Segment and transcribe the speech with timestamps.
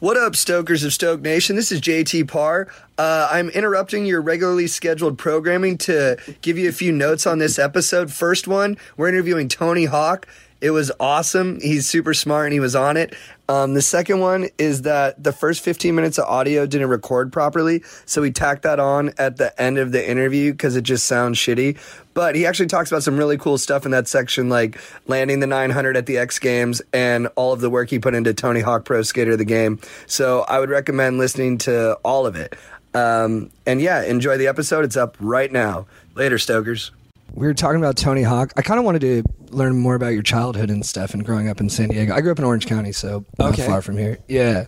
[0.00, 1.54] What up, Stokers of Stoke Nation?
[1.54, 2.66] This is JT Parr.
[2.98, 7.58] Uh, I'm interrupting your regularly scheduled programming to give you a few notes on this
[7.58, 8.10] episode.
[8.10, 10.26] First one, we're interviewing Tony Hawk.
[10.60, 11.58] It was awesome.
[11.60, 13.14] He's super smart and he was on it.
[13.48, 17.82] Um, the second one is that the first 15 minutes of audio didn't record properly,
[18.04, 21.36] so we tacked that on at the end of the interview because it just sounds
[21.36, 21.76] shitty.
[22.14, 25.48] But he actually talks about some really cool stuff in that section, like landing the
[25.48, 28.84] 900 at the X Games and all of the work he put into Tony Hawk
[28.84, 29.80] Pro Skater the game.
[30.06, 32.54] So I would recommend listening to all of it.
[32.94, 34.84] Um, and yeah, enjoy the episode.
[34.84, 35.86] It's up right now.
[36.14, 36.92] Later, Stokers.
[37.32, 38.52] We were talking about Tony Hawk.
[38.56, 41.60] I kind of wanted to learn more about your childhood and stuff and growing up
[41.60, 42.14] in San Diego.
[42.14, 43.66] I grew up in Orange County, so not Okay.
[43.66, 44.18] far from here.
[44.28, 44.66] Yeah.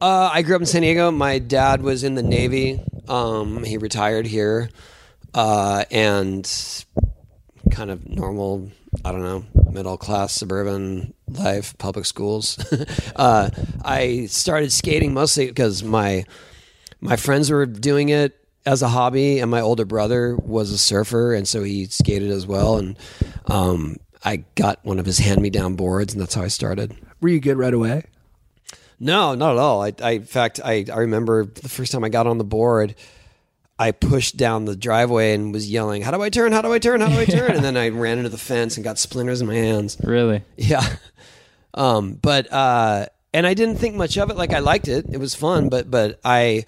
[0.00, 1.10] Uh, I grew up in San Diego.
[1.10, 2.80] My dad was in the Navy.
[3.08, 4.68] Um, he retired here,
[5.34, 6.50] uh, and
[7.70, 8.70] kind of normal.
[9.04, 12.58] I don't know, middle class suburban life, public schools.
[13.16, 13.50] uh,
[13.84, 16.24] I started skating mostly because my
[17.00, 21.34] my friends were doing it as a hobby, and my older brother was a surfer,
[21.34, 22.76] and so he skated as well.
[22.76, 22.96] And
[23.46, 26.96] um, I got one of his hand me down boards, and that's how I started.
[27.20, 28.04] Were you good right away?
[28.98, 29.82] No, not at all.
[29.82, 32.94] I, I in fact, I, I remember the first time I got on the board,
[33.78, 36.52] I pushed down the driveway and was yelling, "How do I turn?
[36.52, 37.00] How do I turn?
[37.00, 39.48] How do I turn?" And then I ran into the fence and got splinters in
[39.48, 39.98] my hands.
[40.02, 40.42] Really?
[40.56, 40.86] Yeah,
[41.74, 44.36] um, but uh, and I didn't think much of it.
[44.36, 45.68] Like I liked it; it was fun.
[45.68, 46.66] But but I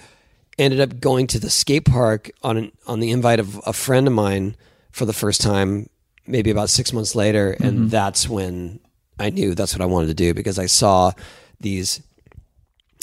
[0.59, 4.07] ended up going to the skate park on an, on the invite of a friend
[4.07, 4.57] of mine
[4.91, 5.89] for the first time,
[6.27, 7.89] maybe about six months later, and mm-hmm.
[7.89, 8.81] that's when
[9.19, 11.13] I knew that's what I wanted to do because I saw
[11.61, 12.03] these.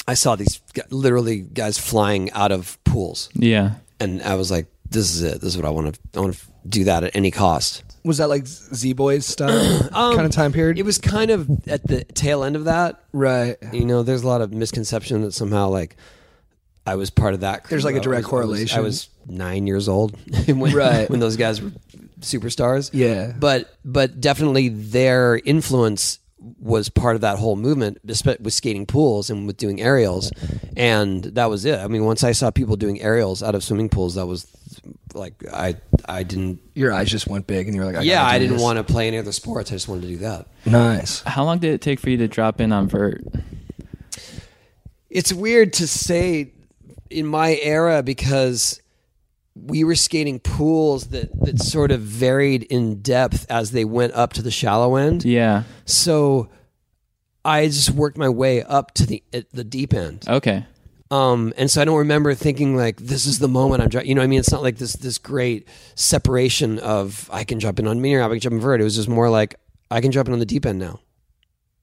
[0.07, 3.75] I saw these literally guys flying out of pools, Yeah.
[3.99, 5.41] and I was like, "This is it.
[5.41, 5.99] This is what I want to.
[6.19, 9.49] I want to do that at any cost." Was that like Z Boys stuff
[9.93, 10.77] kind of um, time period?
[10.77, 13.01] It was kind of at the tail end of that.
[13.13, 13.55] right.
[13.71, 15.95] You know, there's a lot of misconception that somehow like
[16.85, 17.63] I was part of that.
[17.63, 17.69] crew.
[17.71, 18.77] There's, like, a direct I was- correlation.
[18.77, 20.17] I was, nine years old
[20.47, 21.09] when, Right.
[21.09, 21.71] when those guys were
[22.19, 22.89] superstars.
[22.93, 23.31] Yeah.
[23.39, 26.19] but but definitely their influence
[26.59, 30.29] was part of that whole movement with skating pools and with doing aerials,
[30.75, 31.79] and that was it.
[31.79, 34.45] I mean, once I saw people doing aerials out of swimming pools, that was
[35.13, 36.59] like I I didn't.
[36.75, 38.61] Your eyes just went big, and you were like, I yeah, I didn't this.
[38.61, 39.71] want to play any other sports.
[39.71, 40.47] I just wanted to do that.
[40.65, 41.21] Nice.
[41.21, 43.23] How long did it take for you to drop in on vert?
[45.09, 46.51] it's weird to say
[47.13, 48.81] in my era because
[49.55, 54.33] we were skating pools that, that sort of varied in depth as they went up
[54.33, 55.23] to the shallow end.
[55.23, 55.63] Yeah.
[55.85, 56.49] So
[57.45, 60.25] I just worked my way up to the at the deep end.
[60.27, 60.65] Okay.
[61.11, 64.15] Um, and so I don't remember thinking like this is the moment I'm dri You
[64.15, 67.79] know, what I mean, it's not like this this great separation of I can jump
[67.79, 68.81] in on me or I can jump in vert.
[68.81, 69.55] It was just more like
[69.91, 70.99] I can jump in on the deep end now.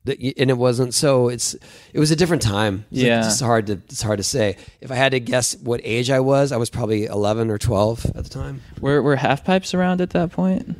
[0.06, 1.28] And it wasn't so.
[1.28, 1.54] It's
[1.92, 2.86] it was a different time.
[2.90, 3.26] It's like- Yeah.
[3.26, 4.56] it's hard to it's hard to say.
[4.80, 8.06] If I had to guess what age I was, I was probably 11 or 12
[8.14, 8.62] at the time.
[8.80, 10.74] Were were half pipes around at that point,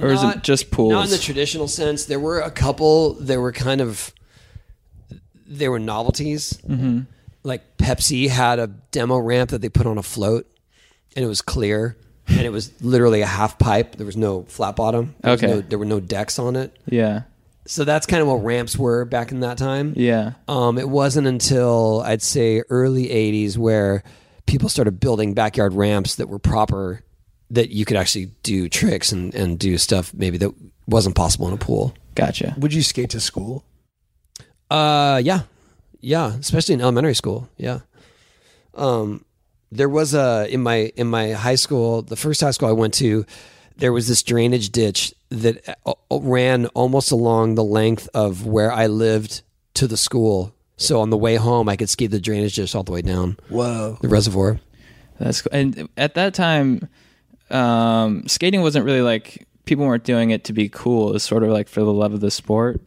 [0.00, 0.92] or is it just pools?
[0.92, 2.06] Not in the traditional sense.
[2.06, 3.12] There were a couple.
[3.14, 4.12] There were kind of
[5.46, 6.54] there were novelties.
[6.66, 7.00] Mm-hmm.
[7.42, 10.46] Like Pepsi had a demo ramp that they put on a float,
[11.14, 11.98] and it was clear,
[12.28, 13.96] and it was literally a half pipe.
[13.96, 15.14] There was no flat bottom.
[15.20, 15.46] There Okay.
[15.48, 16.74] no- there were no decks on it.
[16.86, 17.22] yeah.
[17.66, 19.94] So that's kind of what ramps were back in that time.
[19.96, 20.32] Yeah.
[20.48, 24.02] Um, it wasn't until I'd say early '80s where
[24.46, 27.02] people started building backyard ramps that were proper,
[27.50, 30.52] that you could actually do tricks and, and do stuff maybe that
[30.86, 31.94] wasn't possible in a pool.
[32.14, 32.54] Gotcha.
[32.58, 33.64] Would you skate to school?
[34.70, 35.42] Uh, yeah,
[36.00, 37.48] yeah, especially in elementary school.
[37.56, 37.80] Yeah.
[38.74, 39.24] Um,
[39.70, 42.94] there was a in my in my high school, the first high school I went
[42.94, 43.24] to,
[43.76, 48.70] there was this drainage ditch that uh, uh, ran almost along the length of where
[48.72, 49.42] I lived
[49.74, 50.54] to the school.
[50.76, 53.36] So on the way home, I could ski the drainage ditch all the way down
[53.48, 53.98] Whoa.
[54.00, 54.60] the reservoir.
[55.18, 55.50] That's cool.
[55.52, 56.88] and at that time,
[57.50, 61.10] um, skating wasn't really like people weren't doing it to be cool.
[61.10, 62.80] It was sort of like for the love of the sport.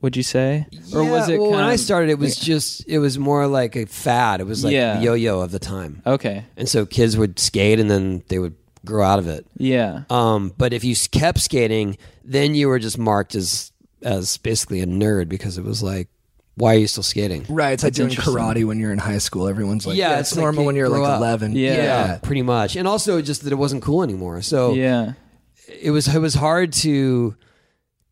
[0.00, 1.38] Would you say, or was it?
[1.40, 2.10] well, when kind I started?
[2.10, 4.40] It was just it was more like a fad.
[4.40, 4.98] It was like Yeah.
[4.98, 6.44] the yo-yo of the time, Okay.
[6.56, 8.54] and so kids would skate and then they would
[8.84, 9.46] grow out of it.
[9.56, 10.04] Yeah.
[10.10, 13.72] Um, but if you kept skating, then you were just marked as
[14.02, 16.08] as basically a nerd because it was like,
[16.54, 17.44] why are you still skating?
[17.48, 17.72] Right.
[17.72, 19.48] It's like doing karate when you're in high school.
[19.48, 21.18] Everyone's like, Yeah, yeah, it's it's, like normal you when you're grow like up.
[21.18, 21.52] 11.
[21.52, 22.18] Yeah.
[22.22, 22.76] pretty much.
[22.76, 24.42] And also just that it wasn't cool anymore.
[24.42, 25.12] So yeah.
[25.68, 27.36] it was it was hard to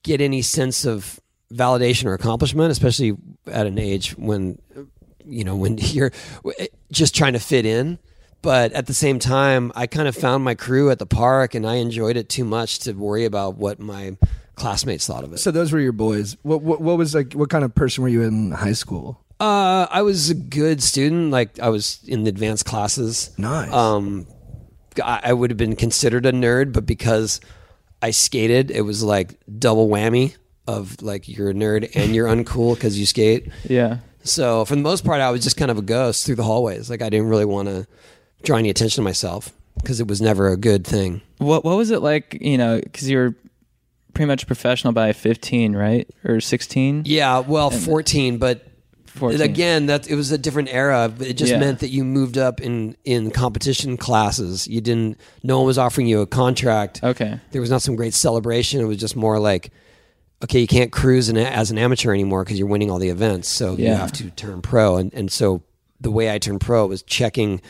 [0.03, 1.21] get any sense of
[1.53, 3.17] validation or accomplishment, especially
[3.47, 4.61] at an age when
[5.25, 6.13] you know when you're
[6.93, 7.99] just trying to fit in.
[8.47, 11.67] But at the same time, I kind of found my crew at the park, and
[11.67, 14.17] I enjoyed it too much to worry about what my
[14.55, 15.39] classmates thought of it.
[15.39, 16.37] So those were your boys.
[16.43, 17.33] What, what what was like?
[17.33, 19.21] What kind of person were you in high school?
[19.41, 21.33] Uh, I was a good student.
[21.33, 23.37] Like I was in the advanced classes.
[23.37, 23.73] Nice.
[23.73, 24.29] Um,
[25.03, 27.41] I, I would have been considered a nerd, but because
[28.01, 30.37] I skated, it was like double whammy
[30.69, 33.51] of like you're a nerd and you're uncool because you skate.
[33.69, 33.99] Yeah.
[34.23, 36.89] So for the most part, I was just kind of a ghost through the hallways.
[36.89, 37.89] Like I didn't really want to
[38.43, 41.23] draw any attention to myself because it was never a good thing.
[41.39, 42.39] What What was it like?
[42.41, 43.35] You know, because you were
[44.15, 47.03] pretty much professional by 15, right, or 16?
[47.05, 48.67] Yeah, well, 14, but
[49.07, 49.41] 14.
[49.43, 51.13] again, that it was a different era.
[51.21, 51.59] It just Yeah.
[51.59, 54.67] meant that you moved up in in competition classes.
[54.69, 55.19] You didn't.
[55.43, 57.01] No one was offering you a contract.
[57.03, 57.39] Okay.
[57.53, 58.81] There was not some great celebration.
[58.81, 59.71] It was just more like,
[60.45, 63.49] okay, you can't cruise in, as an amateur anymore because you're winning all the events.
[63.49, 64.97] So you have to turn pro.
[64.97, 65.63] And and so
[66.01, 67.61] the way I turned pro was checking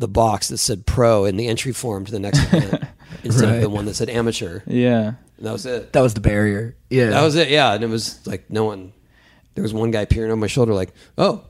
[0.00, 2.82] the box that said pro in the entry form to the next event
[3.22, 4.60] instead of the one that said amateur.
[4.66, 5.12] Yeah.
[5.36, 5.92] And that was it.
[5.92, 6.74] That was the barrier.
[6.90, 7.48] Yeah, That was it.
[7.50, 8.92] Yeah, and it was like no one.
[9.54, 11.42] There was one guy peering over my shoulder, like, "Oh,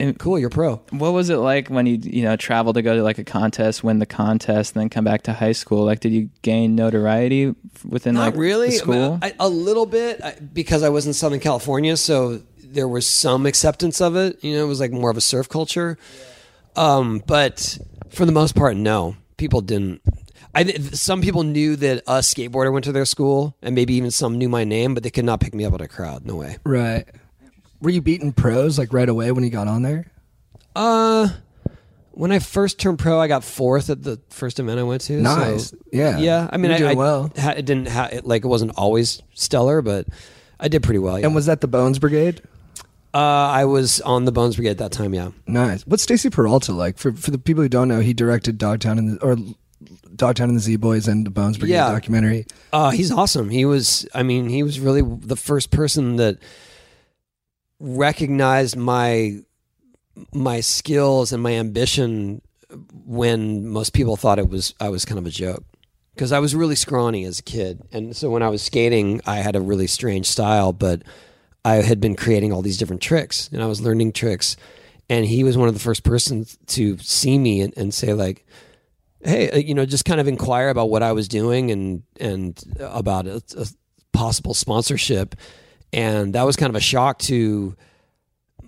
[0.00, 2.94] And cool, you're pro." what was it like when you you know travel to go
[2.96, 5.84] to like a contest, win the contest, and then come back to high school?
[5.84, 7.54] Like, did you gain notoriety
[7.88, 8.68] within Not like really.
[8.68, 9.18] the I mean, school?
[9.22, 13.46] I- a little bit I, because I was in Southern California, so there was some
[13.46, 14.42] acceptance of it.
[14.44, 15.96] You know, it was like more of a surf culture.
[16.76, 17.78] Um, but
[18.10, 20.00] for the most part, no, people didn't.
[20.54, 24.36] I some people knew that a skateboarder went to their school, and maybe even some
[24.38, 26.26] knew my name, but they could not pick me up at a crowd.
[26.26, 26.58] No way.
[26.64, 27.06] right.
[27.80, 30.06] Were you beating pros like right away when you got on there?
[30.76, 31.28] Uh,
[32.12, 35.16] when I first turned pro, I got fourth at the first event I went to.
[35.16, 35.74] so- Nice.
[35.92, 36.18] Yeah.
[36.18, 36.48] yeah.
[36.52, 37.32] I mean, You're I, I well.
[37.36, 40.06] ha- it didn't ha- it, like it wasn't always stellar, but
[40.60, 41.18] I did pretty well.
[41.18, 41.26] Yeah.
[41.26, 42.40] And was that the Bones Brigade?
[43.14, 45.12] Uh, I was on the Bones Brigade at that time.
[45.14, 45.30] Yeah.
[45.46, 45.82] Nice.
[45.86, 46.98] What's Stacy Peralta like?
[46.98, 49.36] For for the people who don't know, he directed Dogtown and the, or
[50.14, 51.90] Dogtown and the Z Boys and the Bones Brigade Yeah.
[51.90, 52.46] documentary.
[52.72, 53.50] Uh, he's awesome.
[53.50, 56.38] He was, I mean, he was really the first person that
[57.80, 59.38] recognized my
[60.32, 62.42] my skills and my ambition
[63.06, 65.64] when most people thought it was I was kind of a joke
[66.14, 69.36] because I was really scrawny as a kid, and so when I was skating, I
[69.36, 71.02] had a really strange style, but
[71.64, 74.56] I had been creating all these different tricks, and I was learning tricks,
[75.08, 78.44] and he was one of the first persons to see me and, and say like,
[79.22, 82.60] hey, uh, you know, just kind of inquire about what I was doing and and
[82.80, 83.66] about a, a
[84.12, 85.36] possible sponsorship,
[85.92, 87.76] and that was kind of a shock to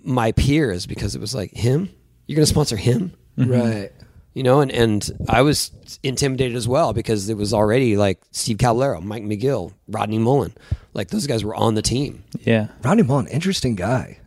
[0.03, 1.89] my peers because it was like him,
[2.27, 3.91] you're going to sponsor him, Right.
[4.35, 5.71] You know, and and I was
[6.03, 10.53] intimidated as well because it was already like Steve Caballero, Mike McGill, Rodney Mullen,
[10.93, 12.23] like those guys were on the team.
[12.41, 12.67] yeah.
[12.83, 14.19] Rodney Mullen, interesting guy.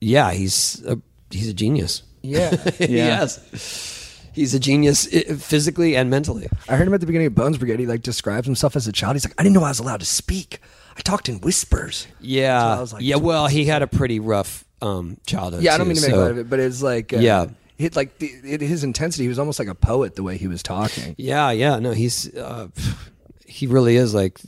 [0.00, 0.98] Yeah, he's a,
[1.30, 2.02] he's a genius.
[2.20, 2.50] Yeah.
[2.80, 6.48] yes, he's a genius physically and mentally.
[6.68, 7.80] I heard him at the beginning of Bones Brigade.
[7.80, 9.14] He like describes himself as a child.
[9.16, 10.58] He's like, I didn't know I was allowed to speak.
[10.96, 12.06] I talked in whispers.
[12.20, 13.16] Yeah, So I was like, yeah.
[13.16, 15.62] Well, he had a pretty rough um, childhood.
[15.62, 17.18] Yeah, I don't too, mean to make so- light of it, but it's like, uh,
[17.18, 17.46] Yeah.
[17.78, 19.24] It, like the, it, his intensity.
[19.24, 21.14] He was almost like a poet the way he was talking.
[21.18, 21.78] Yeah, yeah.
[21.78, 22.68] No, he's uh,
[23.46, 24.38] he really is like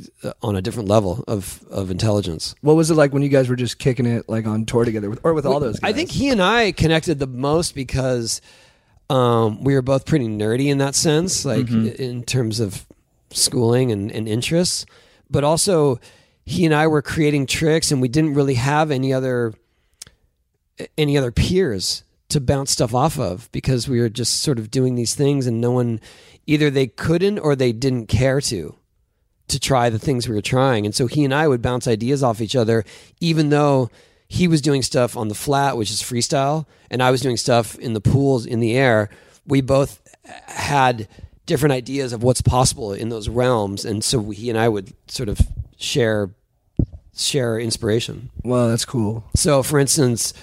[0.42, 2.54] on a different level of of intelligence.
[2.60, 5.10] What was it like when you guys were just kicking it like on tour together,
[5.10, 5.80] with, or with all those?
[5.80, 5.90] guys?
[5.90, 8.40] I think he and I connected the most because
[9.10, 12.86] um, we were both pretty nerdy in that sense, like in terms of
[13.30, 14.86] schooling and, and interests.
[15.30, 16.00] But also,
[16.44, 19.54] he and I were creating tricks, and we didn't really have any other
[20.98, 24.94] any other peers to bounce stuff off of because we were just sort of doing
[24.94, 26.00] these things, and no one
[26.46, 28.76] either they couldn't or they didn't care to
[29.48, 30.84] to try the things we were trying.
[30.84, 32.84] And so he and I would bounce ideas off each other,
[33.20, 33.90] even though
[34.26, 37.78] he was doing stuff on the flat, which is freestyle, and I was doing stuff
[37.78, 39.08] in the pools in the air.
[39.46, 40.00] We both
[40.46, 41.06] had
[41.46, 43.84] different ideas of what's possible in those realms.
[43.84, 45.40] And so he and I would sort of
[45.78, 46.30] share
[47.16, 48.30] share inspiration.
[48.44, 49.24] Well, that's cool.
[49.34, 50.34] So, for instance,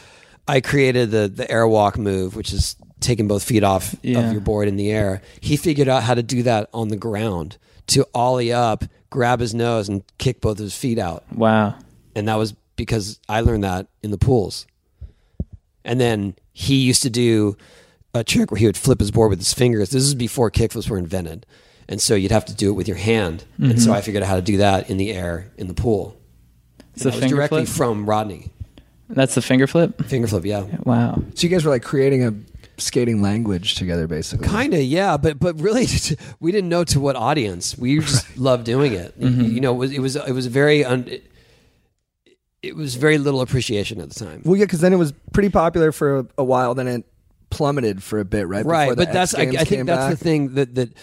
[0.47, 4.19] I created the the airwalk move, which is taking both feet off Yeah.
[4.19, 5.21] of your board in the air.
[5.41, 7.57] He figured out how to do that on the ground
[7.87, 11.23] to ollie up, grab his nose, and kick both of his feet out.
[11.33, 11.75] Wow.
[12.15, 14.65] And that was because I learned that in the pools.
[15.83, 17.57] And then he used to do
[18.13, 19.89] a trick where he would flip his board with his fingers.
[19.89, 21.45] This is before kickflips were invented.
[21.89, 23.43] And so you'd have to do it with your hand.
[23.57, 23.97] And so mm-hmm.
[23.97, 26.15] I figured out how to do that in the air in the pool.
[26.95, 27.75] It's a That was directly flip.
[27.75, 28.51] from Rodney.
[29.13, 30.03] That's the finger flip.
[30.05, 30.65] Finger flip, yeah.
[30.83, 31.21] Wow.
[31.35, 32.33] So you guys were like creating a
[32.77, 34.47] skating language together, basically.
[34.47, 35.87] Kind of, yeah, but but really,
[36.39, 37.77] we didn't know to what audience.
[37.77, 39.19] We just loved doing it.
[39.19, 39.41] Mm-hmm.
[39.45, 41.31] You know, it was it was it was very un, it,
[42.61, 44.41] it was very little appreciation at the time.
[44.45, 46.73] Well, yeah, because then it was pretty popular for a, a while.
[46.75, 47.05] Then it
[47.49, 48.65] plummeted for a bit, right?
[48.65, 50.11] right but that's X I, Games I think that's back.
[50.11, 50.93] the thing that that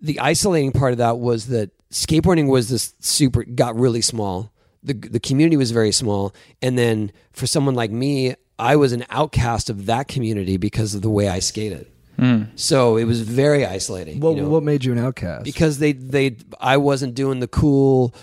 [0.00, 4.52] the isolating part of that was that skateboarding was this super got really small
[4.86, 6.34] the the community was very small.
[6.62, 11.02] And then for someone like me i was an outcast of that community because of
[11.02, 11.86] the way i skated.
[12.18, 12.44] Hmm.
[12.54, 14.48] So it was very isolating What, you know?
[14.48, 15.44] what made you an outcast?
[15.44, 18.14] because they they I wasn't doing the cool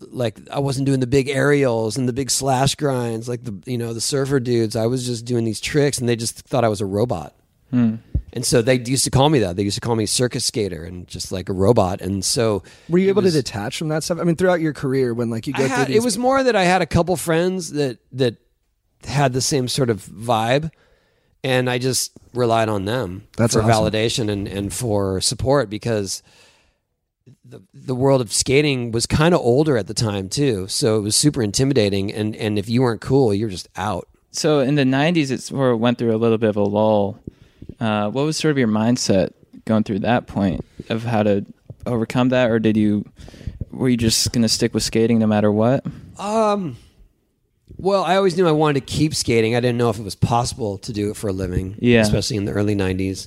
[0.00, 3.78] like I wasn't doing the big aerials and the big slash grinds like the you
[3.78, 4.76] know the surfer dudes.
[4.76, 7.34] I was just doing these tricks and they just thought I was a robot
[7.70, 7.94] hmm.
[8.34, 10.84] And so they used to call me that they used to call me circus skater
[10.84, 14.02] and just like a robot and so were you able was- to detach from that
[14.04, 14.18] stuff?
[14.20, 16.42] I mean, throughout your career, when like you go had, through these, it was more
[16.42, 18.36] that I had a couple friends that that
[19.06, 20.70] had the same sort of vibe,
[21.42, 23.84] and I just relied on them That's for awesome.
[23.92, 26.22] validation and, and for support because
[27.44, 31.00] the the world of skating was kind of older at the time too, so it
[31.02, 32.12] was super intimidating.
[32.12, 34.08] And and if you weren't cool, you're just out.
[34.30, 37.20] So in the '90s, it sort of went through a little bit of a lull.
[37.84, 39.30] Uh, what was sort of your mindset
[39.66, 41.44] going through that point of how to
[41.86, 43.04] overcome that, or did you
[43.70, 45.84] were you just going to stick with skating no matter what?
[46.18, 46.76] Um,
[47.76, 49.56] well, I always knew I wanted to keep skating.
[49.56, 52.00] I didn't know if it was possible to do it for a living, Yeah.
[52.02, 53.26] especially in the early '90s.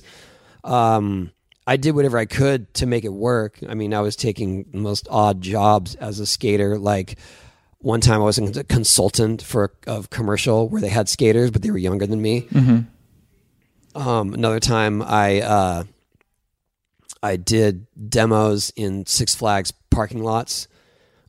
[0.64, 1.30] Um,
[1.66, 3.58] I did whatever I could to make it work.
[3.68, 6.78] I mean, I was taking the most odd jobs as a skater.
[6.78, 7.18] Like
[7.78, 11.60] one time, I was a consultant for a, a commercial where they had skaters, but
[11.62, 12.48] they were younger than me.
[13.98, 15.84] Um, another time, I uh,
[17.22, 20.68] I did demos in Six Flags parking lots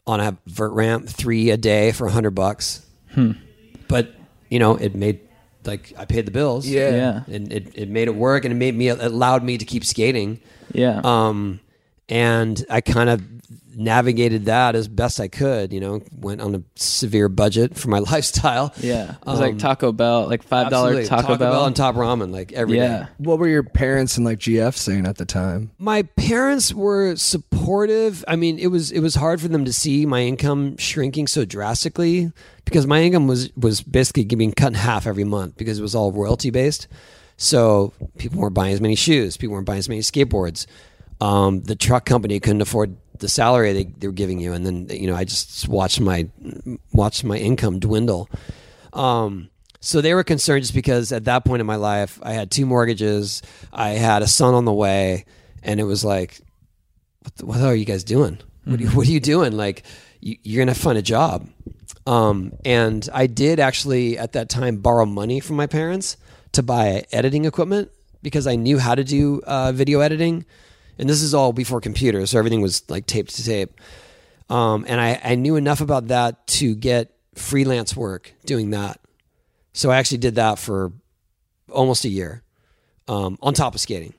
[0.06, 2.86] on a vert ramp, three a day for a hundred bucks.
[3.88, 4.14] But
[4.50, 5.22] you know, it made
[5.66, 6.68] like I paid the bills.
[6.68, 6.90] Yeah.
[7.28, 9.66] Yeah, and it, it made it work, and it made me it allowed me to
[9.66, 10.40] keep skating.
[10.72, 11.02] yeah.
[11.04, 11.60] Um,
[12.08, 13.22] and I kind of
[13.80, 15.74] navigated that as best I could.
[15.74, 18.74] You know, went on a severe budget for my lifestyle.
[18.78, 21.10] yeah, it was Um, like Taco Bell, like five dollar absolutely.
[21.10, 21.66] Taco, Bell.
[21.66, 22.84] and top ramen like every day.
[22.84, 25.72] yeah, what were your parents and like GF saying at the time?
[25.80, 30.06] my parents were supportive i mean it was it was hard for them to see
[30.06, 32.32] my income shrinking so drastically
[32.66, 35.96] because my income was was basically being cut in half every month because it was
[35.96, 36.88] all royalty based
[37.38, 40.66] so people weren't buying as many shoes people weren't buying as many skateboards
[41.22, 44.88] um, the truck company couldn't afford the salary they, they were giving you and then
[44.90, 46.28] you know i just watched my
[46.94, 48.30] watched my income dwindle
[48.94, 49.50] um,
[49.82, 52.66] so they were concerned just because at that point in my life, I had two
[52.66, 55.26] mortgages, I had a son on the way,
[55.64, 56.40] and it was like,
[57.22, 58.40] what the, what the are you guys doing?
[58.66, 59.54] What, are you, what are you doing?
[59.54, 59.84] Like,
[60.20, 61.48] you, you're gonna find a job.
[62.06, 66.18] Um, and I did actually at that time borrow money from my parents
[66.54, 70.46] to buy editing equipment because I knew how to do uh, video editing,
[71.00, 73.80] and this is all before computers, so everything was like tape to tape.
[74.50, 79.00] Um, and I, I knew enough about that to get freelance work doing that.
[79.74, 80.92] So I actually did that for
[81.72, 82.44] almost a year
[83.08, 84.14] um, on top of skating.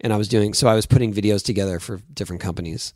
[0.00, 2.92] And I was doing, so I was putting videos together for different companies,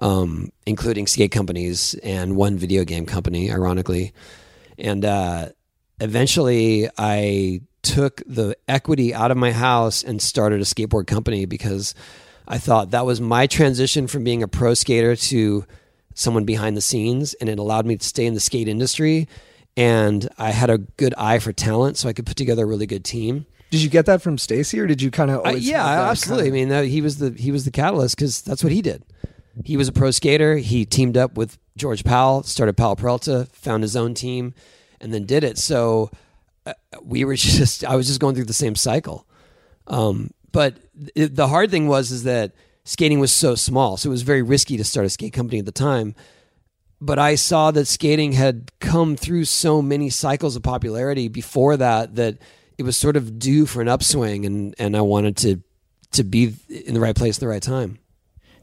[0.00, 4.12] um, including skate companies and one video game company, ironically.
[4.78, 5.50] And uh,
[6.00, 11.94] eventually I took the equity out of my house and started a skateboard company because
[12.50, 15.64] I thought that was my transition from being a pro skater to
[16.14, 19.28] someone behind the scenes and it allowed me to stay in the skate industry
[19.76, 22.86] and I had a good eye for talent so I could put together a really
[22.86, 23.46] good team.
[23.70, 25.46] Did you get that from Stacy, or did you kind of?
[25.46, 26.48] Uh, yeah, absolutely.
[26.48, 29.04] I mean, that, he was the he was the catalyst because that's what he did.
[29.64, 30.56] He was a pro skater.
[30.56, 34.54] He teamed up with George Powell, started Powell Peralta, found his own team,
[35.00, 35.56] and then did it.
[35.56, 36.10] So
[36.66, 39.24] uh, we were just I was just going through the same cycle.
[39.86, 40.74] Um, but
[41.14, 42.52] it, the hard thing was is that
[42.84, 45.66] skating was so small, so it was very risky to start a skate company at
[45.66, 46.14] the time.
[47.00, 52.16] But I saw that skating had come through so many cycles of popularity before that
[52.16, 52.38] that
[52.76, 55.62] it was sort of due for an upswing, and and I wanted to
[56.12, 57.98] to be in the right place at the right time.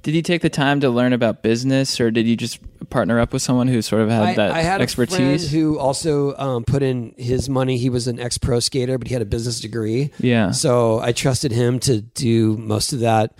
[0.03, 3.33] Did you take the time to learn about business, or did you just partner up
[3.33, 5.15] with someone who sort of had I, that I had expertise?
[5.15, 7.77] a friend who also um, put in his money.
[7.77, 10.11] He was an ex pro skater, but he had a business degree.
[10.19, 10.51] Yeah.
[10.51, 13.35] So I trusted him to do most of that,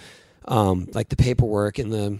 [0.47, 2.19] um, like the paperwork and the,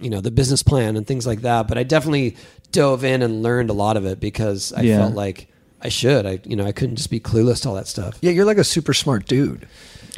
[0.00, 1.68] you know, the business plan and things like that.
[1.68, 2.36] But I definitely
[2.72, 4.98] dove in and learned a lot of it because I Yeah.
[4.98, 5.48] felt like
[5.80, 6.26] I should.
[6.26, 8.16] I, you know, I couldn't just be clueless to all that stuff.
[8.20, 9.66] Yeah, you're like a super smart dude.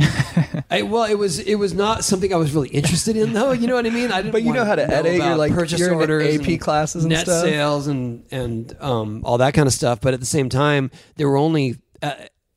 [0.71, 3.53] I, well, it was it was not something I was really interested in, though.
[3.53, 4.11] You know what I mean?
[4.11, 4.33] I didn't.
[4.33, 7.05] But you know how to edit, you're like- purchase you're in orders, AP and classes
[7.05, 7.45] and net stuff.
[7.45, 10.01] sales, and and um, all that kind of stuff.
[10.01, 12.15] But at the same time, there were only uh,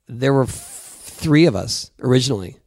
[0.08, 0.52] there were f-
[1.04, 2.58] three of us originally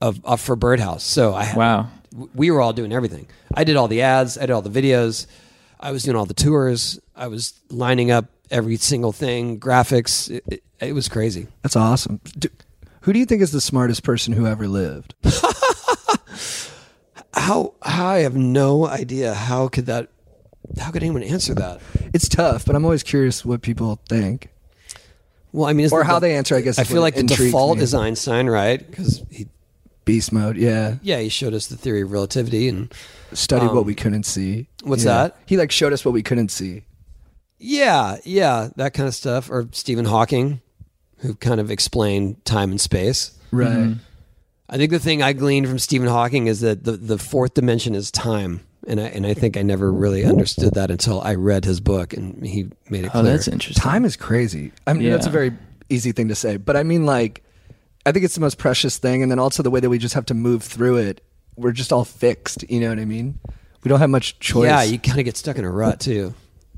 [0.00, 1.04] of, of for Birdhouse.
[1.04, 1.88] So I had, Wow.
[2.34, 3.26] we were all doing everything.
[3.54, 4.38] I did all the ads.
[4.38, 5.26] I did all the videos.
[5.78, 6.98] I was doing all the tours.
[7.14, 10.30] I was lining up every single thing, graphics.
[10.30, 11.46] It, it, it was crazy.
[11.62, 12.20] That's awesome.
[12.38, 12.48] Do,
[13.02, 15.14] Who do you think is the smartest person who ever lived?
[17.32, 19.34] How, how I have no idea.
[19.34, 20.08] How could that?
[20.78, 21.80] How could anyone answer that?
[22.14, 24.50] It's tough, but I'm always curious what people think
[25.52, 26.54] Well, I mean, or the- how they answer.
[26.54, 27.84] I guess I feel like the default me.
[27.84, 28.78] is Einstein, right?
[28.88, 29.48] Because he,
[30.04, 30.56] beast mode.
[30.56, 32.92] Yeah, yeah, he showed us the theory of relativity, and
[33.32, 34.68] studied Um, what we couldn't see.
[34.84, 35.14] what's Yeah.
[35.24, 35.36] that?
[35.46, 36.84] He like showed us what we couldn't see.
[37.58, 39.50] yeah, yeah, that kind of stuff.
[39.50, 40.60] Or Stephen Hawking,
[41.20, 43.32] who kind of explained time and space.
[43.50, 43.68] Right.
[43.68, 43.92] Mm-hmm.
[44.68, 47.94] I think the thing I gleaned from Stephen Hawking is that the, the fourth dimension
[47.94, 48.60] is time.
[48.86, 52.12] And I, and I think I never really understood that until I read his book
[52.14, 53.24] and he made it Oh, clear.
[53.32, 53.82] that's interesting.
[53.82, 54.72] Time is crazy.
[54.86, 55.52] I mean, that's a very
[55.90, 57.44] easy thing to say, but I mean, like,
[58.06, 60.14] I think it's the most precious thing, and then also the way that we just
[60.14, 61.22] have to move through it.
[61.56, 62.64] We're just all fixed.
[62.70, 63.38] You know what I mean?
[63.84, 64.64] We don't have much choice.
[64.68, 66.32] Yeah, you kind of get stuck in a rut too.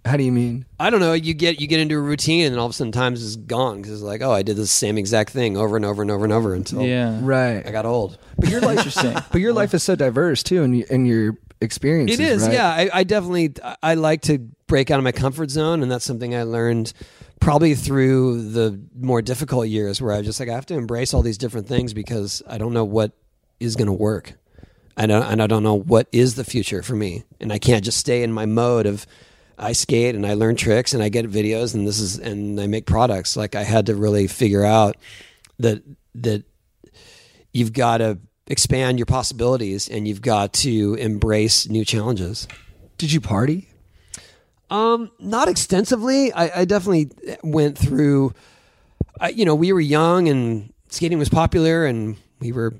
[0.04, 0.66] How do you mean?
[0.80, 1.12] I don't know.
[1.12, 3.76] You get you get into a routine, and all of a sudden, times is gone
[3.76, 6.24] because it's like, oh, I did the same exact thing over and over and over
[6.24, 7.20] and over until Yeah.
[7.22, 7.64] Right.
[7.64, 8.18] I got old.
[8.36, 9.14] But your life, Interesting.
[9.30, 12.18] but your life is so diverse too, and in your experiences.
[12.18, 12.52] It is, right?
[12.52, 12.68] yeah.
[12.68, 16.04] I, I definitely I- I like to break out of my comfort zone, and that's
[16.04, 16.92] something I learned
[17.38, 21.14] probably through the more difficult years, where I was just like I have to embrace
[21.14, 23.12] all these different things because I don't know what
[23.60, 24.32] is going to work.
[24.96, 27.84] I don't, and I don't know what is the future for me, and I can't
[27.84, 29.06] just stay in my mode of
[29.58, 32.66] I skate and I learn tricks and I get videos and this is and I
[32.66, 33.36] make products.
[33.36, 34.96] Like I had to really figure out
[35.58, 35.82] that
[36.16, 36.44] that
[37.52, 42.48] you've got to expand your possibilities and you've got to embrace new challenges.
[42.98, 43.68] Did you party?
[44.70, 46.32] Um, not extensively.
[46.32, 47.10] I, I definitely
[47.44, 48.32] went through.
[49.20, 52.74] I, you know, we were young and skating was popular, and we were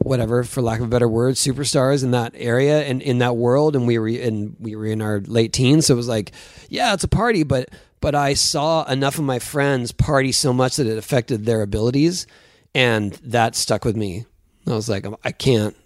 [0.00, 3.74] whatever, for lack of a better word, superstars in that area and in that world.
[3.76, 6.32] And we were in we were in our late teens, so it was like,
[6.68, 7.42] yeah, it's a party.
[7.42, 7.70] But
[8.00, 12.26] but I saw enough of my friends party so much that it affected their abilities,
[12.74, 14.26] and that stuck with me.
[14.66, 15.76] I was like, I can't.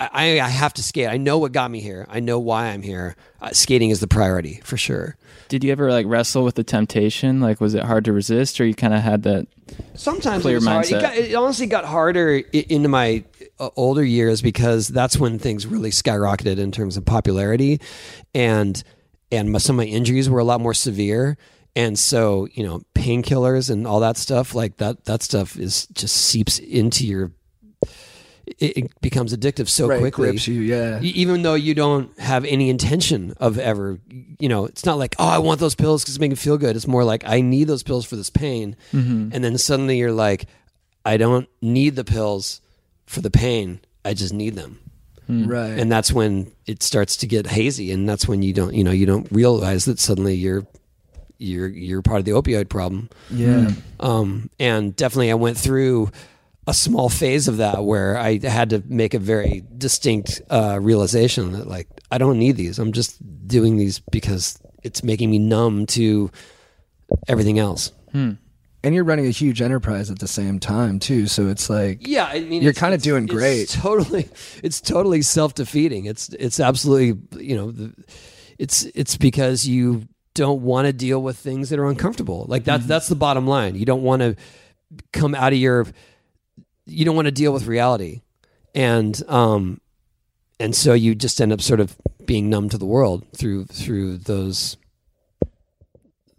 [0.00, 1.08] I, I have to skate.
[1.08, 2.04] I know what got me here.
[2.08, 3.14] I know why I'm here.
[3.40, 5.16] Uh, skating is the priority for sure.
[5.48, 7.40] Did you ever like wrestle with the temptation?
[7.40, 9.46] Like, was it hard to resist, or you kind of had that?
[9.94, 10.86] Sometimes Clear it was hard.
[10.86, 11.00] It, mindset.
[11.00, 13.22] got, it honestly got harder into my
[13.60, 17.80] uh, older years because that's when things really skyrocketed in terms of popularity,
[18.34, 18.82] and
[19.30, 21.38] and my, some of my injuries were a lot more severe.
[21.76, 26.16] And so, you know, painkillers and all that stuff, like that, that stuff is just
[26.16, 27.30] seeps into your.
[28.58, 30.30] It, it becomes addictive so right, quickly.
[30.30, 30.60] grips you.
[30.62, 31.00] Yeah.
[31.02, 33.98] Even though you don't have any intention of ever
[34.40, 36.56] you know it's not like oh i want those pills because it's making me feel
[36.58, 40.12] good it's more like i need those pills for this pain and then suddenly you're
[40.12, 40.46] like
[41.04, 42.60] i don't need the pills
[43.06, 44.78] for the pain i just need them
[45.28, 45.78] Right.
[45.78, 48.92] and that's when it starts to get hazy and that's when you don't you know
[48.92, 50.64] you don't realize that suddenly you're
[51.38, 53.70] you're you're part of the opioid problem yeah.
[54.00, 56.10] um, and definitely I went through
[56.68, 61.52] a small phase of that where I had to make a very distinct uh, realization
[61.52, 62.78] that like I don't need these.
[62.78, 63.16] I'm just
[63.48, 66.30] doing these because it's making me numb to
[67.26, 67.92] everything else.
[68.84, 72.26] And you're running a huge enterprise at the same time too, so it's like Yeah,
[72.26, 73.68] I mean You're kinda doing it's great.
[73.70, 74.28] Totally,
[74.62, 76.04] it's totally self defeating.
[76.06, 77.92] It's it's absolutely you know the,
[78.58, 82.44] it's it's because you don't want to deal with things that are uncomfortable.
[82.48, 82.88] Like that's Mm-hmm.
[82.88, 83.74] that's the bottom line.
[83.74, 84.36] You don't want to
[85.12, 85.86] come out of your
[86.88, 88.22] you don't want to deal with reality,
[88.74, 89.80] and um
[90.60, 94.18] and so you just end up sort of being numb to the world through through
[94.18, 94.76] those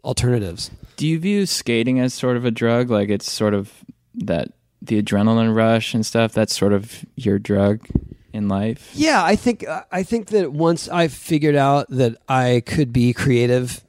[0.03, 0.71] alternatives.
[0.97, 2.89] Do you view skating as sort of a drug?
[2.89, 3.71] Like it's sort of
[4.15, 4.49] that
[4.81, 6.33] the adrenaline rush and stuff.
[6.33, 7.87] That's sort of your drug
[8.33, 8.91] in life.
[8.93, 13.81] Yeah, I think I think that once I figured out that I could be creative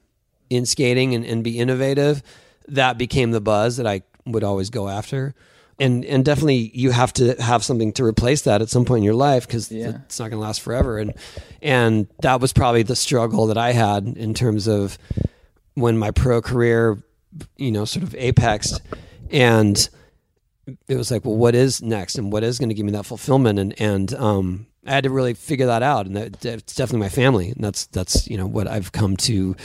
[0.49, 2.23] in skating and, and be innovative,
[2.69, 5.35] that became the buzz that I would always go after.
[5.81, 9.05] And and definitely you have to have something to replace that at some point in
[9.05, 9.93] your life because Yeah.
[10.05, 10.99] it's not going to last forever.
[10.99, 11.15] And
[11.63, 14.99] and that was probably the struggle that I had in terms of
[15.75, 17.03] when my pro career,
[17.57, 18.81] you know, sort of apexed,
[19.31, 19.89] and
[20.87, 23.07] it was like, well, what is next, and what is going to give me that
[23.07, 27.01] fulfillment, and and um, I had to really figure that out, and that, it's definitely
[27.07, 29.57] my family, and that's that's you know what I've come to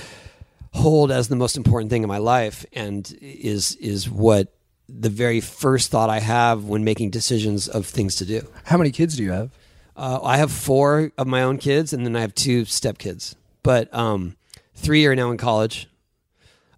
[0.71, 4.54] hold as the most important thing in my life, and is is what
[4.87, 8.47] the very first thought I have when making decisions of things to do.
[8.65, 9.51] how many kids do you have?
[9.97, 13.35] Uh, I have four of my own kids, and then I have two stepkids.
[13.63, 14.35] But um,
[14.75, 15.87] three are now in college.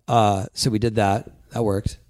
[0.07, 1.29] Uh, so we did that.
[1.51, 1.97] That worked.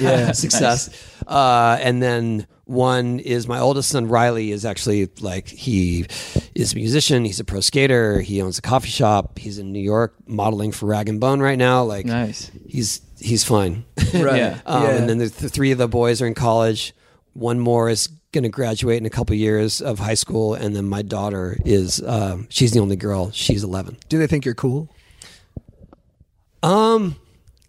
[0.00, 0.32] Yeah.
[0.32, 0.90] Success.
[1.26, 6.06] Uh, and then one is my oldest son, Riley, is actually like, he
[6.54, 7.24] is a musician.
[7.24, 8.20] He's a pro skater.
[8.20, 9.38] He owns a coffee shop.
[9.38, 11.84] He's in New York modeling for Rag and Bone right now.
[11.84, 12.50] Like, Nice.
[12.66, 13.84] he's he's fine.
[14.14, 14.36] Right.
[14.36, 14.60] Yeah.
[14.66, 14.90] Um, Yeah.
[14.90, 16.94] And then the, the three of the boys are in college.
[17.34, 20.86] One more is going to graduate in a couple years of high school, and then
[20.86, 23.30] my daughter is um, she's the only girl.
[23.30, 23.96] She's eleven.
[24.08, 24.88] Do they think you're cool?
[26.62, 27.16] Um,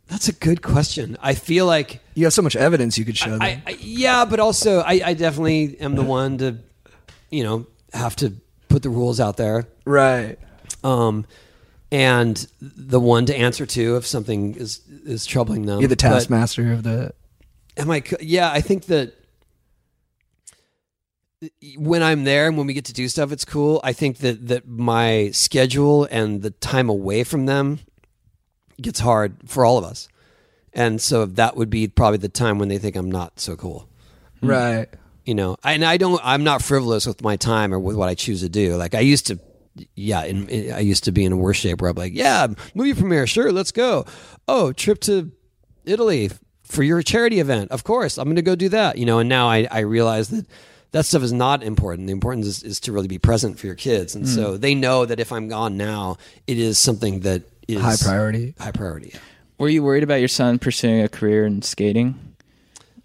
[0.07, 1.17] that's a good question.
[1.21, 3.41] I feel like You have so much evidence you could show them.
[3.41, 6.57] I, I yeah, but also I, I definitely am the one to,
[7.29, 8.33] you know, have to
[8.69, 9.67] put the rules out there.
[9.85, 10.37] right.
[10.83, 11.25] Um,
[11.91, 15.79] and the one to answer to if something is is troubling them.
[15.79, 17.13] You're the taskmaster of the.
[17.77, 18.03] Am I?
[18.19, 19.13] Yeah, I think that
[21.77, 23.79] when I'm there and when we get to do stuff, it's cool.
[23.83, 27.79] I think that that my schedule and the time away from them
[28.81, 30.09] gets hard for all of us,
[30.73, 33.87] and so that would be probably the time when they think I'm not so cool.
[34.41, 34.87] Right.
[35.25, 36.21] You know, and I don't.
[36.23, 38.75] I'm not frivolous with my time or with what I choose to do.
[38.75, 39.39] Like I used to.
[39.95, 42.47] Yeah, in, in- I used to be in a worse shape where I'm like, yeah,
[42.75, 44.05] movie premiere, sure, let's go.
[44.47, 45.31] Oh, trip to
[45.85, 46.31] Italy
[46.63, 47.71] for your charity event.
[47.71, 48.97] Of course, I'm going to go do that.
[48.97, 50.45] You know, and now I, I realize that
[50.91, 52.07] that stuff is not important.
[52.07, 54.15] The importance is, is to really be present for your kids.
[54.15, 57.95] And so they know that if I'm gone now, it is something that is High
[57.97, 58.55] priority.
[58.59, 59.11] High priority.
[59.13, 59.19] yeah.
[59.57, 62.15] Were you worried about your son pursuing a career in skating?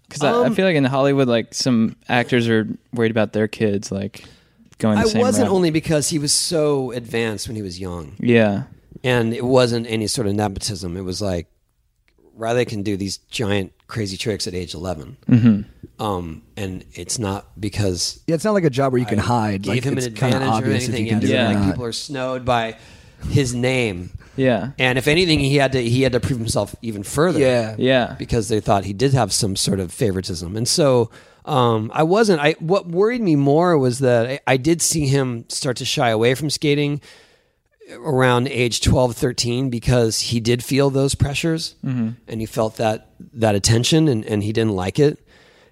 [0.07, 3.47] Because I, I Um, feel like in Hollywood, like some actors are worried about their
[3.47, 4.23] kids like
[4.77, 4.95] going.
[4.97, 5.55] The I same wasn't route.
[5.55, 8.15] only because he was so advanced when he was young.
[8.19, 8.63] Yeah.
[9.03, 10.95] and it wasn't any sort of nepotism.
[10.97, 11.47] It was like
[12.35, 16.01] Riley can do these giant crazy tricks at age 11 Mm-hmm.
[16.03, 19.61] um, and it's not because Yeah, it's not like a job where you can hide.
[19.63, 21.05] gave Like him it's an kind of advantage or obvious if anything.
[21.05, 22.77] you can do yeah, it like people are snowed by
[23.29, 24.71] his name, Yeah.
[24.79, 27.39] and if anything, he had to he had to prove himself even further.
[27.39, 27.75] Yeah.
[27.77, 28.15] Yeah.
[28.19, 31.09] because they thought he did have some sort of favoritism, and so.
[31.45, 32.39] Um, I wasn't.
[32.41, 36.09] I what worried me more was that I, I did see him start to shy
[36.09, 37.01] away from skating
[37.91, 41.75] around age 12 13 because he did feel those pressures
[42.27, 45.19] and he felt that that attention and, and he didn't like it.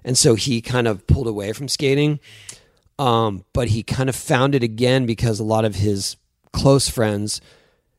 [0.04, 2.20] And so he kind of pulled away from skating.
[3.00, 6.18] Um, but he kind of found it again because a lot of his
[6.52, 7.40] close friends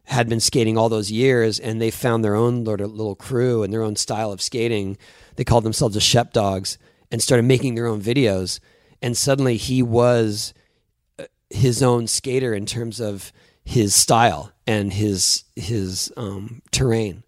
[0.05, 3.83] had been skating all those years and they found their own little crew and their
[3.83, 4.99] own style of skating.
[5.37, 6.77] They called themselves the shep dogs
[7.13, 8.59] and started making their own videos
[9.03, 10.55] and suddenly he was
[11.51, 13.33] his own skater in terms of
[13.65, 17.25] his style and his his um, terrain.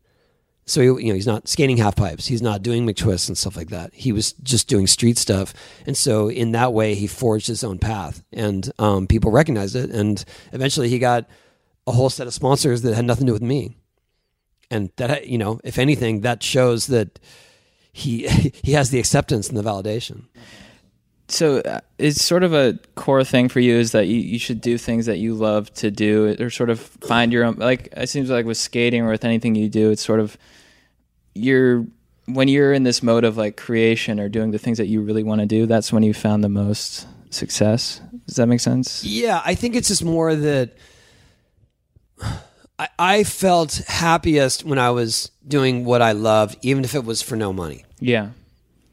[0.67, 2.27] So he, you know he's not skating half pipes.
[2.27, 3.93] He's not doing McTwists and stuff like that.
[3.93, 5.53] He was just doing street stuff,
[5.85, 9.91] and so in that way he forged his own path, and um, people recognized it.
[9.91, 11.29] And eventually he got
[11.87, 13.77] a whole set of sponsors that had nothing to do with me,
[14.71, 17.21] and that you know if anything that shows that
[17.95, 18.29] he
[18.63, 20.25] he has the acceptance and the validation.
[21.29, 24.61] So uh, it's sort of a core thing for you is that you, you should
[24.61, 28.11] do things that you love to do or sort of find your own like it
[28.11, 30.37] seems like with skating or with anything you do it's sort of
[31.35, 31.87] you're
[32.27, 35.23] when you're in this mode of like creation or doing the things that you really
[35.23, 39.41] want to do that's when you found the most success does that make sense Yeah,
[39.45, 40.77] I think it's just more that
[42.79, 47.23] I, I felt happiest when I was doing what I loved, even if it was
[47.23, 47.85] for no money.
[48.01, 48.31] yeah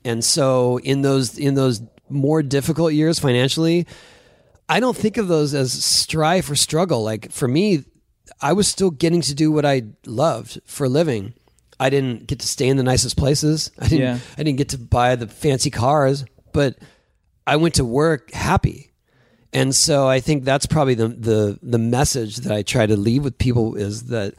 [0.03, 3.87] And so in those in those more difficult years financially,
[4.67, 7.03] I don't think of those as strife or struggle.
[7.03, 7.83] Like for me,
[8.41, 11.33] I was still getting to do what I loved for a living.
[11.79, 13.71] I didn't get to stay in the nicest places.
[13.79, 14.19] I didn't Yeah.
[14.37, 16.77] I didn't get to buy the fancy cars, but
[17.47, 18.90] I went to work happy.
[19.53, 23.23] And so I think that's probably the the the message that I try to leave
[23.23, 24.35] with people is that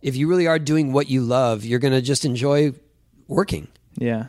[0.00, 2.72] if you really are doing what you love, you're going to just enjoy
[3.26, 4.26] working yeah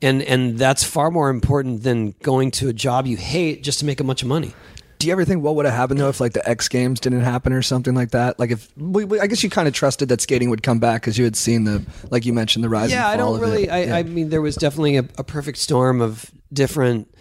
[0.00, 3.84] and and that's far more important than going to a job you hate just to
[3.84, 4.54] make a bunch of money.
[4.98, 7.20] Do you ever think what would have happened though if like the X Games didn't
[7.20, 8.38] happen or something like that?
[8.38, 11.02] Like if we, we, I guess you kind of trusted that skating would come back
[11.02, 12.90] because you had seen the like you mentioned the rise.
[12.90, 13.70] yeah, and I don't of really.
[13.70, 13.96] I, Yeah.
[13.96, 17.12] I mean, there was definitely a, a perfect storm of different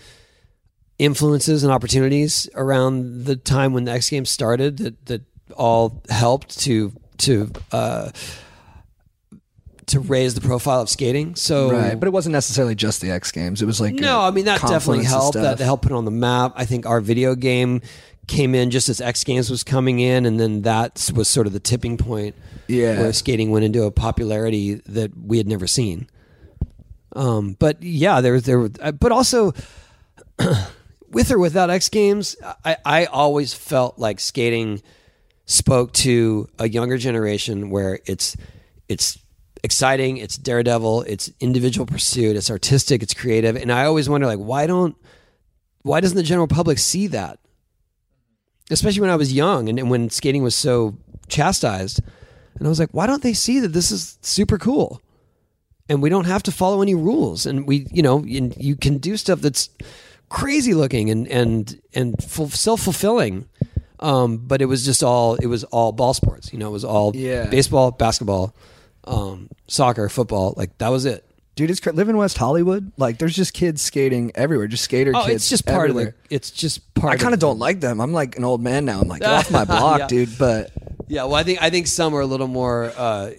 [0.99, 5.21] influences and opportunities around the time when the X Games started that that
[5.55, 8.09] all helped to to uh,
[9.87, 11.35] to raise the profile of skating.
[11.35, 13.61] So right, but it wasn't necessarily just the X Games.
[13.61, 15.35] It was like No, I mean that definitely helped.
[15.35, 16.53] That helped put it on the map.
[16.55, 17.81] I think our video game
[18.27, 21.53] came in just as X Games was coming in, and then that was sort of
[21.53, 22.35] the tipping point
[22.67, 22.99] Yeah.
[22.99, 26.09] where skating went into a popularity that we had never seen.
[27.15, 29.53] Um, but yeah, there was there, uh, but also
[31.09, 34.81] with or without X Games, I, I always felt like skating
[35.45, 38.35] spoke to a younger generation where it's
[38.87, 39.17] it's
[39.63, 44.39] exciting, it's daredevil, it's individual pursuit, it's artistic, it's creative, and I always wonder like
[44.39, 44.95] why don't
[45.83, 47.39] why doesn't the general public see that?
[48.69, 50.97] Especially when I was young and, and when skating was so
[51.29, 52.01] chastised,
[52.55, 55.01] and I was like, why don't they see that this is super cool?
[55.89, 58.97] and we don't have to follow any rules, and we, you know, and you can
[58.97, 59.69] do stuff that's
[60.29, 63.47] crazy looking and and and self fulfilling.
[63.99, 66.53] Um, but it was just all it was all ball sports.
[66.53, 67.47] You know, it was all Yeah.
[67.49, 68.53] baseball, basketball,
[69.05, 70.53] um, soccer, football.
[70.55, 71.23] Like that was it.
[71.55, 72.91] Dude, it's cra- live in West Hollywood.
[72.97, 75.37] Like, there's just kids skating everywhere, just skater Oh, kids.
[75.37, 76.09] it's just part everywhere.
[76.09, 76.35] of the.
[76.35, 77.13] It's just part.
[77.13, 77.99] I kind of don't like them.
[78.01, 78.99] I'm like an old man now.
[78.99, 80.07] I'm like, get off my block, Yeah.
[80.07, 80.37] dude.
[80.37, 80.71] But
[81.07, 83.31] Yeah, well, I think I think some are a little more uh,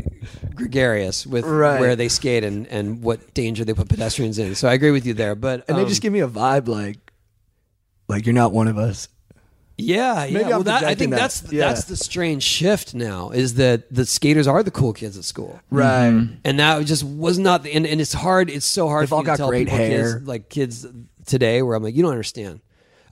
[0.55, 1.81] gregarious with Right.
[1.81, 4.55] where they skate and, and what danger they put pedestrians in.
[4.55, 5.35] So I agree with you there.
[5.35, 6.99] But and they um, just give me a vibe like,
[8.09, 9.09] like you're not one of us.
[9.77, 10.33] yeah, yeah.
[10.33, 11.21] Maybe I'm well, that, I projecting think that.
[11.21, 11.68] that's Yeah.
[11.68, 15.61] that's the strange shift now is that the skaters are the cool kids at school.
[15.71, 16.29] Right.
[16.44, 19.14] and that just was not the and, and it's hard it's so hard They've for
[19.16, 20.14] all me to got tell great people hair.
[20.14, 20.87] kids, like kids
[21.27, 22.61] today where i'm like you don't understand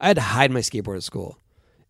[0.01, 1.39] i had to hide my skateboard at school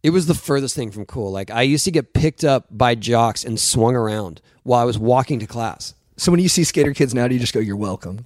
[0.03, 2.95] it was the furthest thing from cool like i used to get picked up by
[2.95, 6.95] jocks and swung around while i was walking to class So when you see skater
[6.95, 8.25] kids now, do you just go, "You're welcome"?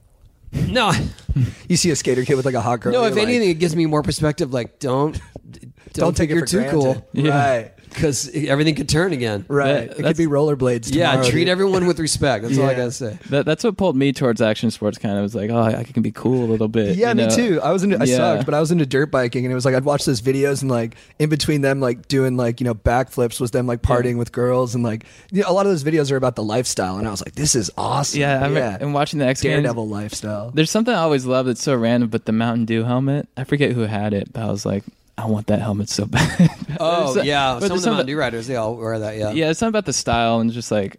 [0.52, 0.92] no
[1.68, 2.92] You see a skater kid with like a hot girl.
[2.92, 5.18] no you're if like, anything it gives me more perspective like don't
[5.50, 6.72] don't, don't take think it you're for too granted.
[6.80, 7.30] cool Yeah.
[7.56, 7.72] Right.
[7.90, 9.88] Because everything could turn again Right.
[9.88, 10.94] That- it could be rollerblades.
[10.94, 11.48] yeah treat dude.
[11.48, 14.70] everyone with respect that's all i gotta say That, that's what pulled me towards action
[14.70, 14.98] sports.
[14.98, 16.96] Kind of was like, oh, I can be cool a little bit.
[16.96, 17.34] Yeah, you me know?
[17.36, 17.60] too.
[17.62, 18.16] I was into I Yeah.
[18.16, 20.62] sucked, but I was into dirt biking, and it was like I'd watch those videos,
[20.62, 24.16] and like in between them, like doing like you know backflips was them like partying
[24.18, 26.98] with girls, and like you know, a lot of those videos are about the lifestyle,
[26.98, 28.20] and I was like, this is awesome.
[28.20, 29.54] Yeah, I'm, and watching the X Games.
[29.54, 30.50] Daredevil lifestyle.
[30.52, 33.28] There's something I always love that's so random, but the Mountain Dew helmet.
[33.36, 34.84] I forget who had it, but I was like,
[35.20, 36.50] I want that helmet so bad.
[36.80, 39.16] oh There's yeah but some of the something- mountain dew riders they all wear that
[39.16, 40.96] yeah Yeah, it's something about the style and just like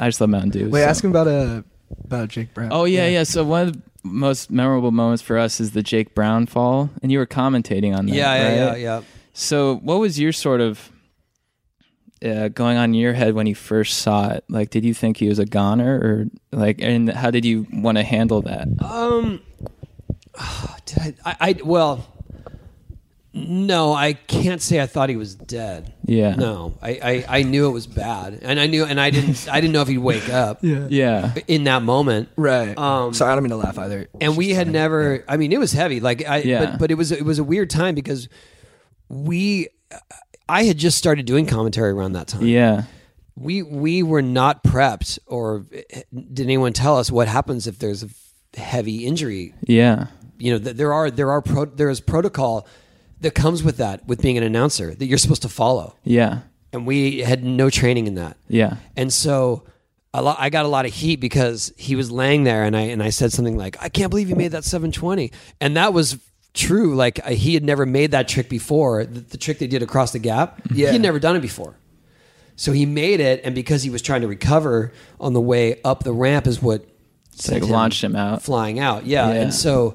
[0.00, 0.70] I just love Mountain Dew.
[0.70, 0.88] Wait, so.
[0.88, 1.62] ask him about uh,
[2.04, 2.70] about Jake Brown.
[2.72, 6.14] Oh yeah, yeah, So one of the most memorable moments for us is the Jake
[6.14, 8.14] Brown fall, and you were commentating on that.
[8.14, 9.00] yeah yeah yeah yeah
[9.34, 10.90] So what was your sort of
[12.24, 14.44] uh, going on in your head when you first saw it?
[14.48, 17.98] Like, did you think he was a goner, or like, and how did you want
[17.98, 18.68] to handle that?
[18.82, 19.40] Um,
[20.86, 21.56] did I, I, I?
[21.64, 22.06] Well,
[23.32, 25.92] no, I can't say I thought he was dead.
[26.04, 26.34] Yeah.
[26.34, 26.90] No, I,
[27.28, 29.82] I, I knew it was bad, and I knew, and I didn't, I didn't know
[29.82, 31.34] if he'd wake up yeah, Yeah.
[31.46, 32.28] in that moment.
[32.36, 32.76] right.
[32.76, 34.08] Um, Sorry, I don't mean to laugh either.
[34.20, 35.24] And we had never.
[35.28, 36.00] I mean, it was heavy.
[36.00, 36.64] Like I, Yeah.
[36.72, 38.28] but, but it was, it was a weird time because
[39.08, 39.68] we,
[40.48, 42.44] I had just started doing commentary around that time.
[42.46, 42.84] Yeah.
[43.36, 45.66] we we were not prepped or
[46.12, 48.08] did anyone tell us what happens if there's a
[48.60, 50.08] heavy injury Yeah.
[50.38, 52.66] you know th- there are there are pro, there is protocol
[53.20, 56.40] that comes with that with being an announcer that you're supposed to follow Yeah.
[56.72, 58.76] and we had no training in that Yeah.
[58.96, 59.64] and so
[60.12, 62.80] a lot, I got a lot of heat because he was laying there and I
[62.82, 65.30] and I said something like I can't believe you made that 720
[65.60, 66.18] and that was
[66.52, 69.82] true like I- he had never made that trick before the, the trick they did
[69.82, 70.86] across the gap Yeah.
[70.88, 71.76] he had never done it before
[72.56, 76.02] so he made it and because he was trying to recover on the way up
[76.02, 76.90] the ramp is what like
[77.62, 78.42] sent launched him out.
[78.42, 79.40] flying out yeah, Yeah.
[79.42, 79.94] and so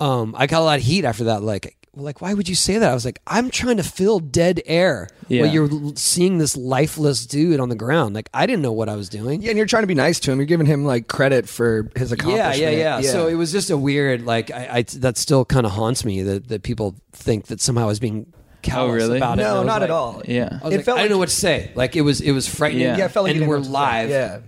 [0.00, 2.78] um, I got a lot of heat after that like like why would you say
[2.78, 5.42] that I was like I'm trying to fill dead air Yeah.
[5.42, 8.96] while you're seeing this lifeless dude on the ground like I didn't know what I
[8.96, 10.38] was doing Yeah, and you're trying to be nice to him.
[10.38, 12.36] You're giving him like credit for his accomplishment.
[12.58, 12.78] yeah, accomplishment.
[12.78, 15.72] yeah, yeah, So it was just a weird, like, I, I that still kind of
[15.72, 18.32] haunts me that, that people think that somehow I was being
[18.62, 19.16] callous Oh, really?
[19.16, 19.42] about it.
[19.42, 20.22] No, not like- at all.
[20.26, 20.58] Yeah.
[20.62, 21.72] I It like, felt I like- didn't know what to say.
[21.74, 22.82] Like it was, it was frightening.
[22.84, 22.98] Yeah.
[22.98, 23.70] Yeah, it felt like and you didn't we're know say.
[23.70, 24.10] live.
[24.10, 24.38] Yeah.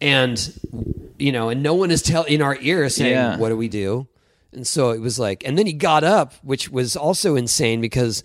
[0.00, 0.54] and
[1.18, 3.36] you know, and no one is telling in our ear saying, Yeah.
[3.36, 4.06] "What do we do?"
[4.52, 8.24] And so it was like, and then he got up, which was also insane because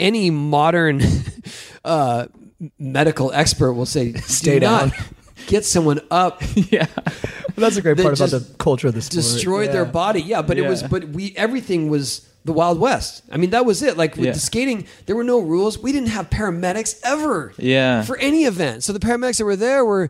[0.00, 1.02] any modern
[1.84, 2.26] uh,
[2.78, 4.92] medical expert will say, Stay "Do down."
[5.48, 6.86] Get someone up yeah.
[7.56, 9.14] That's a great part about the culture of the sport.
[9.22, 10.22] destroyed their body.
[10.22, 13.22] Yeah, but it was but we everything was the Wild West.
[13.30, 13.96] I mean, that was it.
[13.96, 14.32] Like with Yeah.
[14.32, 15.78] the skating, there were no rules.
[15.78, 17.52] We didn't have paramedics ever.
[17.58, 18.02] Yeah.
[18.02, 18.84] For any event.
[18.84, 20.08] So the paramedics that were there were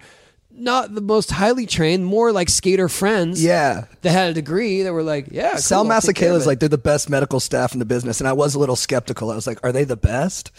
[0.55, 3.43] not the most highly trained, more like skater friends.
[3.43, 3.85] Yeah.
[4.03, 5.57] That had a degree that were like, yeah.
[5.57, 8.29] Sal cool, I'll take Masekela's like they're the best medical staff in the business, and
[8.29, 9.31] I was a little skeptical.
[9.31, 10.51] I was like, are they the best?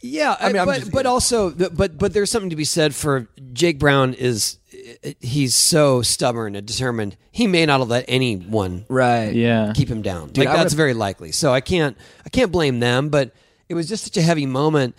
[0.00, 2.94] Yeah, I mean, I'm but just- but also, but but there's something to be said
[2.94, 4.14] for Jake Brown.
[4.14, 4.58] Is
[5.20, 7.16] he's so stubborn and determined.
[7.32, 9.34] He may not have let anyone Right.
[9.34, 9.72] Yeah.
[9.74, 10.28] keep him down.
[10.28, 11.32] Dude, like I that's very likely.
[11.32, 13.32] So I can't I can't blame them, but
[13.68, 14.94] it was just such a heavy moment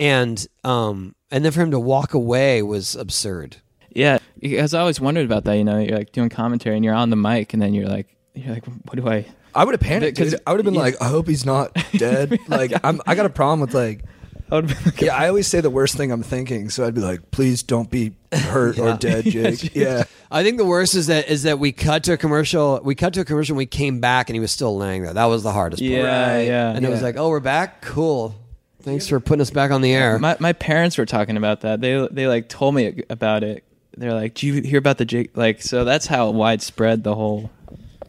[0.00, 3.56] and um and then for him to walk away was absurd.
[3.90, 5.54] Yeah, because I always wondered about that.
[5.56, 8.08] You know, you're like doing commentary and you're on the mic, and then you're like,
[8.34, 9.24] you're like, what do I?
[9.54, 10.18] I would have panicked.
[10.18, 10.80] 'Cause- because I would have been yeah.
[10.80, 12.36] like, I hope he's not dead.
[12.48, 14.04] like, I'm, I got a problem with like,
[14.50, 16.84] I would have been like, yeah, I always say the worst thing I'm thinking, so
[16.84, 19.76] I'd be like, please don't be hurt or dead, Jake.
[19.76, 20.02] yeah.
[20.28, 22.80] I think the worst is that is that we cut to a commercial.
[22.82, 23.52] We cut to a commercial.
[23.54, 25.14] and We came back and he was still laying there.
[25.14, 25.88] That was the hardest part.
[25.92, 26.42] yeah, Right.
[26.48, 26.70] yeah.
[26.72, 27.80] And it was like, oh, we're back.
[27.82, 28.34] Cool.
[28.84, 30.18] Thanks for putting us back on the air.
[30.18, 31.80] my my parents were talking about that.
[31.80, 33.64] They they like told me about it
[33.96, 37.50] they're like, "Do you hear about the Jake?" Like, so that's how widespread the whole.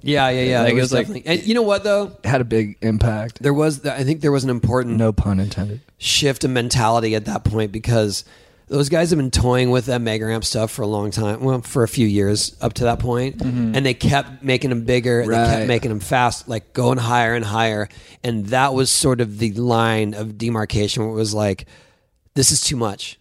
[0.01, 0.59] Yeah, yeah, yeah.
[0.61, 2.15] Like, it it was was like- and you know what though?
[2.23, 3.41] It had a big impact.
[3.41, 5.81] There was, I think there was an important No pun intended.
[5.97, 8.23] shift in mentality at that point because
[8.67, 11.41] those guys have been toying with that mega ramp stuff for a long time.
[11.41, 13.37] Well, for a few years up to that point.
[13.37, 13.75] Mm-hmm.
[13.75, 15.21] and they kept making them bigger.
[15.21, 17.87] and They kept making them fast, like going higher and higher.
[18.23, 21.67] And that was sort of the line of demarcation where it was like,
[22.33, 23.19] this is too much.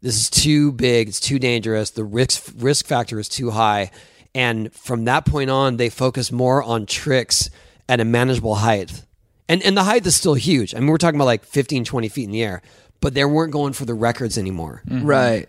[0.00, 1.08] This is too big.
[1.08, 1.90] It's too dangerous.
[1.90, 3.90] The risk risk factor is too high.
[4.34, 7.48] And from that point on, they focus more on tricks
[7.88, 9.02] at a manageable height.
[9.48, 10.74] And and the height is still huge.
[10.74, 12.62] I mean, we're talking about like 15, 20 feet in the air.
[13.04, 14.82] But they weren't going for the records anymore.
[14.88, 15.06] Mm-hmm.
[15.06, 15.48] Right.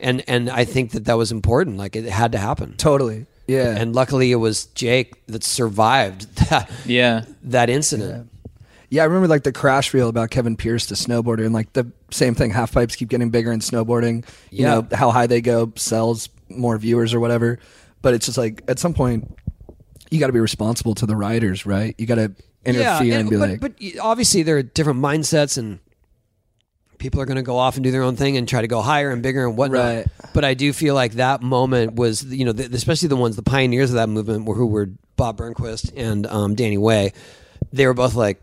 [0.00, 1.76] And and I think that that was important.
[1.76, 2.74] Like it had to happen.
[2.78, 3.26] Totally.
[3.46, 3.76] Yeah.
[3.76, 8.30] And luckily, it was Jake that survived that Yeah, that incident.
[8.88, 11.92] Yeah, I remember like the crash reel about Kevin Pearce, the snowboarder, and like the
[12.10, 12.50] same thing.
[12.52, 14.24] Half pipes keep getting bigger in snowboarding.
[14.50, 14.74] You Yeah.
[14.80, 17.58] know how high they go sells more viewers or whatever.
[18.00, 19.36] But it's just like at some point
[20.10, 21.94] you got to be responsible to the riders, right?
[21.98, 22.32] You got to
[22.64, 25.80] interfere and, be but, like, but obviously there are different mindsets and
[26.98, 28.80] people are going to go off and do their own thing and try to go
[28.80, 29.94] higher and bigger and whatnot.
[29.96, 30.06] Right.
[30.32, 33.42] But I do feel like that moment was, you know, the, especially the ones, the
[33.42, 37.12] pioneers of that movement were who were Bob Burnquist and um, Danny Way.
[37.72, 38.40] They were both like,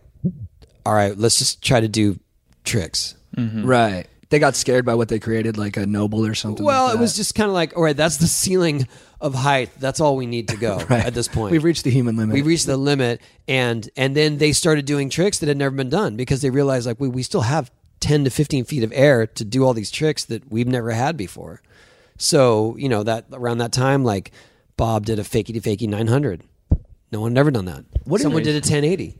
[0.85, 2.19] all right, let's just try to do
[2.63, 3.15] tricks.
[3.37, 4.05] right.
[4.29, 6.65] They got scared by what they created, like a noble or something.
[6.65, 8.87] Well, like it was just kind of like, all right, that's the ceiling
[9.19, 9.71] of height.
[9.77, 11.05] That's all we need to go Right.
[11.05, 11.51] at this point.
[11.51, 12.33] We've reached the human limit.
[12.33, 15.89] We've reached the limit and and then they started doing tricks that had never been
[15.89, 17.69] done because they realized like we, we still have
[18.01, 21.15] 10 to 15 feet of air to do all these tricks that we've never had
[21.15, 21.61] before
[22.17, 24.31] so you know that around that time like
[24.75, 26.43] bob did a fakey to fakey 900
[27.11, 29.17] no one had ever done that What someone did a 1080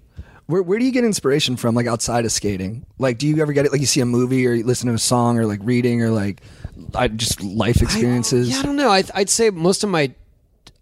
[0.48, 2.86] Where, where do you get inspiration from, like outside of skating?
[2.98, 3.72] Like, do you ever get it?
[3.72, 6.10] Like, you see a movie or you listen to a song or like reading or
[6.10, 6.42] like,
[6.96, 8.50] I just life experiences.
[8.50, 10.14] I, yeah i don't know I, i'd say most of my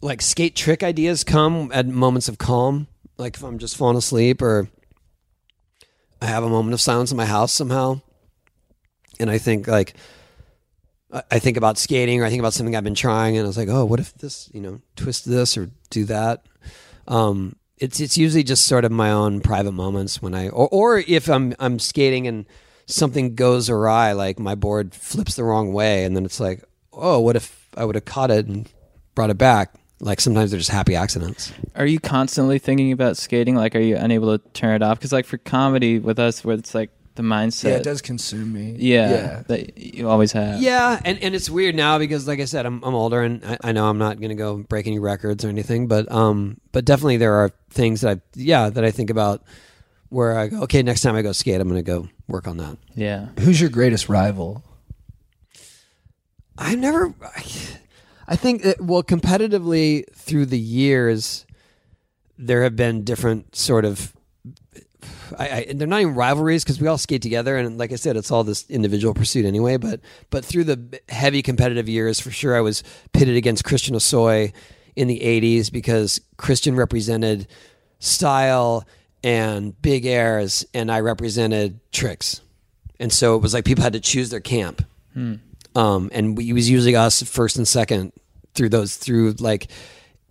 [0.01, 4.41] like skate trick ideas come at moments of calm like if i'm just falling asleep
[4.41, 4.69] or
[6.21, 7.99] i have a moment of silence in my house somehow
[9.19, 9.93] and i think like
[11.31, 13.57] I- think about skating or I think about something I've been trying and I was
[13.57, 16.45] like, oh, what if this, you know, twist this or do that?
[17.07, 20.99] Um, it's it's usually just sort of my own private moments when I or, or
[20.99, 22.45] if I'm I'm skating and
[22.85, 27.19] something goes awry, like my board flips the wrong way and then it's like, oh,
[27.19, 28.71] what if I would have caught it and
[29.15, 29.73] brought it back?
[30.01, 31.51] Like sometimes they're just happy accidents.
[31.75, 33.55] Are you constantly thinking about skating?
[33.55, 34.97] Like, are you unable to turn it off?
[34.97, 37.65] Because, like, for comedy with us, where it's like the mindset.
[37.65, 38.75] yeah, it does consume me.
[38.77, 39.43] Yeah, yeah.
[39.47, 40.61] that you always have.
[40.61, 43.57] Yeah, and, and it's weird now because, like I said, I'm I'm older and I,
[43.61, 46.85] I know I'm not going to go break any records or anything, but um, but
[46.85, 49.43] definitely there are things that I yeah that I think about
[50.09, 52.57] where I go, okay, next time I go skate, I'm going to go work on
[52.57, 52.77] that.
[52.95, 53.27] yeah.
[53.39, 54.63] Who's your greatest rival?
[56.57, 57.43] I've never, I,
[58.29, 61.47] I think that, well, competitively through the years,
[62.37, 64.15] there have been different sort of.
[65.37, 68.17] I, I, they're not even rivalries because we all skate together, and like I said,
[68.17, 69.77] it's all this individual pursuit anyway.
[69.77, 74.53] But but through the heavy competitive years, for sure, I was pitted against Christian Hosoi
[74.95, 77.47] in the '80s because Christian represented
[77.97, 78.85] style
[79.23, 82.41] and big airs, and I represented tricks,
[82.99, 85.35] and so it was like people had to choose their camp hmm.
[85.75, 88.11] Um, and he was usually us first and second
[88.55, 89.69] through those through like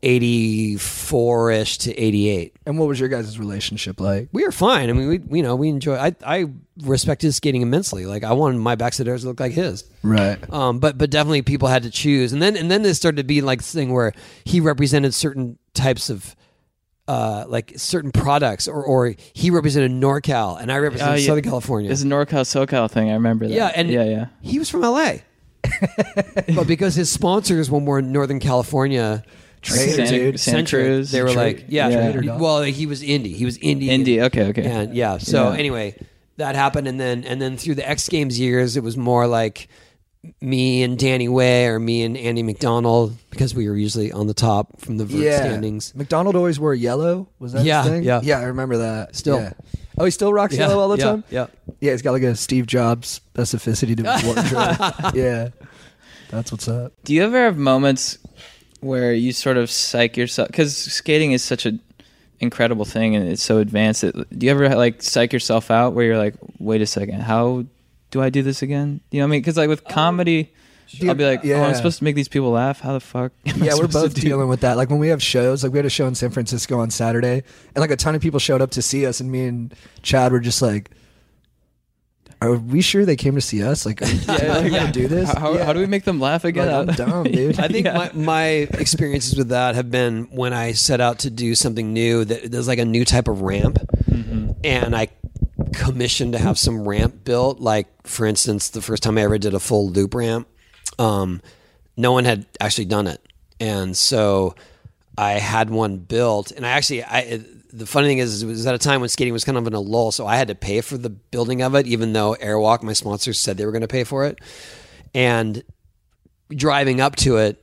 [0.02, 4.28] 84 ish to 88 And what was your guys' relationship like?
[4.32, 6.46] we were fine i mean we, we you know we enjoy i i
[6.82, 10.38] respect his skating immensely like i wanted my backseat to look like his Right.
[10.52, 13.24] um, but but definitely people had to choose, and then and then this started to
[13.24, 14.12] be like this thing where
[14.44, 16.34] he represented certain types of.
[17.08, 21.26] Uh, like certain products, or, or he represented NorCal, and I represented Oh, yeah.
[21.26, 21.90] Southern California.
[21.90, 23.08] It's a NorCal SoCal thing.
[23.08, 23.54] I remember that.
[23.54, 24.26] Yeah, and yeah, yeah.
[24.42, 25.12] he was from LA.
[26.54, 29.22] but because his sponsors were more Northern California,
[29.62, 30.40] Trader, Santa- dude.
[30.40, 31.10] Santa centric, Cruz.
[31.10, 33.34] they were Tra- like, yeah, Trader well, he was indie.
[33.34, 33.88] He was indie.
[33.88, 34.22] Indie.
[34.24, 34.64] Okay, okay.
[34.64, 35.58] And yeah, so Yeah.
[35.58, 35.94] anyway,
[36.36, 39.68] that happened, and then and then through the X Games years, it was more like
[40.40, 44.34] me and Danny Way or me and Andy Macdonald because we were usually on the
[44.34, 45.38] top from the vert Yeah.
[45.38, 45.94] standings.
[45.94, 47.28] Macdonald always wore yellow.
[47.38, 48.02] Was that his Yeah, thing?
[48.02, 48.20] yeah.
[48.22, 49.14] Yeah, I remember that.
[49.16, 49.38] Still.
[49.40, 49.52] Yeah.
[49.98, 51.24] Oh, he still rocks Yeah, yellow all the yeah, time?
[51.30, 51.46] Yeah.
[51.80, 55.14] Yeah, he's got like a Steve Jobs specificity to his wardrobe.
[55.14, 55.48] yeah.
[56.30, 56.92] That's what's up.
[57.04, 58.18] Do you ever have moments
[58.80, 60.48] where you sort of psych yourself?
[60.48, 61.78] Because skating is such a
[62.40, 64.02] incredible thing and it's so advanced.
[64.02, 67.64] That, do you ever like psych yourself out where you're like, wait a second, how
[68.10, 69.00] do I do this again?
[69.10, 69.40] You know what I mean?
[69.40, 69.92] Because like with oh.
[69.92, 70.52] comedy,
[71.06, 72.80] I'll be like, oh, I'm supposed to make these people laugh.
[72.80, 73.32] How the fuck?
[73.46, 74.76] am I Yeah, we're supposed to both do- dealing with that.
[74.76, 77.42] Like when we have shows, like we had a show in San Francisco on Saturday,
[77.74, 80.32] and like a ton of people showed up to see us, and me and Chad
[80.32, 80.90] were just like,
[82.40, 83.84] are we sure they came to see us?
[83.84, 85.28] Like, are we really gonna do this?
[85.32, 86.86] How, how, how do we make them laugh again?
[86.86, 87.58] Like, I'm dumb, dude.
[87.58, 87.96] I think Yeah.
[87.96, 88.44] my, my
[88.78, 92.24] experiences with that have been when I set out to do something new.
[92.24, 93.78] That there's like a new type of ramp,
[94.08, 94.52] mm-hmm.
[94.62, 95.08] and I
[95.72, 97.58] commissioned to have some ramp built.
[97.60, 100.46] Like for instance, the first time I ever did a full loop ramp,
[100.98, 101.40] um,
[101.96, 103.20] no one had actually done it,
[103.60, 104.54] and so
[105.16, 106.52] I had one built.
[106.52, 107.42] And I actually, I
[107.72, 109.74] the funny thing is, it was at a time when skating was kind of in
[109.74, 112.82] a lull, so I had to pay for the building of it, even though Airwalk,
[112.82, 114.38] my sponsor, said they were going to pay for it,
[115.14, 115.62] and
[116.50, 117.62] driving up to it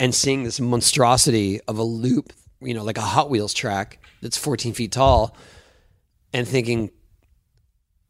[0.00, 4.38] and seeing this monstrosity of a loop, you know, like a Hot Wheels track that's
[4.38, 5.36] 14 feet tall,
[6.32, 6.90] and thinking,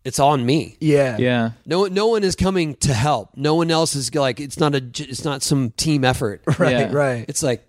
[0.04, 0.76] it's on me.
[0.80, 1.50] yeah, yeah.
[1.66, 3.30] No, no one is coming to help.
[3.36, 6.42] No one else is like, it's not a, it's not some team effort.
[6.58, 6.92] right, Yeah.
[6.92, 7.24] right.
[7.28, 7.66] It's like,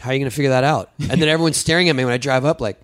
[0.00, 0.90] how are you going to figure that out?
[0.98, 2.80] And then everyone's staring at me when I drive up, like,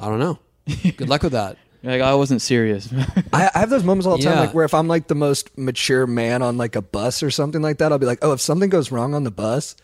[0.00, 0.38] I don't know.
[0.82, 1.56] Good luck with that.
[1.82, 2.92] You're like, I wasn't serious.
[3.32, 4.40] I, I have those moments all the time, Yeah.
[4.40, 7.62] like where if I'm like the most mature man on like a bus or something
[7.62, 9.76] like that, I'll be like, oh, if something goes wrong on the bus,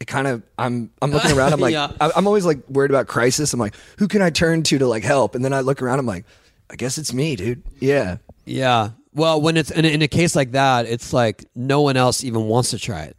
[0.00, 1.54] it kind of I'm I'm looking around.
[1.54, 1.90] I'm like, Yeah.
[2.00, 3.52] I, I'm always like worried about crisis.
[3.54, 5.34] I'm like, who can I turn to to like help?
[5.34, 5.98] And then I look around.
[5.98, 6.24] I'm like,
[6.70, 7.62] I guess it's me, dude.
[7.80, 8.90] Yeah, Yeah.
[9.14, 12.22] Well, when it's in a, in a case like that, it's like no one else
[12.22, 13.16] even wants to try it.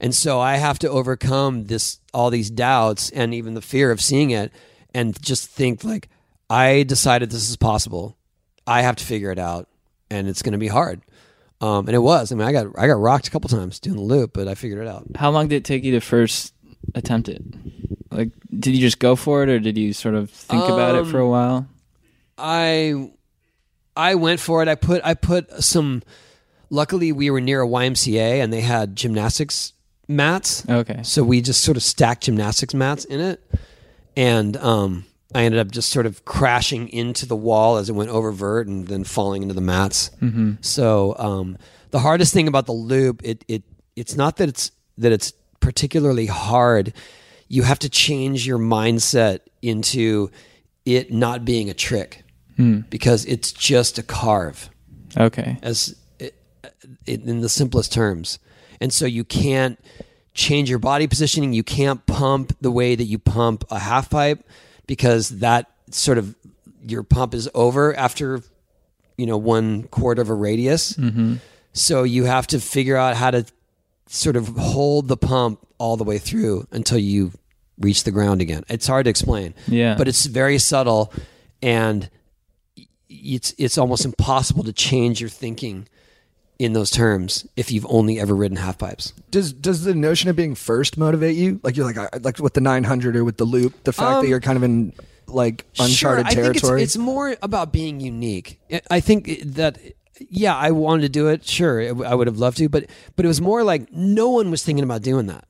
[0.00, 4.00] And so I have to overcome this all these doubts and even the fear of
[4.00, 4.50] seeing it
[4.94, 6.08] and just think like
[6.48, 8.16] I decided this is possible.
[8.66, 9.68] I have to figure it out
[10.10, 11.02] and it's going to be hard.
[11.60, 12.32] Um, and it was.
[12.32, 14.54] I mean, I got I got rocked a couple times doing the loop, but I
[14.54, 15.06] figured it out.
[15.16, 16.54] How long did it take you to first
[16.94, 17.42] attempt it?
[18.10, 21.06] Like, did you just go for it, or did you sort of think about it
[21.06, 21.66] for a Um, while?
[22.40, 23.10] I
[23.96, 24.68] I went for it.
[24.68, 26.02] I put I put some.
[26.70, 29.72] Luckily, we were near a YMCA and they had gymnastics
[30.06, 30.68] mats.
[30.68, 31.00] Okay.
[31.02, 33.42] So we just sort of stacked gymnastics mats in it,
[34.16, 38.10] and um, I ended up just sort of crashing into the wall as it went
[38.10, 40.10] over vert and then falling into the mats.
[40.20, 40.54] Mm-hmm.
[40.60, 41.58] So um,
[41.90, 43.62] the hardest thing about the loop, it it
[43.96, 46.92] it's not that it's that it's particularly hard.
[47.48, 50.30] You have to change your mindset into
[50.84, 52.22] it not being a trick
[52.60, 52.80] Hmm.
[52.90, 54.68] because it's just a carve
[55.16, 55.56] Okay.
[55.62, 56.34] as it,
[57.06, 58.38] it, in the simplest terms.
[58.82, 59.78] And so you can't
[60.34, 61.54] change your body positioning.
[61.54, 64.46] You can't pump the way that you pump a half pipe
[64.86, 66.36] because that sort of
[66.86, 68.42] your pump is over after
[69.16, 70.92] you know one quarter of a radius.
[70.94, 71.36] Mm-hmm.
[71.72, 73.44] So you have to figure out how to
[74.06, 77.32] sort of hold the pump all the way through until you
[77.78, 78.64] reach the ground again.
[78.68, 79.54] It's hard to explain.
[79.66, 79.94] Yeah.
[79.96, 81.12] But it's very subtle
[81.62, 82.10] and
[83.22, 85.86] it's it's almost impossible to change your thinking
[86.58, 89.12] in those terms if you've only ever ridden half pipes.
[89.30, 91.58] does does the notion of being first motivate you?
[91.62, 94.22] Like you're like I- like with the 900 or with the loop, the fact Um,
[94.24, 94.92] that you're kind of in
[95.26, 96.52] like uncharted sure, I territory.
[96.80, 98.60] think it's, it's more about being unique.
[98.70, 99.78] I- I think that
[100.28, 101.46] yeah, I wanted to do it.
[101.46, 102.84] Sure, I would have loved to, but
[103.16, 105.44] but it was more like no one was thinking about doing that.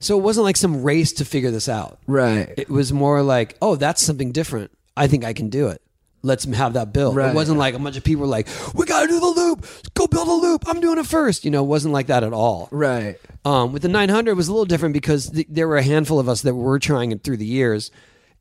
[0.00, 1.98] So it wasn't like some race to figure this out.
[2.06, 2.52] right.
[2.58, 4.70] It was more like, oh, that's something different.
[4.98, 5.80] I think I can do it.
[6.24, 7.14] Let's have that built.
[7.14, 7.30] Right.
[7.30, 9.66] It wasn't like a bunch of people were like, we got to do the loop.
[9.94, 10.64] Go build a loop.
[10.66, 11.44] I'm doing it first.
[11.44, 12.68] You know, it wasn't like that at all.
[12.70, 13.18] right.
[13.44, 16.18] Um, with the 900, it was a little different because th- there were a handful
[16.18, 17.90] of us that were trying it through the years.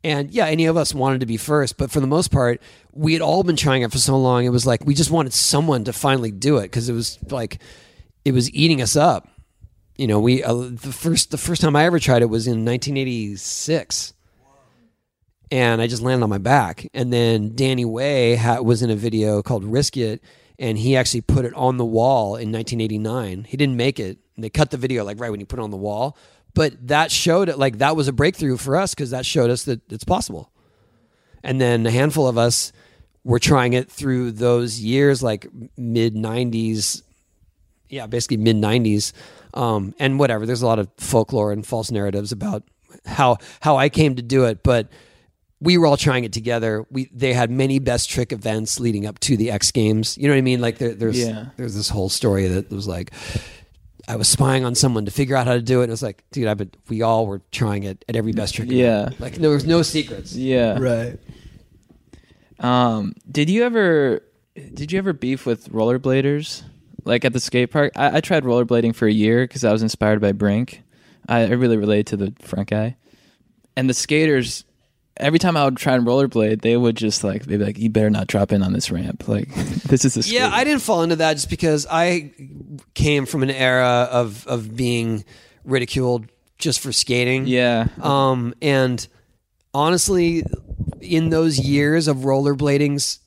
[0.01, 2.61] And yeah, any of us wanted to be first, but for the most part,
[2.93, 4.45] we had all been trying it for so long.
[4.45, 7.59] It was like we just wanted someone to finally do it because it was like
[8.23, 9.27] it was eating us up.
[9.97, 12.65] You know, we uh, the first the first time I ever tried it was in
[12.65, 14.13] 1986,
[15.54, 16.88] and I just landed on my back.
[16.95, 20.24] And then Danny Way ha- was in a video called "Risk It,"
[20.58, 23.43] and he actually put it on the wall in 1989.
[23.47, 24.18] He didn't make it.
[24.36, 26.18] They cut the video like right when he put it on the wall,
[26.56, 29.66] but that showed it like that was a breakthrough for us because that showed us
[29.66, 30.51] that it's possible.
[31.43, 32.74] And then a handful of us
[33.24, 35.45] were trying it through those years, like
[35.78, 37.04] mid 90s,
[37.89, 39.14] yeah, basically mid 90s.
[39.54, 42.64] Um, and whatever, there's a lot of folklore and false narratives about
[43.06, 44.88] how how I came to do it, but
[45.64, 46.86] we were all trying it together.
[46.91, 50.18] We they had many best trick events leading up to the X Games.
[50.18, 50.59] You know what I mean?
[50.61, 51.45] Like there, there's Yeah.
[51.57, 53.11] there's this whole story that was like
[54.07, 55.84] I was spying on someone to figure out how to do it.
[55.86, 58.53] And it was like, dude, I but we all were trying it at every best
[58.55, 58.70] trick.
[58.70, 59.03] Yeah.
[59.03, 59.20] event.
[59.22, 60.36] like there was no secrets.
[60.36, 60.78] Yeah.
[60.78, 61.18] Right.
[62.59, 64.22] Um, did you ever
[64.74, 66.64] did you ever beef with rollerbladers?
[67.05, 67.91] Like at the skate park?
[67.95, 70.84] I, I tried rollerblading for a year because I was inspired by Brink.
[71.28, 72.95] I, I really related to the front guy.
[73.76, 74.64] And the skaters
[75.18, 77.89] every time I would try and rollerblade, they would just like they'd be like, You
[77.89, 79.24] better not drop in on this ramp.
[79.28, 79.53] Like
[79.84, 80.49] this is the Yeah.
[80.51, 82.32] I didn't fall into that just because I
[82.93, 85.24] came from an era of of being
[85.64, 87.45] ridiculed just for skating.
[87.47, 87.88] Yeah.
[88.01, 89.05] Um, and
[89.74, 90.43] honestly,
[91.01, 93.20] in those years of rollerblading's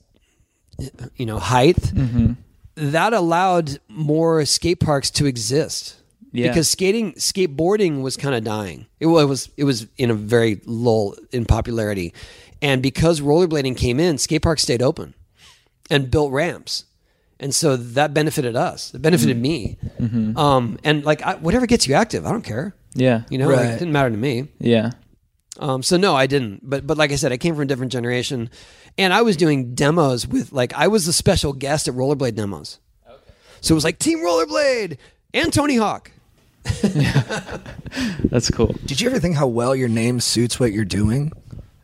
[1.16, 2.32] you know, height, Mm-hmm.
[2.92, 5.95] that allowed more skate parks to exist.
[6.36, 6.48] Yeah.
[6.48, 8.86] Because skating, skateboarding was kind of dying.
[9.00, 12.12] It was, it was in a very lull in popularity,
[12.60, 15.14] and because rollerblading came in, skate parks stayed open
[15.88, 16.84] and built ramps,
[17.40, 18.92] and so that benefited us.
[18.94, 19.78] It benefited me,
[20.36, 22.74] um, and like I, whatever gets you active, I don't care.
[22.94, 23.22] Yeah.
[23.30, 24.48] You know, like, it didn't matter to me.
[24.58, 24.90] Yeah.
[25.58, 26.68] Um, so no, I didn't.
[26.68, 28.50] But but like I said, I came from a different generation,
[28.98, 32.78] and I was doing demos with like I was the special guest at rollerblade demos.
[33.08, 33.32] Okay.
[33.60, 34.98] So it was like Team Rollerblade
[35.32, 36.10] and Tony Hawk.
[38.30, 38.74] That's cool.
[38.84, 41.32] Did you ever think how well your name suits what you're doing?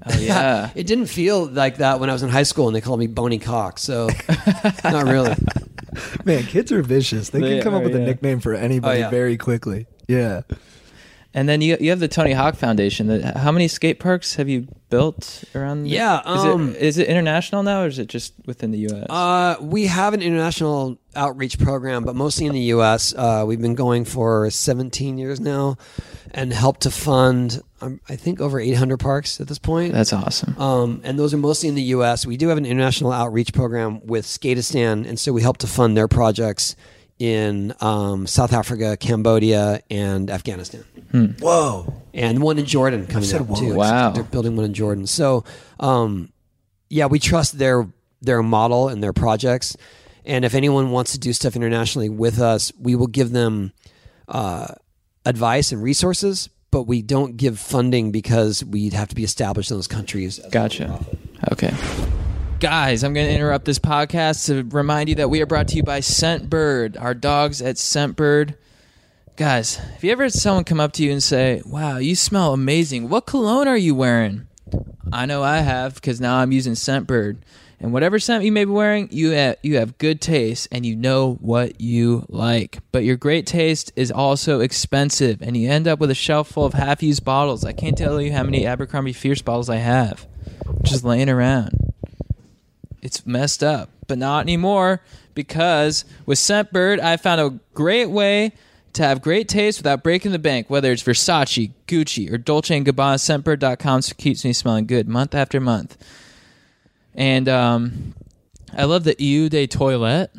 [0.05, 0.71] Oh yeah.
[0.75, 3.07] It didn't feel like that when I was in high school and they called me
[3.07, 3.79] Bony Cock.
[3.79, 4.09] So
[4.85, 5.35] not really.
[6.25, 7.31] Man, kids are vicious.
[7.31, 8.07] They, They can come up are, with a yeah.
[8.07, 9.11] nickname for anybody Oh, yeah.
[9.11, 9.87] very quickly.
[10.09, 10.43] Yeah.
[11.35, 13.07] And then you you have the Tony Hawk Foundation.
[13.09, 15.85] That- How many skate parks have you built around?
[15.85, 18.79] the- Yeah, is, um, it, is it international now, or is it just within the
[18.81, 19.07] U.S.?
[19.09, 23.15] Uh, we have an international outreach program, but mostly in the U.S.
[23.17, 25.79] Uh, we've been going for 17 years now,
[26.33, 29.95] and help to fund, um, I think, over 800 parks at this point.
[29.95, 30.59] That's awesome.
[30.61, 32.27] Um, and those are mostly in the U.S.
[32.27, 35.97] We do have an international outreach program with Skateistan, and so we help to fund
[35.97, 36.77] their projects
[37.23, 40.83] in um, South Africa, Cambodia, and Afghanistan,
[41.39, 42.03] Whoa.
[42.13, 43.61] and one in Jordan coming said up whoa.
[43.61, 43.75] too.
[43.77, 44.11] Wow.
[44.11, 45.07] they're building one in Jordan.
[45.07, 45.45] So,
[45.79, 46.33] um,
[46.91, 47.87] yeah, we trust their
[48.23, 49.77] their model and their projects.
[50.25, 53.73] And if anyone wants to do stuff internationally with us, we will give them
[54.27, 54.75] uh,
[55.25, 59.77] advice and resources, but we don't give funding because we'd have to be established in
[59.77, 60.41] those countries.
[60.51, 60.99] Gotcha.
[61.53, 61.73] Okay.
[62.63, 65.75] Guys, I'm going to interrupt this podcast to remind you that we are brought to
[65.75, 68.55] you by Scentbird, our dogs at Scentbird.
[69.35, 72.53] Guys, have you ever had someone come up to you and say, Wow, you smell
[72.53, 73.09] amazing.
[73.09, 74.47] What cologne are you wearing?
[75.13, 77.39] I know I have because now I'm using Scentbird.
[77.81, 80.95] And whatever scent you may be wearing, you have, you have good taste and you
[80.95, 82.79] know what you like.
[82.93, 86.67] But your great taste is also expensive, and you end up with a shelf full
[86.67, 87.65] of half used bottles.
[87.65, 90.29] I can't tell you how many Abercrombie Fierce bottles I have
[90.85, 91.82] just laying around.
[93.03, 95.03] It's messed up, but not anymore
[95.35, 98.53] because with Scentbird, I found a great way
[98.93, 100.69] to have great taste without breaking the bank.
[100.71, 105.61] Whether it's Versace, Gucci, or Dolce & Gabbana, Scentbird.com keeps me smelling good month after
[105.61, 105.97] month.
[107.15, 108.15] And um,
[108.77, 110.35] I love the Eau de Toilette.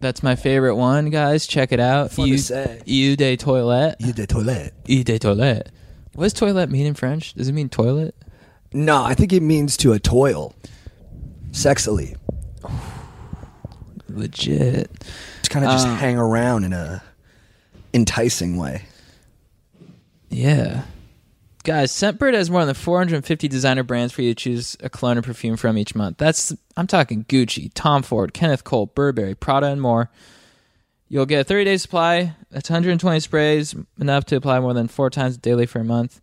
[0.00, 1.46] That's my favorite one, guys.
[1.46, 2.10] Check it out.
[2.12, 2.80] Fun Eau- say.
[2.86, 3.96] Eau de Toilette.
[4.02, 4.72] Eau de toilette.
[4.88, 5.70] Eau de Toilette.
[6.14, 7.34] What does toilet mean in French?
[7.34, 8.14] Does it mean toilet?
[8.72, 10.54] No, I think it means to a toil.
[11.52, 12.16] Sexily.
[14.08, 14.90] Legit.
[15.42, 17.02] To kind of just Uh, hang around in a
[17.92, 18.84] enticing way.
[20.28, 20.82] Yeah.
[21.62, 25.22] Guys, Scentbird has more than 450 designer brands for you to choose a cologne or
[25.22, 26.16] perfume from each month.
[26.16, 30.10] That's I'm talking Gucci, Tom Ford, Kenneth Cole, Burberry, Prada, and more.
[31.08, 32.34] You'll get a 30 day supply.
[32.50, 36.20] That's 120 sprays, enough to apply more than four times daily for a month.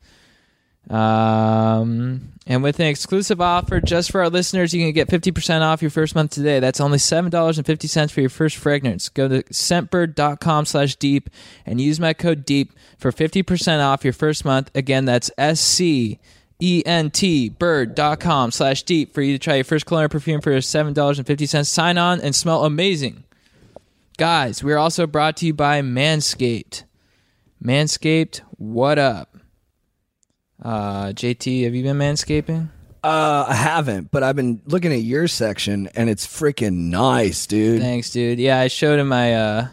[0.89, 5.81] Um, and with an exclusive offer just for our listeners, you can get 50% off
[5.81, 6.61] your first month today.
[6.61, 9.09] That's only $7.50 for your first fragrance.
[9.09, 11.29] Go to scentbird.com slash deep
[11.65, 14.71] and use my code deep for 50% off your first month.
[14.75, 16.19] Again, that's S-C-E-N-T
[17.49, 21.67] bird.com slash deep for you to try your first cologne perfume for $7.50.
[21.67, 23.25] Sign on and smell amazing.
[24.17, 26.83] Guys, we're also brought to you by Manscaped.
[27.61, 29.37] Manscaped, what up?
[30.61, 32.69] Uh, JT, have you been manscaping?
[33.03, 37.81] Uh, I haven't, but I've been looking at your section and it's freaking nice, dude.
[37.81, 38.39] Thanks, dude.
[38.39, 39.33] Yeah, I showed him my.
[39.35, 39.67] Uh,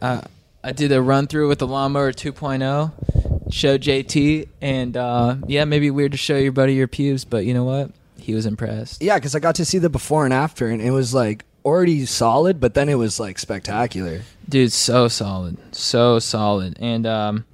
[0.00, 0.20] uh,
[0.62, 3.52] I did a run through with the lawnmower 2.0.
[3.52, 7.52] Showed JT, and uh, yeah, maybe weird to show your buddy your pubes, but you
[7.52, 7.90] know what?
[8.16, 9.02] He was impressed.
[9.02, 12.06] Yeah, because I got to see the before and after, and it was like already
[12.06, 14.22] solid, but then it was like spectacular.
[14.48, 15.58] Dude, so solid.
[15.74, 16.76] So solid.
[16.80, 17.44] And um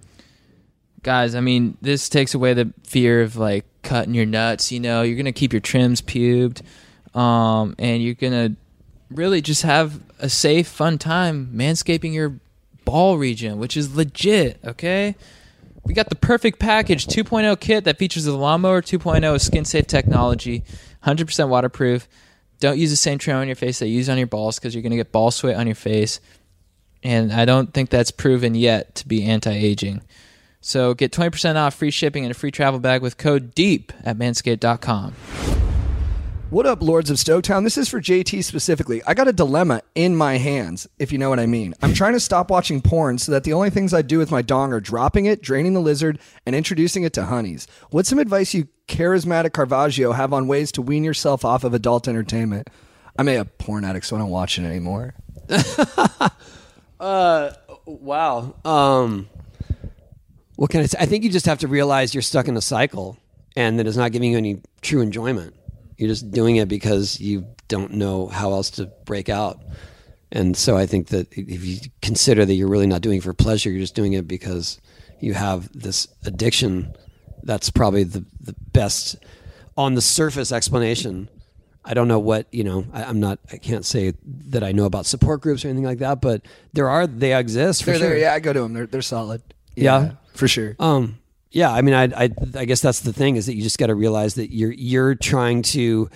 [1.02, 5.02] guys, I mean, this takes away the fear of like cutting your nuts, you know.
[5.02, 6.62] You're to keep your trims pubed.
[7.14, 8.56] Um and you're to
[9.10, 12.38] really just have a safe fun time manscaping your
[12.84, 15.16] ball region, which is legit, okay?
[15.84, 20.62] We got the perfect package 2.0 kit that features the lawnmower 2.0 skin safe technology,
[21.04, 22.08] 100% waterproof.
[22.60, 24.74] Don't use the same trim on your face that you use on your balls because
[24.74, 26.20] you're going to get ball sweat on your face.
[27.02, 30.02] And I don't think that's proven yet to be anti aging.
[30.60, 34.18] So get 20% off free shipping and a free travel bag with code DEEP at
[34.18, 35.14] manscaped.com.
[36.50, 37.62] What up, Lords of Stoketown?
[37.62, 39.00] This is for JT specifically.
[39.06, 41.74] I got a dilemma in my hands, if you know what I mean.
[41.80, 44.42] I'm trying to stop watching porn so that the only things I do with my
[44.42, 47.68] dong are dropping it, draining the lizard, and introducing it to honeys.
[47.90, 52.08] What's some advice you charismatic Caravaggio have on ways to wean yourself off of adult
[52.08, 52.68] entertainment?
[53.16, 55.14] I'm a porn addict, so I don't watch it anymore.
[57.00, 57.52] uh,
[57.98, 58.54] Wow.
[58.64, 59.28] Um,
[60.60, 60.98] what can I say?
[61.00, 63.16] I think you just have to realize you're stuck in a cycle
[63.56, 65.54] and that it's not giving you any true enjoyment.
[65.96, 69.58] You're just doing it because you don't know how else to break out.
[70.30, 73.32] And so I think that if you consider that you're really not doing it for
[73.32, 74.78] pleasure, you're just doing it because
[75.18, 76.92] you have this addiction.
[77.42, 79.16] That's probably the, the best
[79.78, 81.30] on the surface explanation.
[81.86, 82.84] I don't know what you know.
[82.92, 83.38] I, I'm not.
[83.50, 84.12] I can't say
[84.50, 86.20] that I know about support groups or anything like that.
[86.20, 86.42] But
[86.74, 87.06] there are.
[87.06, 88.08] They exist for They're sure.
[88.10, 88.18] there.
[88.18, 88.74] Yeah, I go to them.
[88.74, 89.40] They're they're solid.
[89.74, 90.12] Yeah.
[90.34, 90.76] For sure.
[90.78, 91.18] Um,
[91.50, 93.88] yeah, I mean, I, I, I guess that's the thing is that you just got
[93.88, 96.08] to realize that you're, you're trying to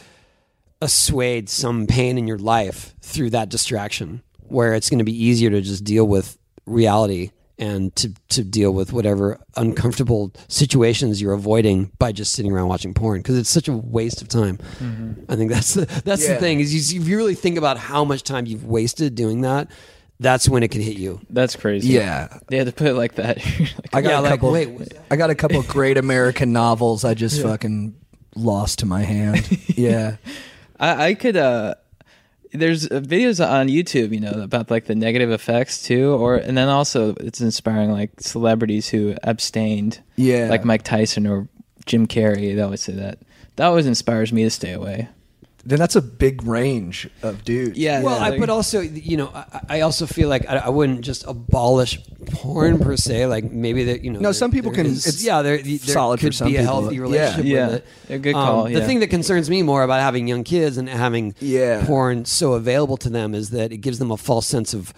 [0.80, 5.50] assuage some pain in your life through that distraction, where it's going to be easier
[5.50, 11.90] to just deal with reality and to, to deal with whatever uncomfortable situations you're avoiding
[11.98, 14.58] by just sitting around watching porn because it's such a waste of time.
[15.28, 16.34] I think that's the that's Yeah.
[16.34, 19.42] the thing is you, if you really think about how much time you've wasted doing
[19.42, 19.70] that,
[20.20, 21.20] that's when it can hit you.
[21.30, 21.88] That's crazy.
[21.88, 23.38] yeah, They had to put it like that.
[23.92, 24.52] I got Yeah, a like, couple.
[24.52, 27.04] wait, I got a couple great American novels.
[27.04, 27.94] I just fucking
[28.36, 29.46] lost to my hand.
[29.76, 30.16] Yeah,
[30.78, 31.36] I, I could.
[31.36, 31.74] uh
[32.52, 36.56] There's uh, videos on YouTube, you know, about like the negative effects too, or and
[36.56, 40.46] then also it's inspiring like celebrities who abstained, Yeah.
[40.48, 41.48] like Mike Tyson or
[41.86, 42.54] Jim Carrey.
[42.54, 43.18] They always say that.
[43.56, 45.08] That always inspires me to stay away.
[45.66, 47.78] Then that's a big range of dudes.
[47.78, 48.02] Yeah.
[48.02, 51.24] Well, I, but also, you know, I, I also feel like I, I wouldn't just
[51.26, 51.98] abolish
[52.32, 53.26] porn per se.
[53.26, 55.78] Like maybe that you know, No, there- some people can- is- it's yeah, there, there
[55.78, 57.00] solid for could some be a healthy Yeah.
[57.02, 57.66] relationship Yeah.
[57.68, 57.74] with
[58.10, 58.14] it.
[58.14, 58.86] A good call, um, The yeah.
[58.86, 61.84] thing that concerns me more about having young kids and having Yeah.
[61.86, 64.92] porn so available to them is that it gives them a false sense of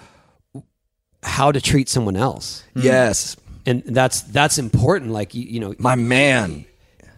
[1.22, 5.10] how to treat someone else, Yes, and that's that's important.
[5.12, 6.64] Like you, you know, my man.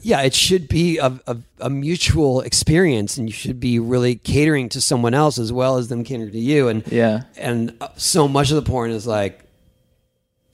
[0.00, 4.68] Yeah, it should be a, a, a mutual experience, and you should be really catering
[4.70, 6.68] to someone else as well as them catering to you.
[6.68, 7.22] And Yeah.
[7.36, 9.40] and uh, so much of the porn is like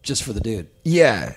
[0.03, 0.69] just for the dude.
[0.85, 1.35] Yeah,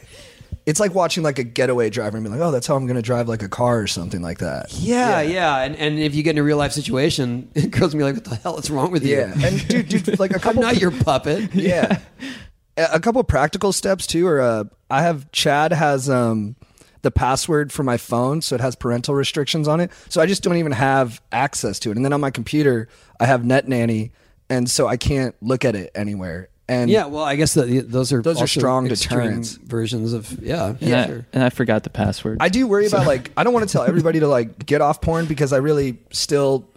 [0.66, 2.96] it's like watching like a getaway driver and be like, "Oh, that's how I'm going
[2.98, 6.24] to drive like a car or something like that." Yeah, yeah, and and if you
[6.24, 8.92] get in a real life situation, girls will be like, "What the hell is wrong
[8.92, 11.54] with you?" Yeah, and dude, dude, like I'm not your puppet.
[11.54, 12.00] yeah.
[12.80, 16.56] A a couple practical steps too or uh, I have Chad has um
[17.08, 19.92] the password for my phone so it has parental restrictions on it.
[20.10, 21.96] So I just don't even have access to it.
[21.96, 24.12] And then on my computer I have Net Nanny
[24.50, 26.50] and so I can't look at it anywhere.
[26.68, 29.54] And Yeah, well, I guess that those are Those are strong extreme deterrents.
[29.54, 31.04] versions of yeah, And, yeah.
[31.04, 31.26] I, sure.
[31.32, 32.40] and I forgot the password.
[32.42, 35.00] I do worry about like I don't want to tell everybody to like get off
[35.00, 36.68] porn because I really still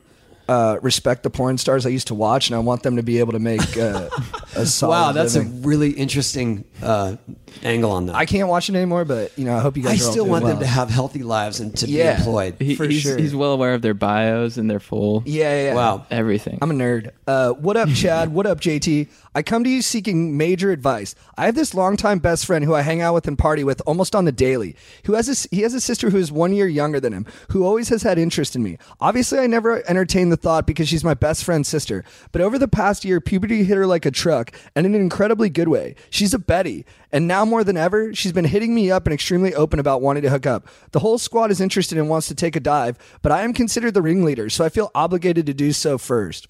[0.51, 3.21] uh, respect the porn stars I used to watch and I want them to be
[3.21, 4.09] able to make uh,
[4.57, 5.63] a solid Wow, that's living.
[5.63, 7.17] a really interesting uh,
[7.63, 8.17] angle on that.
[8.17, 10.03] I can't watch it anymore, but you know I hope you I guys.
[10.03, 12.15] are all still doing want them to have healthy lives and to Yeah.
[12.15, 12.57] be employed.
[12.59, 13.17] He- for he's, sure.
[13.17, 15.75] he's well aware of their bios and their full Yeah, yeah, yeah.
[15.75, 16.07] Wow.
[16.11, 16.59] everything.
[16.61, 17.11] I'm a nerd.
[17.29, 18.33] Uh, what up, Chad?
[18.35, 19.09] what up, JT?
[19.37, 21.15] I come to you seeking major advice.
[21.39, 24.17] I have this longtime best friend who I hang out with and party with almost
[24.17, 24.75] on the daily.
[25.05, 27.65] Who has a, he has a sister who is one year younger than him, who
[27.65, 28.77] always has had interest in me.
[29.01, 32.05] Obviously, I never entertained the thought because she's my best friend's sister.
[32.33, 35.49] But over the past year, puberty hit her like a truck, and in an incredibly
[35.49, 35.95] good way.
[36.11, 39.55] She's a Betty, and now more than ever, she's been hitting me up and extremely
[39.55, 40.67] open about wanting to hook up.
[40.93, 43.95] The whole squad is interested and wants to take a dive, but I am considered
[43.95, 46.49] the ringleader, so I feel obligated to do so first.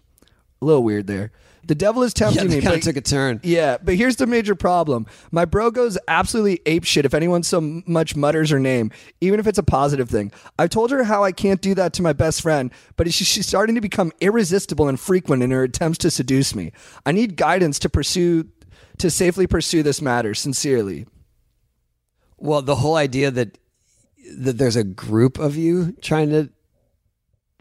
[0.62, 1.32] A little weird there.
[1.66, 2.62] The devil is Yeah, tempting they me.
[2.62, 3.40] kind of took a turn.
[3.42, 5.06] Yeah, but here's the major problem.
[5.30, 8.90] My bro goes absolutely apeshit if anyone so much mutters her name,
[9.20, 10.32] even if it's a positive thing.
[10.58, 13.74] I've told her how I can't do that to my best friend, but she's starting
[13.74, 16.72] to become irresistible and frequent in her attempts to seduce me.
[17.04, 18.48] I need guidance to pursue,
[18.98, 20.34] to safely pursue this matter.
[20.34, 21.06] Sincerely.
[22.38, 23.58] Well, the whole idea that
[24.36, 26.50] that there's a group of you trying to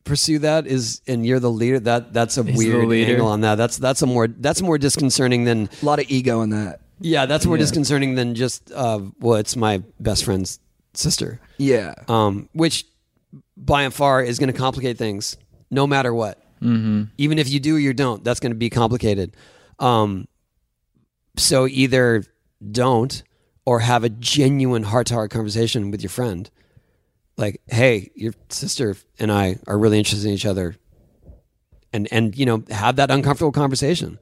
[0.04, 1.80] pursue that is, and you're the leader.
[1.80, 3.56] That that's a He's the weird angle on that.
[3.56, 6.82] That's that's a more that's more disconcerting than A lot of ego in that.
[7.00, 7.26] yeah.
[7.26, 7.62] That's more Yeah.
[7.64, 10.60] disconcerting than just uh, well, it's my best friend's
[10.94, 11.40] sister.
[11.58, 11.94] Yeah.
[12.08, 12.86] um, which
[13.58, 15.38] by and far is going to complicate things
[15.70, 16.42] no matter what.
[16.62, 17.04] Mm-hmm.
[17.18, 19.36] Even if you do or you don't, that's going to be complicated.
[19.80, 20.28] Um,
[21.38, 22.24] so either
[22.72, 23.24] don't
[23.66, 26.50] or have a genuine heart to heart conversation with your friend.
[27.40, 30.76] Like, hey, your sister and I are really interested in each other.
[31.92, 34.20] And, and you know, have that uncomfortable conversation.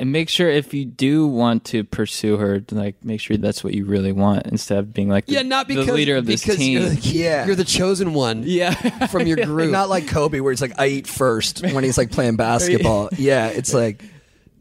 [0.00, 3.72] and make sure if you do want to pursue her, like make sure that's what
[3.74, 6.42] you really want instead of being like the, Yeah, not because the leader of this
[6.42, 6.80] because team.
[6.80, 7.46] You're the, Yeah.
[7.46, 8.42] you're the chosen one.
[8.44, 9.70] yeah, from your group.
[9.70, 13.08] Not like Kobe, where it's like I eat first when he's like playing basketball.
[13.16, 14.04] Yeah, it's like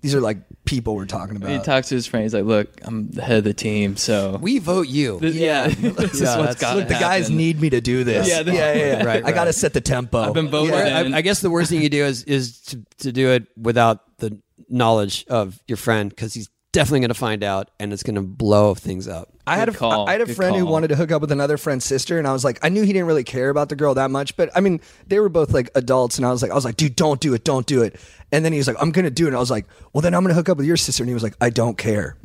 [0.01, 0.37] these are like
[0.67, 1.49] people we're talking about.
[1.49, 2.23] He talks to his friend.
[2.23, 5.19] He's like, "Look, I'm the head of the team, so We vote you.
[5.19, 8.03] Th- yeah, this is Yeah, what's that's- got Look, the guys need me to do
[8.03, 8.27] this.
[8.27, 8.73] Yeah, yeah, this- yeah.
[8.73, 9.03] yeah.
[9.03, 10.19] Right, I got to set the tempo.
[10.19, 10.77] I've been voted Or.
[10.77, 14.01] I, I guess the worst thing you do is is to, to do it without
[14.19, 14.37] the
[14.69, 18.21] knowledge of your friend because he's definitely going to find out and it's going to
[18.21, 19.29] blow things up.
[19.47, 20.07] I had a call.
[20.07, 20.73] I had a Good friend who call.
[20.73, 22.91] wanted to hook up with another friend's sister, and I was like, I knew he
[22.93, 25.69] didn't really care about the girl that much, but I mean, they were both like
[25.75, 27.99] adults, and I was like, I was like, dude, don't do it, don't do it.
[28.31, 29.27] And then he was like, I'm gonna do it.
[29.29, 31.13] And I was like, well, then I'm gonna hook up with your sister, and he
[31.13, 32.17] was like, I don't care.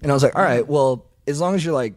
[0.00, 1.94] And I was like, all right, well, as long as you're like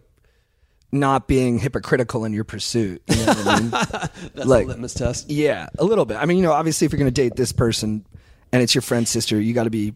[0.92, 3.70] not being hypocritical in your pursuit, you know what I mean?
[3.72, 5.30] That's Like- a litmus test.
[5.30, 6.18] Yeah, a little bit.
[6.18, 8.06] I mean, you know, obviously, if you're going to date this person
[8.52, 9.94] and it's your friend's sister, you got to be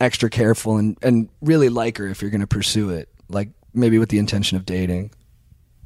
[0.00, 3.08] extra careful and, and really like her if you're going to pursue it.
[3.28, 5.10] Like maybe with the intention of dating.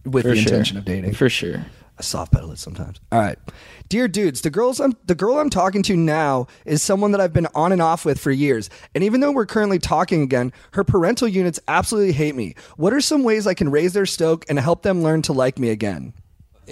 [0.04, 0.42] With For the sure.
[0.42, 1.14] intention of dating.
[1.14, 1.64] for sure.
[1.98, 3.00] I soft pedal it sometimes.
[3.12, 3.38] All right,
[3.88, 7.32] dear dudes, the girls I'm the girl I'm talking to now is someone that I've
[7.32, 8.68] been on and off with for years.
[8.96, 12.56] And even though we're currently talking again, her parental units absolutely hate me.
[12.76, 15.56] What are some ways I can raise their stoke and help them learn to like
[15.58, 16.14] me again?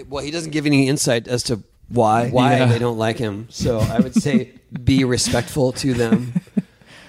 [0.09, 2.28] Well, he doesn't give any insight as to Why?
[2.30, 2.66] why Yeah.
[2.66, 3.47] they don't like him.
[3.49, 4.51] So I would say
[4.82, 6.32] be respectful to them.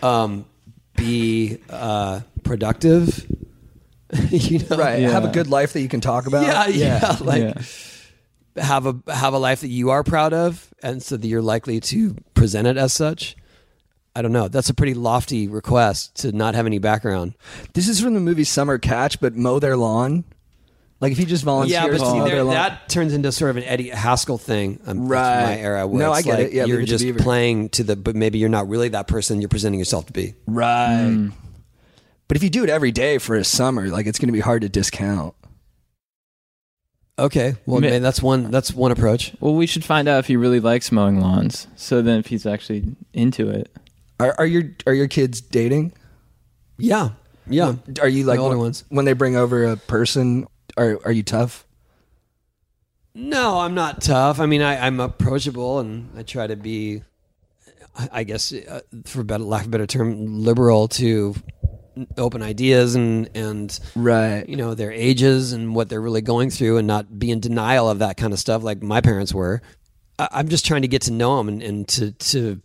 [0.03, 0.45] Um,
[0.95, 3.25] be uh, productive.
[4.29, 4.99] you know, Right.
[5.01, 6.45] Have a good life that you can talk about.
[6.45, 7.17] Yeah, yeah.
[7.21, 8.61] Like Yeah.
[8.63, 11.79] have a have a life that you are proud of, and so that you're likely
[11.79, 13.35] to present it as such.
[14.15, 14.47] I don't know.
[14.47, 17.33] That's a pretty lofty request to not have any background.
[17.73, 20.23] This is from the movie Summer Catch, but mow their lawn.
[21.03, 22.53] Like if you just volunteer yeah, but see, mow there- their lawn.
[22.55, 24.79] that turns into sort of an Eddie Haskell thing.
[24.87, 25.43] Um, that's Right.
[25.43, 25.85] my era.
[25.85, 26.53] Where No, it's I get like it.
[26.53, 27.19] Yeah, you're Leave to just Beaver.
[27.19, 30.33] playing to the, but maybe you're not really that person you're presenting yourself to be.
[30.47, 31.29] right.
[32.29, 34.39] But if you do it every day for a summer, like it's going to be
[34.39, 35.35] hard to discount.
[37.19, 38.49] Okay, well, Ma- maybe that's one.
[38.49, 39.33] That's one approach.
[39.39, 41.67] Well, we should find out if he really likes mowing lawns.
[41.75, 43.71] So then, if he's actually into it,
[44.19, 45.93] Are, are your are your kids dating?
[46.79, 47.09] Yeah,
[47.47, 47.75] yeah.
[48.01, 48.83] Are you like The older when, ones.
[48.89, 50.47] when they bring over a person?
[50.77, 51.65] Are are you tough?
[53.15, 54.39] No, I'm not tough.
[54.39, 57.03] I mean, I, I'm approachable, and I try to be,
[58.11, 61.35] I guess, uh, for better lack of a better term, liberal to
[62.17, 64.49] open ideas and and Right.
[64.49, 67.87] you know their ages and what they're really going through, and not be in denial
[67.89, 69.61] of that kind of stuff like my parents were.
[70.17, 72.61] I, I'm just trying to get to know them and, and to to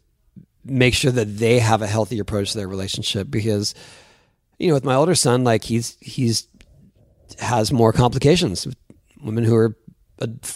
[0.65, 3.75] make sure that they have a healthy approach to their relationship because
[4.59, 6.47] you know with my older son like he's he's
[7.39, 8.67] has more complications.
[8.67, 8.77] With
[9.23, 9.77] women who are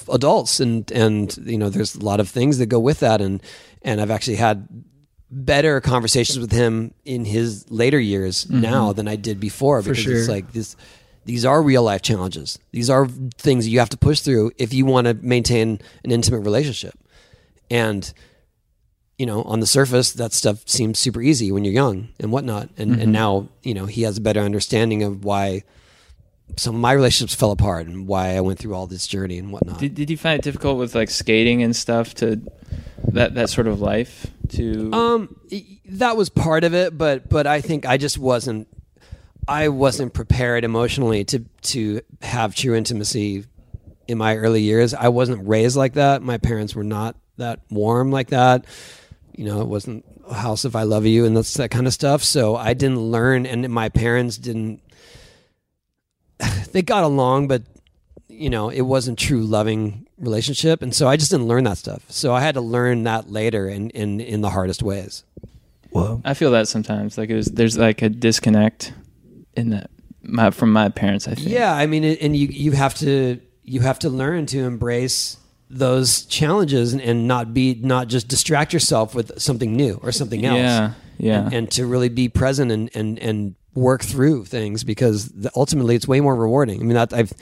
[0.08, 3.20] adults and and you know there's a lot of things that go with that.
[3.20, 3.42] And
[3.82, 4.68] and I've actually had
[5.30, 8.60] better conversations with him in his later years mm-hmm.
[8.60, 10.16] now than I did before because sure.
[10.16, 10.76] it's like this
[11.24, 12.58] these are real life challenges.
[12.72, 13.06] These are
[13.38, 16.98] things you have to push through if you want to maintain an intimate relationship.
[17.70, 18.12] And
[19.18, 22.70] you know, on the surface, that stuff seems super easy when you're young and whatnot.
[22.76, 23.12] And and mm-hmm.
[23.12, 25.62] now, you know, he has a better understanding of why
[26.56, 29.52] some of my relationships fell apart and why I went through all this journey and
[29.52, 29.78] whatnot.
[29.78, 32.40] did, did you find it difficult with like skating and stuff to
[33.08, 34.92] that that sort of life to?
[34.92, 35.36] Um,
[35.86, 38.68] that was part of it, but but I think I just wasn't.
[39.48, 43.44] I wasn't prepared emotionally to to have true intimacy
[44.06, 44.94] in my early years.
[44.94, 46.22] I wasn't raised like that.
[46.22, 48.66] My parents were not that warm like that.
[49.36, 51.92] You know, it wasn't a house if I love you and that's that kind of
[51.92, 52.22] stuff.
[52.22, 54.80] So I didn't learn, and my parents didn't.
[56.72, 57.62] They got along, but
[58.28, 62.02] you know, it wasn't true loving relationship, and so I just didn't learn that stuff.
[62.08, 65.24] So I had to learn that later, and in, in the hardest ways.
[65.90, 66.22] Whoa.
[66.24, 67.18] I feel that sometimes.
[67.18, 68.94] Like it was, there's like a disconnect
[69.54, 69.90] in that
[70.22, 71.28] my, from my parents.
[71.28, 71.48] I think.
[71.48, 75.36] Yeah, I mean, it, and you you have to you have to learn to embrace
[75.68, 80.44] those challenges and, and not be not just distract yourself with something new or something
[80.44, 80.58] else.
[80.58, 80.92] Yeah.
[81.18, 81.44] Yeah.
[81.44, 85.94] and, and to really be present and and and work through things because the, ultimately
[85.94, 86.80] it's way more rewarding.
[86.80, 87.32] I mean, that I've,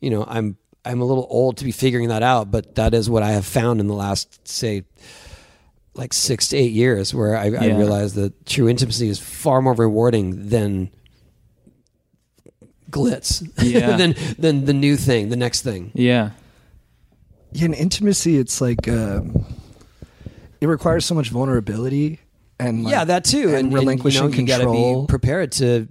[0.00, 3.10] you know, I'm I'm a little old to be figuring that out, but that is
[3.10, 4.84] what I have found in the last say
[5.94, 7.76] like six to eight years, where I, I Yeah.
[7.76, 10.90] realized that true intimacy is far more rewarding than
[12.90, 13.96] glitz, Yeah.
[13.96, 15.90] than than the new thing, the next thing.
[15.94, 16.30] yeah.
[17.52, 19.44] Yeah, in intimacy, it's like um,
[20.60, 22.19] it requires so much vulnerability
[22.60, 25.02] and like, yeah, that too, and, relinquishing you, know, you gotta control.
[25.02, 25.88] be prepared to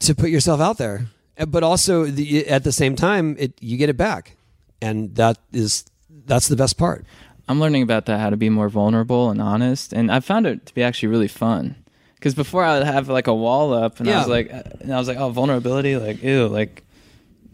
[0.00, 1.06] to put yourself out there,
[1.38, 4.36] Uh, but also the, at the same time, it you get it back,
[4.80, 5.84] and that is
[6.26, 7.04] that's the best part.
[7.48, 10.66] I'm learning about that, how to be more vulnerable and honest, and I found it
[10.66, 11.76] to be actually really fun.
[12.14, 14.48] Because before I would have like a wall up, and I was like,
[14.80, 16.84] and I was like, oh, vulnerability, like ew, like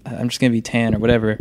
[0.04, 1.38] I'm just gonna be tan or whatever.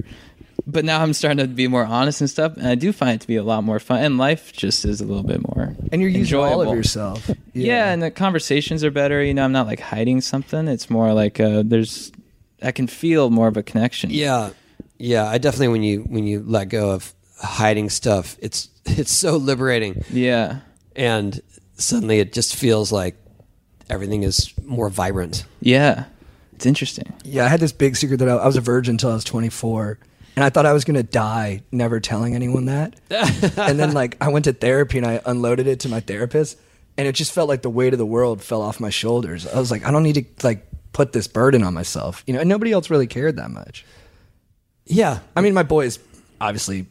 [0.67, 3.21] But now I'm starting to be more honest and stuff, and I do find it
[3.21, 4.03] to be a lot more fun.
[4.03, 7.31] And life just is a little bit more And you're using all of yourself.
[7.53, 7.91] Yeah.
[7.91, 9.23] and the conversations are better.
[9.23, 10.67] You know, I'm not like hiding something.
[10.67, 12.11] It's more like uh, there's,
[12.61, 14.09] I can feel more of a connection.
[14.11, 14.49] Yeah,
[14.97, 15.25] yeah.
[15.25, 20.03] I definitely when you when you let go of hiding stuff, it's it's so liberating,
[20.11, 20.59] yeah,
[20.95, 21.39] and
[21.77, 23.15] suddenly it just feels like
[23.89, 25.45] everything is more vibrant.
[25.61, 26.05] yeah.
[26.53, 27.13] It's interesting.
[27.23, 29.23] Yeah, I had this big secret that I, I was a virgin until I was
[29.23, 29.99] 24,
[30.37, 32.95] and I thought I was gonna die never telling anyone that.
[33.09, 36.57] and then like I went to therapy and I unloaded it to my therapist,
[36.97, 39.45] and it just felt like the weight of the world fell off my shoulders.
[39.47, 42.39] I was like, I don't need to like put this burden on myself, you know.
[42.39, 43.83] And nobody else really cared that much.
[44.85, 45.99] Yeah, I mean, my boys
[46.39, 46.85] obviously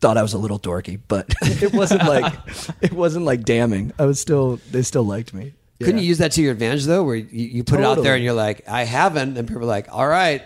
[0.00, 2.32] thought I was a little dorky, but it wasn't like
[2.80, 3.92] it wasn't like damning.
[3.98, 5.54] I was still they still liked me.
[5.80, 6.02] Couldn't Yeah.
[6.02, 8.24] you use that to your advantage though, where you, you put it out there and
[8.24, 10.42] you're like, I haven't, and people are like, all right,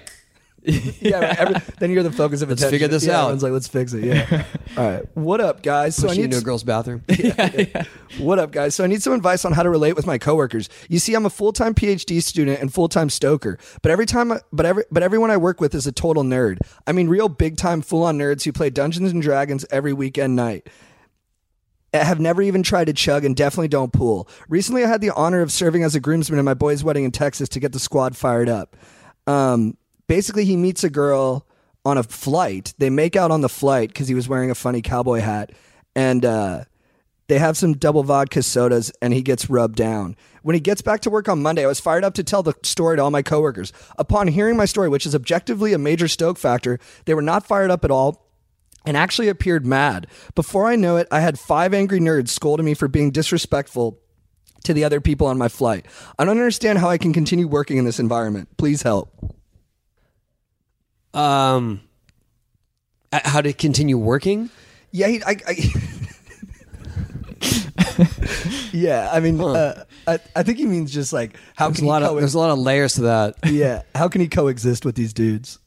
[1.00, 2.70] yeah, every, then you're the focus of Let's attention.
[2.74, 3.20] figure this Yeah, out.
[3.24, 4.04] Everyone's like, let's fix it.
[4.04, 4.44] Yeah.
[4.76, 5.16] All right.
[5.16, 5.96] What up, guys?
[5.96, 7.02] So I push you need into a girl's bathroom.
[8.18, 8.74] What up, guys?
[8.74, 10.68] So I need some advice on how to relate with my coworkers.
[10.88, 14.32] You see, I'm a full time PhD student and full time stoker, but every time,
[14.32, 16.58] I, but every, but everyone I work with is a total nerd.
[16.88, 20.34] I mean, real big time, full on nerds who play Dungeons and Dragons every weekend
[20.34, 20.68] night.
[21.94, 24.28] I have never even tried to chug and definitely don't pool.
[24.48, 27.12] Recently, I had the honor of serving as a groomsman at my boy's wedding in
[27.12, 28.76] Texas to get the squad fired up.
[29.26, 29.76] Um,
[30.10, 31.46] basically, he meets a girl
[31.84, 32.74] on a flight.
[32.78, 35.52] They make out on the flight because he was wearing a funny cowboy hat,
[35.94, 36.64] and uh,
[37.28, 40.16] they have some double vodka sodas, and he gets rubbed down.
[40.42, 42.54] When he gets back to work on Monday, I was fired up to tell the
[42.64, 43.72] story to all my coworkers.
[43.98, 47.70] Upon hearing my story, which is objectively a major stoke factor, they were not fired
[47.70, 48.26] up at all
[48.84, 50.08] and actually appeared mad.
[50.34, 54.00] Before I know it, I had five angry nerds scolding me for being disrespectful
[54.64, 55.86] to the other people on my flight.
[56.18, 58.48] I don't understand how I can continue working in this environment.
[58.56, 59.39] Please help.
[61.14, 61.80] Um,
[63.12, 64.50] how to continue working?
[64.92, 65.54] Yeah, he, I, I
[68.72, 69.08] yeah.
[69.12, 71.90] I mean, uh, I, I think he means just like how There's can a he
[71.90, 73.36] lot of there's a lot of layers to that.
[73.46, 75.58] yeah, how can he coexist with these dudes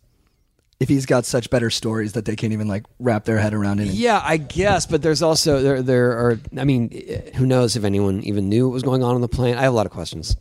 [0.79, 3.79] if he's got such better stories that they can't even like wrap their head around
[3.79, 3.87] it?
[3.87, 6.39] Yeah, I guess, but there's also there there are.
[6.57, 6.89] I mean,
[7.35, 9.55] who knows if anyone even knew what was going on on the plane?
[9.55, 10.35] I have a lot of questions.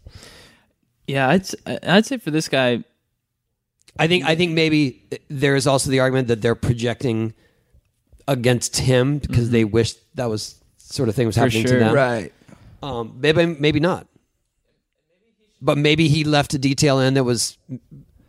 [1.06, 2.84] Yeah, I'd s- I'd say for this guy,
[3.98, 7.34] I think I think maybe there is also the argument that they're projecting
[8.26, 11.78] against him because they wish that was sort of thing was happening sure.
[11.78, 11.94] to them.
[11.94, 12.32] Right.
[12.82, 14.06] Um, maybe maybe not.
[15.60, 17.56] But maybe he left a detail in that was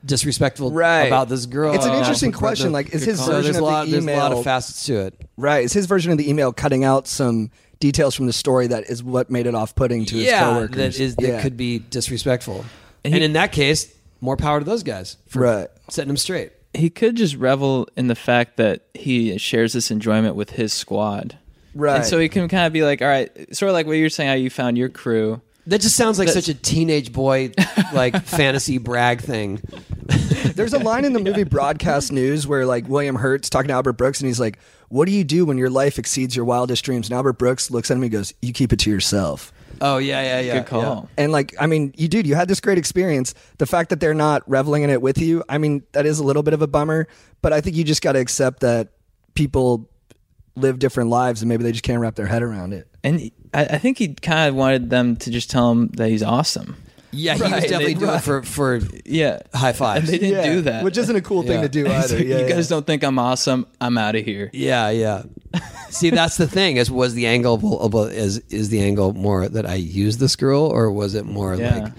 [0.06, 1.04] disrespectful Right.
[1.06, 1.74] about this girl.
[1.74, 3.88] It's an interesting the- question, like, is his so version there's of a the lot,
[3.88, 5.20] There's a lot email- of facets to it.
[5.38, 5.64] Right.
[5.64, 7.50] Is his version of the email cutting out some
[7.80, 10.76] details from the story that is what made it off putting to his yeah, coworkers?
[10.76, 11.42] that is that Yeah.
[11.42, 12.66] could be disrespectful.
[13.06, 13.88] And And, in that case,
[14.24, 15.68] more power to those guys for Right.
[15.90, 16.52] setting them straight.
[16.74, 21.38] he could just revel in the fact that he shares this enjoyment with his squad.
[21.76, 21.98] Right.
[21.98, 24.10] And so he can kind of be like, all right, sort of like what you're
[24.10, 25.42] saying, how you found your crew.
[25.68, 27.52] That just sounds like That's- such a teenage boy
[27.94, 29.62] like fantasy brag thing.
[30.56, 33.94] There's a line in the movie Broadcast News where like William Hurt's talking to Albert
[33.94, 34.60] Brooks and he's like,
[34.90, 37.90] "What do you do when your life exceeds your wildest dreams?" And Albert Brooks looks
[37.90, 39.52] at him and goes, "You keep it to yourself."
[39.82, 40.54] Oh yeah, yeah, yeah.
[40.60, 41.10] Good call.
[41.18, 43.34] And like, I mean, you dude, you had this great experience.
[43.58, 46.24] The fact that they're not reveling in it with you, I mean, that is a
[46.24, 47.08] little bit of a bummer.
[47.42, 48.90] But I think you just got to accept that
[49.34, 49.90] people
[50.56, 52.88] live different lives and maybe they just can't wrap their head around it.
[53.04, 56.24] And I, I think he kind of wanted them to just tell him that he's
[56.24, 56.76] awesome.
[57.14, 59.40] Yeah, he was definitely they- doing it for for Yeah.
[59.54, 60.10] high fives.
[60.10, 60.84] And they didn't do that.
[60.84, 61.62] which isn't a cool thing Yeah.
[61.62, 62.18] to do It's either.
[62.18, 62.50] like, Yeah, you yeah.
[62.56, 63.66] guys don't think I'm awesome.
[63.80, 64.50] I'm out of here.
[64.54, 65.24] Yeah, yeah.
[65.90, 66.78] See, that's the thing.
[66.78, 70.20] Is was the angle of- of- uh, is is the angle more that I used
[70.20, 71.84] this girl, or was it more Yeah.
[71.84, 71.94] like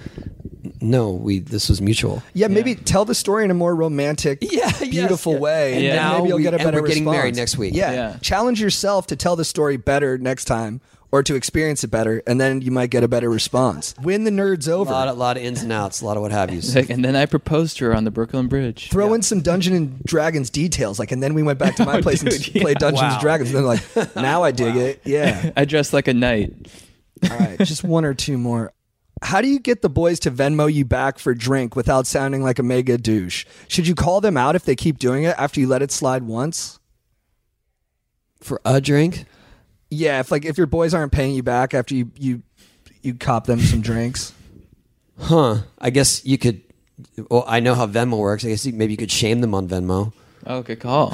[0.80, 2.22] no, we this was mutual.
[2.34, 5.38] Yeah, maybe tell the story in a more romantic, Yeah, yes, beautiful yeah.
[5.38, 5.90] way, and Yeah.
[5.90, 7.16] then Now maybe you'll we- get a and better we're getting response.
[7.16, 7.74] married next week.
[7.74, 7.92] Yeah.
[7.92, 8.16] Yeah.
[8.20, 10.80] challenge yourself to tell the story better next time,
[11.14, 13.94] or to experience it better, and then you might get a better response.
[14.02, 14.90] Win the nerds A over.
[14.90, 16.60] lot, of, lot of ins and outs, a lot of what have you.
[16.74, 18.90] Like, and then I proposed to her on the Brooklyn Bridge.
[18.90, 21.98] Throw in some Dungeon and Dragons details, like, and then we went back to my
[21.98, 23.12] oh, place and dude, played Dungeons Wow.
[23.12, 23.54] and Dragons.
[23.54, 25.02] And then like, now I dig it.
[25.04, 25.52] Yeah.
[25.56, 26.52] I dressed like a knight.
[27.30, 28.72] All right, just one or two more.
[29.22, 32.58] How do you get the boys to Venmo you back for drink without sounding like
[32.58, 33.46] a mega douche?
[33.68, 36.24] Should you call them out if they keep doing it after you let it slide
[36.24, 36.80] once?
[38.40, 39.26] For a drink,
[39.90, 42.42] Yeah, if like if your boys aren't paying you back after you you
[43.02, 44.32] you cop them some drinks.
[45.18, 45.58] huh?
[45.78, 46.62] I guess you could.
[47.30, 48.44] Well, I know how Venmo works.
[48.44, 50.12] I guess you, maybe you could shame them on Venmo.
[50.46, 51.12] Oh, good call.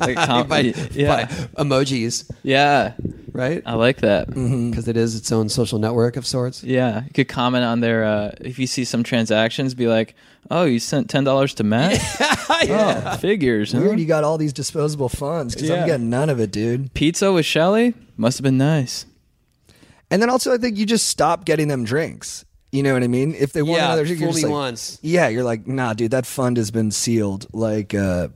[0.00, 0.60] Like, com- by,
[0.92, 1.32] yeah, by
[1.62, 2.92] emojis, yeah.
[3.32, 3.62] right?
[3.66, 4.28] I like that.
[4.28, 6.62] Because it is its own social network of sorts.
[6.62, 10.14] Yeah, you could comment on their uh, if you see some transactions, be like,
[10.50, 12.00] "Oh, you sent ten dollars to Matt?
[12.66, 13.72] Oh, figures.
[13.72, 13.80] huh?
[13.80, 15.80] Weird, you got all these disposable funds because Yeah.
[15.82, 16.94] I'm getting none of it, dude.
[16.94, 19.06] Pizza with Shelly must have been nice.
[20.10, 22.44] And then also, I think you just stop getting them drinks.
[22.74, 23.36] You know what I mean?
[23.38, 24.98] If they want Yeah, another you're just like, once.
[25.00, 27.46] Yeah, you're like, nah, dude, that fund has been sealed.
[27.54, 28.28] Like, uh,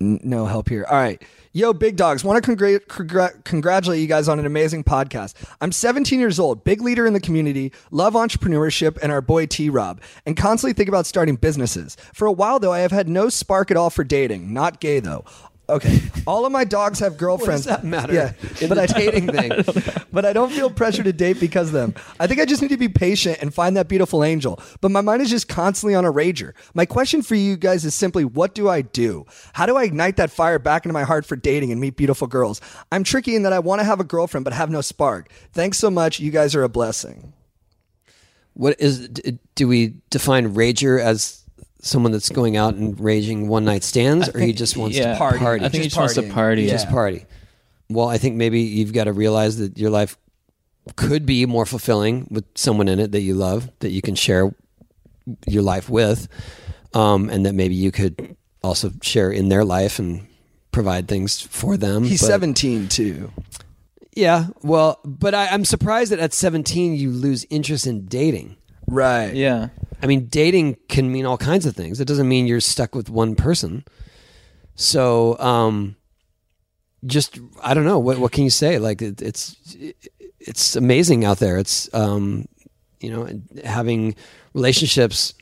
[0.00, 0.86] n- no help here.
[0.88, 1.20] All right.
[1.52, 5.34] Yo, big dogs, want to congr- congr- congratulate you guys on an amazing podcast.
[5.60, 9.68] I'm 17 years old, big leader in the community, love entrepreneurship and our boy T
[9.68, 11.96] Rob, and constantly think about starting businesses.
[12.12, 14.52] For a while, though, I have had no spark at all for dating.
[14.52, 15.24] Not gay, though.
[15.66, 16.02] Okay.
[16.26, 17.64] All of my dogs have girlfriends.
[17.64, 18.32] Does that matter Yeah.
[18.60, 20.04] in but the I dating thing?
[20.12, 21.94] but I don't feel pressure to date because of them.
[22.20, 24.60] I think I just need to be patient and find that beautiful angel.
[24.82, 26.52] But my mind is just constantly on a rager.
[26.74, 29.24] My question for you guys is simply what do I do?
[29.54, 32.26] How do I ignite that fire back into my heart for dating and meet beautiful
[32.26, 32.60] girls?
[32.92, 35.30] I'm tricky in that I want to have a girlfriend but have no spark.
[35.54, 36.20] Thanks so much.
[36.20, 37.32] You guys are a blessing.
[38.52, 39.08] What is?
[39.54, 41.43] Do we define rager as
[41.84, 45.12] someone that's going out and raging one night stands, or he just wants yeah.
[45.12, 45.44] to party?
[45.44, 46.32] I think he Just just wants to partying.
[46.32, 46.68] party.
[46.68, 47.26] just party.
[47.90, 50.16] Well, I think maybe you've got to realize that your life
[50.96, 54.54] could be more fulfilling with someone in it that you love, that you can share
[55.46, 56.28] your life with,
[56.94, 60.26] um, and that maybe you could also share in their life and
[60.72, 62.04] provide things for them.
[62.04, 63.30] He's But- 17 too.
[64.16, 68.56] Yeah, well, but I, I'm surprised that at 17 you lose interest in dating.
[68.86, 69.34] Right.
[69.34, 69.68] Yeah.
[70.04, 71.98] I mean, dating can mean all kinds of things.
[71.98, 73.86] It doesn't mean you're stuck with one person.
[74.74, 75.96] So, um,
[77.06, 78.78] just I don't know what what can you say?
[78.78, 79.56] Like it, it's
[80.38, 81.56] it's amazing out there.
[81.56, 82.46] It's um,
[83.00, 84.14] you know having
[84.52, 85.32] relationships,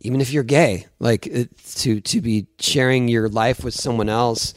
[0.00, 4.52] even if you're gay, like it, to to be sharing your life with someone else,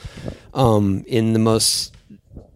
[0.54, 1.95] um, in the most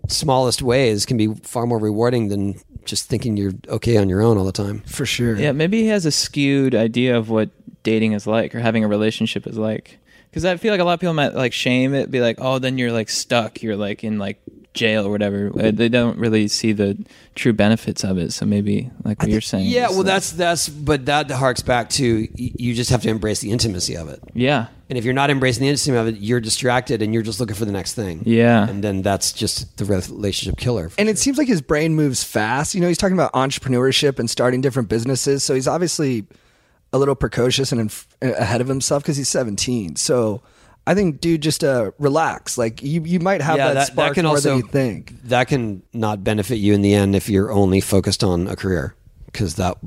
[0.10, 4.38] smallest ways can be far more rewarding than just thinking you're okay on your own
[4.38, 4.82] all the time.
[4.82, 5.36] For sure.
[5.36, 7.50] Yeah, maybe he has a skewed idea of what
[7.84, 9.98] dating is like or having a relationship is like.
[10.30, 12.60] Because I feel like a lot of people might like shame it, be like, "Oh,
[12.60, 13.64] then you're like stuck.
[13.64, 14.40] You're like in like
[14.76, 17.04] jail or whatever." Uh, They don't really see the
[17.34, 18.32] true benefits of it.
[18.34, 19.66] So maybe like what you're saying.
[19.66, 23.40] Yeah, well, that- that's that's, but that harks back to you just have to embrace
[23.40, 24.20] the intimacy of it.
[24.36, 27.40] yeah, And if you're not embracing the intimacy of it, you're distracted and you're just
[27.40, 28.24] looking for the next thing.
[28.26, 30.90] yeah, And then that's just the relationship killer.
[30.98, 32.74] And it seems like his brain moves fast.
[32.74, 35.44] You know, he's talking about entrepreneurship and starting different businesses.
[35.44, 36.26] So he's obviously
[36.92, 37.82] a little precocious and
[38.22, 39.96] in, ahead of himself because he's 17.
[39.96, 40.42] So
[40.88, 42.58] I think, dude, just uh, relax.
[42.58, 45.22] Like you, you might have that, spark more than you think.
[45.26, 48.96] that can not benefit you in the end if you're only focused on a career
[49.28, 49.78] because that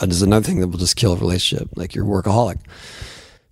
[0.00, 1.68] is another thing that will just kill a relationship.
[1.76, 2.60] Like you're a workaholic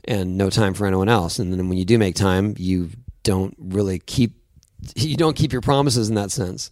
[0.06, 1.38] and no time for anyone else.
[1.38, 2.90] And then when you do make time, you
[3.22, 4.32] don't really keep
[4.96, 6.70] you don't keep your promises in that sense.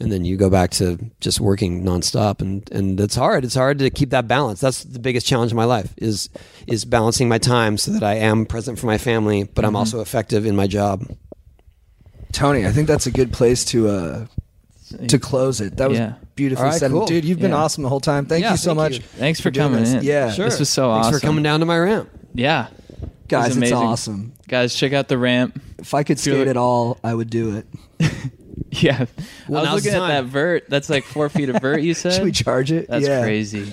[0.00, 3.44] And then you go back to just working nonstop, and and it's hard.
[3.44, 4.60] It's hard to keep that balance.
[4.60, 6.28] That's the biggest challenge in my life is
[6.68, 10.00] is balancing my time so that I am present for my family, but I'm also
[10.00, 11.04] effective in my job.
[12.32, 14.26] Tony, I think that's a good place to uh,
[15.08, 15.78] to close it.
[15.78, 16.12] That was Yeah.
[16.36, 16.90] beautifully All right, said.
[16.92, 17.06] cool.
[17.06, 17.56] Dude, you've been Yeah.
[17.56, 18.26] awesome the whole time.
[18.26, 18.92] Thank Yeah, you so thank much.
[18.98, 19.00] you.
[19.16, 19.94] Thanks for, doing coming this.
[19.94, 20.02] in.
[20.04, 20.30] Yeah.
[20.30, 20.44] Sure.
[20.44, 21.02] this was so awesome.
[21.02, 21.20] Thanks awesome.
[21.20, 22.08] for coming down to my ramp.
[22.38, 22.68] Yeah,
[23.28, 23.76] Guys, was it's amazing.
[23.76, 24.32] awesome.
[24.46, 25.60] guys, check out the ramp.
[25.78, 26.50] If I could Feel skate it.
[26.50, 27.66] at all, I would do it.
[28.70, 29.06] Yeah,
[29.48, 30.68] Well, I was looking at that vert.
[30.68, 31.80] That's like four feet of vert.
[31.80, 32.86] You said Should we charge it?
[32.88, 33.22] That's yeah.
[33.22, 33.72] crazy.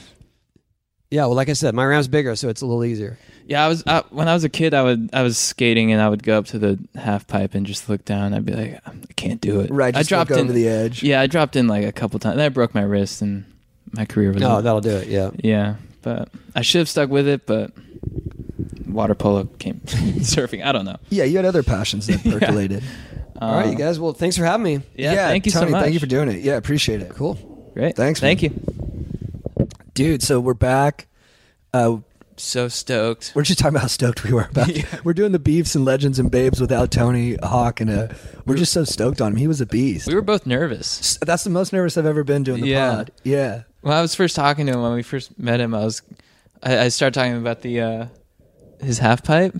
[1.11, 3.17] Yeah, well, like I said, my ramp's bigger, so it's a little easier.
[3.45, 4.73] Yeah, I was I, when I was a kid.
[4.73, 7.65] I would I was skating and I would go up to the half pipe and
[7.65, 8.33] just look down.
[8.33, 9.69] I'd be like, I can't do it.
[9.69, 11.03] Right, I dropped look in the edge.
[11.03, 12.37] Yeah, I dropped in like a couple times.
[12.37, 13.45] Then I broke my wrist and
[13.91, 14.41] my career was.
[14.43, 14.61] Oh, over.
[14.61, 15.07] that'll do it.
[15.09, 15.31] Yeah.
[15.43, 17.45] yeah, but I should have stuck with it.
[17.45, 17.71] But
[18.87, 20.65] water polo came surfing.
[20.65, 20.97] I don't know.
[21.09, 22.83] Yeah, you had other passions that percolated.
[23.41, 23.99] All right, you guys.
[23.99, 24.81] Well, thanks for having me.
[24.95, 25.81] Yeah, thank you Tony, so much.
[25.83, 26.39] Thank you for doing it.
[26.41, 27.09] Yeah, appreciate it.
[27.09, 27.35] Cool.
[27.73, 27.95] Great.
[27.95, 28.53] Thanks, Thank man.
[29.57, 29.67] you.
[29.93, 31.07] Dude, so we're back.
[31.73, 31.97] Uh,
[32.37, 33.31] So stoked.
[33.35, 34.67] we're just talking about how stoked we were about.
[34.75, 34.83] yeah.
[35.03, 38.07] We're doing the beefs and legends and babes without Tony Hawk, and uh,
[38.45, 39.37] we're just so stoked on him.
[39.37, 40.07] He was a beast.
[40.07, 41.17] We were both nervous.
[41.21, 42.95] That's the most nervous I've ever been doing the Yeah.
[42.95, 43.11] pod.
[43.23, 43.63] Yeah.
[43.81, 46.01] When I was first talking to him, when we first met him, I was,
[46.63, 48.05] I, I started talking about the, uh,
[48.85, 49.55] his half pipe,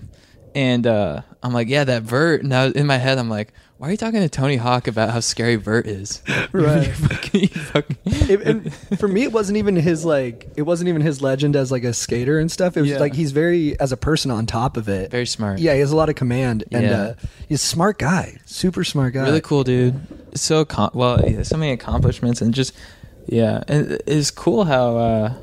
[0.54, 2.42] and uh, I'm like, yeah, that vert.
[2.42, 5.10] And I in my head, I'm like, why are you talking to Tony Hawk about
[5.10, 6.22] how scary vert is?
[6.52, 6.86] Right.
[6.86, 10.48] Fucking- fucking- It, and for me, it wasn't even his like.
[10.56, 12.76] It wasn't even his legend as like a skater and stuff.
[12.78, 12.98] It was Yeah.
[12.98, 15.10] like he's very as a person on top of it.
[15.10, 15.58] Very smart.
[15.58, 17.00] Yeah, he has a lot of command, and Yeah.
[17.00, 17.14] uh,
[17.48, 18.38] he's a smart guy.
[18.46, 19.24] Super smart guy.
[19.24, 20.00] really cool dude.
[20.34, 22.72] So com- well, yeah, so many accomplishments and just
[23.26, 25.34] yeah, and it's cool how uh,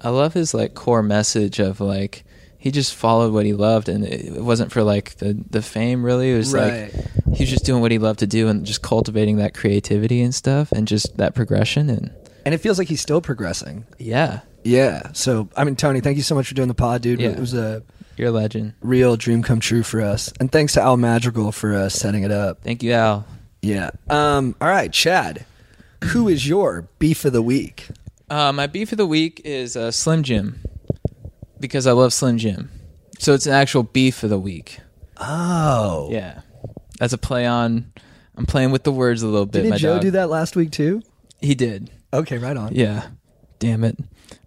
[0.00, 2.22] I love his like core message of like
[2.68, 6.04] he just followed what he loved, and it, it wasn't for like the the fame.
[6.04, 6.92] Really, it was Right.
[6.94, 10.20] like he was just doing what he loved to do, and just cultivating that creativity
[10.22, 11.88] and stuff, and just that progression.
[11.90, 12.10] And
[12.44, 13.84] And it feels like he's still progressing.
[13.98, 15.10] yeah, Yeah.
[15.12, 17.20] So, I mean, Tony, thank you so much for doing the pod, dude.
[17.20, 17.30] Yeah.
[17.30, 17.82] It was a
[18.16, 18.72] you're a legend.
[18.82, 20.32] real dream come true for us.
[20.40, 22.62] And thanks to Al Madrigal for uh, setting it up.
[22.62, 23.24] Thank you, Al.
[23.62, 23.90] Yeah.
[24.10, 24.54] Um.
[24.60, 25.44] All right, Chad.
[26.12, 27.88] Who is your beef of the week?
[28.30, 30.60] Uh, my beef of the week is uh, Slim Jim
[31.60, 32.70] because I love Slim Jim.
[33.18, 34.80] So it's an actual beef of the week.
[35.16, 36.08] Oh.
[36.10, 36.42] Yeah,
[36.98, 37.92] that's a play on.
[38.36, 39.62] I'm playing with the words a little bit.
[39.62, 40.02] Didn't Joe dog.
[40.02, 41.02] do that last week too?
[41.40, 41.90] He did.
[42.12, 42.74] Okay, right on.
[42.74, 43.08] Yeah.
[43.58, 43.98] Damn it.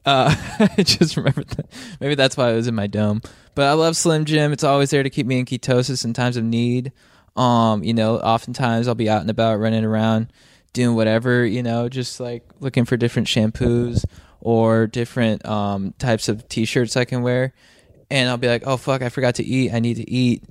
[0.06, 0.34] Uh,
[0.78, 1.68] I just remembered that.
[2.00, 3.22] Maybe that's why it was in my dome.
[3.56, 4.54] But I love Slim Jim.
[4.54, 6.94] It's always there to keep me in ketosis in times of need.
[7.36, 10.32] Um, you know, oftentimes I'll be out and about running around
[10.74, 14.06] doing whatever, you know, just like looking for different shampoos
[14.42, 17.54] or different um, types of t-shirts I can wear.
[18.10, 19.74] And I'll be like, "Oh fuck, I forgot to eat.
[19.74, 20.44] I need to eat."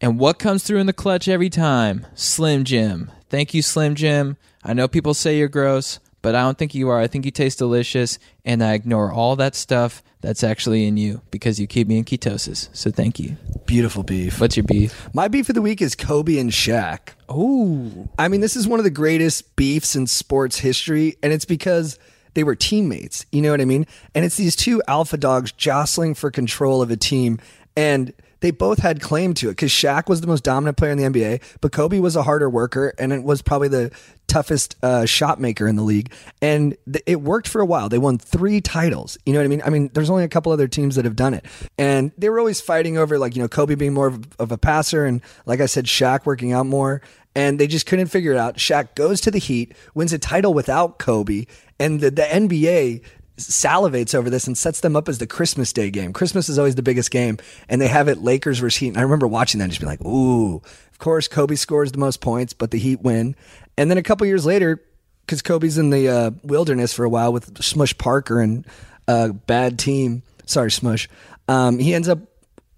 [0.00, 2.06] And what comes through in the clutch every time?
[2.14, 3.10] Slim Jim.
[3.30, 4.36] Thank you, Slim Jim.
[4.62, 7.00] I know people say you're gross, but I don't think you are.
[7.00, 11.20] I think you taste delicious, and I ignore all that stuff that's actually in you
[11.30, 12.68] because you keep me in ketosis.
[12.72, 13.36] So thank you.
[13.66, 14.40] Beautiful beef.
[14.40, 15.08] What's your beef?
[15.12, 17.10] My beef of the week is Kobe and Shaq.
[17.28, 21.44] Oh, I mean, this is one of the greatest beefs in sports history, and it's
[21.44, 21.98] because
[22.34, 23.26] they were teammates.
[23.32, 23.86] You know what I mean?
[24.14, 27.38] And it's these two alpha dogs jostling for control of a team,
[27.76, 28.12] and
[28.44, 31.04] they both had claim to it because Shaq was the most dominant player in the
[31.04, 33.90] NBA, but Kobe was a harder worker and it was probably the
[34.26, 36.12] toughest uh, shot maker in the league.
[36.42, 37.88] And th- it worked for a while.
[37.88, 39.16] They won three titles.
[39.24, 39.62] You know what I mean?
[39.64, 41.46] I mean, there's only a couple other teams that have done it.
[41.78, 44.58] And they were always fighting over, like, you know, Kobe being more of, of a
[44.58, 47.00] passer and, like I said, Shaq working out more
[47.34, 48.56] and they just couldn't figure it out.
[48.56, 51.46] Shaq goes to the Heat, wins a title without Kobe,
[51.78, 53.02] and the, the NBA
[53.36, 56.12] salivates over this and sets them up as the Christmas Day game.
[56.12, 58.88] Christmas is always the biggest game, and they have it Lakers versus Heat.
[58.88, 61.98] And I remember watching that and just being like, ooh, of course, Kobe scores the
[61.98, 63.34] most points, but the Heat win.
[63.76, 64.80] And then a couple years later,
[65.26, 68.64] because Kobe's in the uh, wilderness for a while with Smush Parker and
[69.08, 71.08] a bad team, sorry, Smush,
[71.48, 72.20] um, he ends up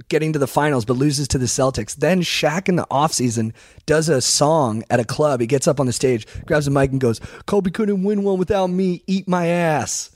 [0.08, 1.94] getting to the finals but loses to the Celtics.
[1.94, 3.52] Then Shaq in the offseason
[3.86, 5.40] does a song at a club.
[5.40, 8.38] He gets up on the stage, grabs a mic and goes, Kobe couldn't win one
[8.38, 9.02] without me.
[9.06, 10.10] Eat my ass.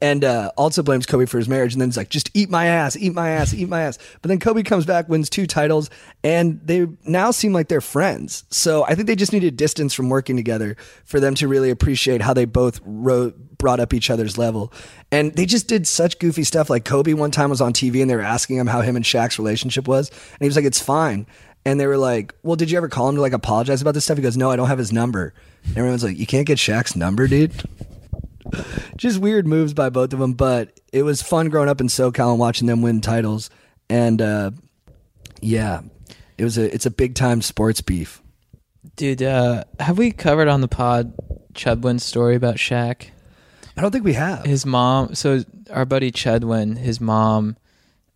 [0.00, 2.66] And uh, also blames Kobe for his marriage, and then he's like, "Just eat my
[2.66, 5.88] ass, eat my ass, eat my ass." But then Kobe comes back, wins two titles,
[6.22, 8.44] and they now seem like they're friends.
[8.50, 10.76] So I think they just needed distance from working together
[11.06, 14.70] for them to really appreciate how they both wrote, brought up each other's level.
[15.10, 16.68] And they just did such goofy stuff.
[16.68, 19.04] Like Kobe one time was on TV, and they were asking him how him and
[19.04, 21.26] Shaq's relationship was, and he was like, "It's fine."
[21.64, 24.04] And they were like, "Well, did you ever call him to like apologize about this
[24.04, 25.32] stuff?" He goes, "No, I don't have his number."
[25.64, 27.52] And everyone's like, "You can't get Shaq's number, dude."
[28.96, 32.30] just weird moves by both of them, but it was fun growing up in SoCal
[32.30, 33.50] and watching them win titles.
[33.88, 34.50] And uh,
[35.40, 35.82] yeah,
[36.38, 38.22] it was a it's a big time sports beef.
[38.96, 41.14] dude, uh, have we covered on the pod
[41.54, 43.08] Chudwin's story about Shaq?
[43.76, 44.44] I don't think we have.
[44.46, 47.56] his mom so our buddy chedwin his mom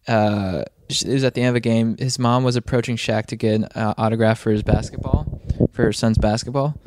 [0.09, 3.37] uh it was at the end of a game his mom was approaching Shaq to
[3.37, 5.41] get an uh, autograph for his basketball
[5.73, 6.81] for her son's basketball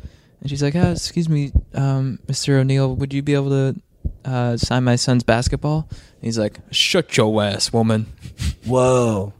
[0.44, 3.82] and she's like oh, excuse me um, mr o'neill would you be able to
[4.26, 8.06] uh, sign my son's basketball and he's like shut your ass woman
[8.66, 9.34] Whoa.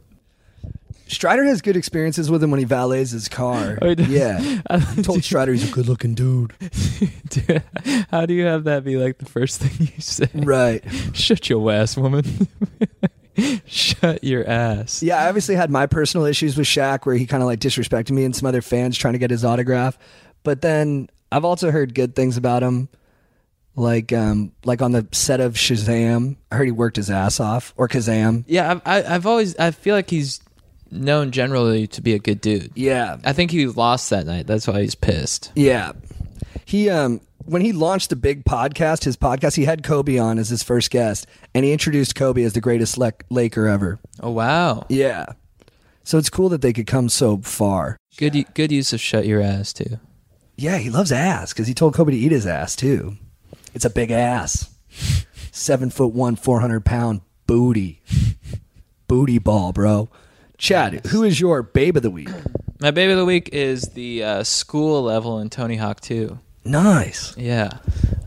[1.06, 3.78] Strider has good experiences with him when he valets his car.
[3.82, 4.08] Oh, he does?
[4.08, 4.38] yeah.
[4.96, 6.54] He told Strider he's a good looking dude.
[7.28, 7.62] Dude,
[8.10, 10.82] how do you have that be like the first thing you say Right.
[11.12, 12.48] shut your ass woman
[13.66, 17.42] shut your ass Yeah, I obviously had my personal issues with Shaq where he kind
[17.42, 19.98] of like disrespected me and some other fans trying to get his autograph.
[20.44, 22.88] But then I've also heard good things about him.
[23.76, 27.74] Like um like on the set of Shazam, I heard he worked his ass off
[27.76, 28.44] or Kazam.
[28.46, 30.40] Yeah, I've, I, I've always I feel like he's
[30.92, 32.70] known generally to be a good dude.
[32.76, 33.16] Yeah.
[33.24, 34.46] I think he lost that night.
[34.46, 35.50] That's why he's pissed.
[35.56, 35.90] Yeah.
[36.64, 40.48] He um when he launched the big podcast, his podcast, he had Kobe on as
[40.50, 43.98] his first guest and he introduced Kobe as the greatest Lek- Laker ever.
[44.22, 45.24] Oh wow, Yeah.
[46.04, 47.96] So it's cool that they could come so far.
[48.18, 49.98] good u- good use of shut your ass too.
[50.56, 53.16] Yeah, he loves ass because he told Kobe to eat his ass too.
[53.74, 54.72] It's a big ass.
[55.50, 58.02] Seven foot one, 400 pound booty.
[59.08, 60.08] Booty ball, bro.
[60.58, 62.30] Chad, who is your babe of the week?
[62.80, 66.38] My babe of the week is the uh, school level in Tony Hawk 2.
[66.64, 67.36] Nice.
[67.36, 67.78] Yeah,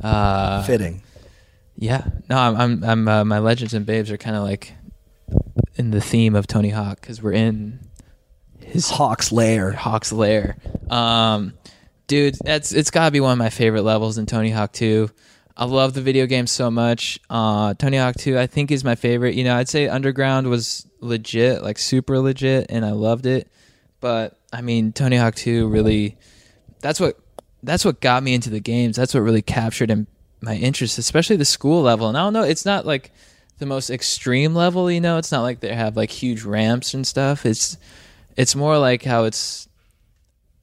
[0.04, 1.02] uh, Fitting.
[1.76, 2.06] yeah.
[2.30, 4.74] No, I'm I'm, I'm uh, my legends and babes are kind of like
[5.76, 7.80] in the theme of Tony Hawk because we're in
[8.60, 9.72] his Hawk's lair.
[9.72, 10.58] Hawk's Lair.
[10.90, 11.54] Um,
[12.08, 15.10] dude, that's it's gotta be one of my favorite levels in Tony Hawk 2.
[15.56, 17.20] I love the video game so much.
[17.30, 19.36] Uh, Tony Hawk 2, I think, is my favorite.
[19.36, 23.52] You know, I'd say Underground was legit, like super legit, and I loved it.
[24.00, 26.18] But I mean, Tony Hawk 2 really
[26.80, 27.20] that's what
[27.64, 28.96] that's what got me into the games.
[28.96, 30.08] That's what really captured in
[30.42, 32.08] my interest, especially the school level.
[32.08, 33.12] And I don't know, it's not like
[33.58, 35.18] the most extreme level, you know.
[35.18, 37.46] It's not like they have like huge ramps and stuff.
[37.46, 37.78] It's
[38.36, 39.66] it's more like how it's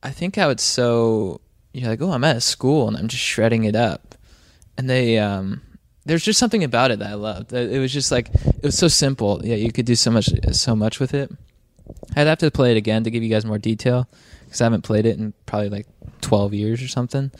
[0.04, 1.40] I think how it's so
[1.72, 4.14] you're like, "Oh, I'm at a school and I'm just shredding it up."
[4.78, 5.62] And they um
[6.04, 7.52] there's just something about it that I loved.
[7.52, 9.40] It was just like it was so simple.
[9.44, 11.30] Yeah, you could do so much so much with it.
[12.16, 14.08] I'd have to play it again to give you guys more detail
[14.44, 15.86] because I haven't played it in probably like
[16.20, 17.30] 12 years or something.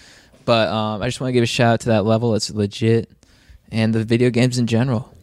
[0.45, 2.35] But um, I just want to give a shout out to that level.
[2.35, 3.11] It's legit,
[3.71, 5.15] and the video games in general.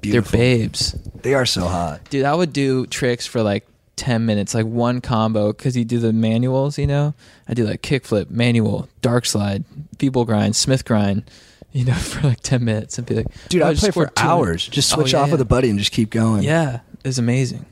[0.00, 0.38] Beautiful.
[0.38, 2.08] They're babes, They are so hot.
[2.08, 2.24] dude.
[2.24, 3.66] I would do tricks for like
[4.00, 6.78] 10 minutes, like one combo, because you do the manuals.
[6.78, 7.14] You know,
[7.46, 9.64] I do like kickflip, manual, dark slide,
[9.98, 11.30] feeble grind, Smith grind.
[11.72, 14.10] You know, for like 10 minutes, and be like, Dude, oh, I just play for
[14.16, 14.66] hours.
[14.66, 15.32] Just Oh, switch yeah, off yeah.
[15.34, 16.42] with a buddy and just keep going.
[16.42, 17.66] Yeah, it's amazing.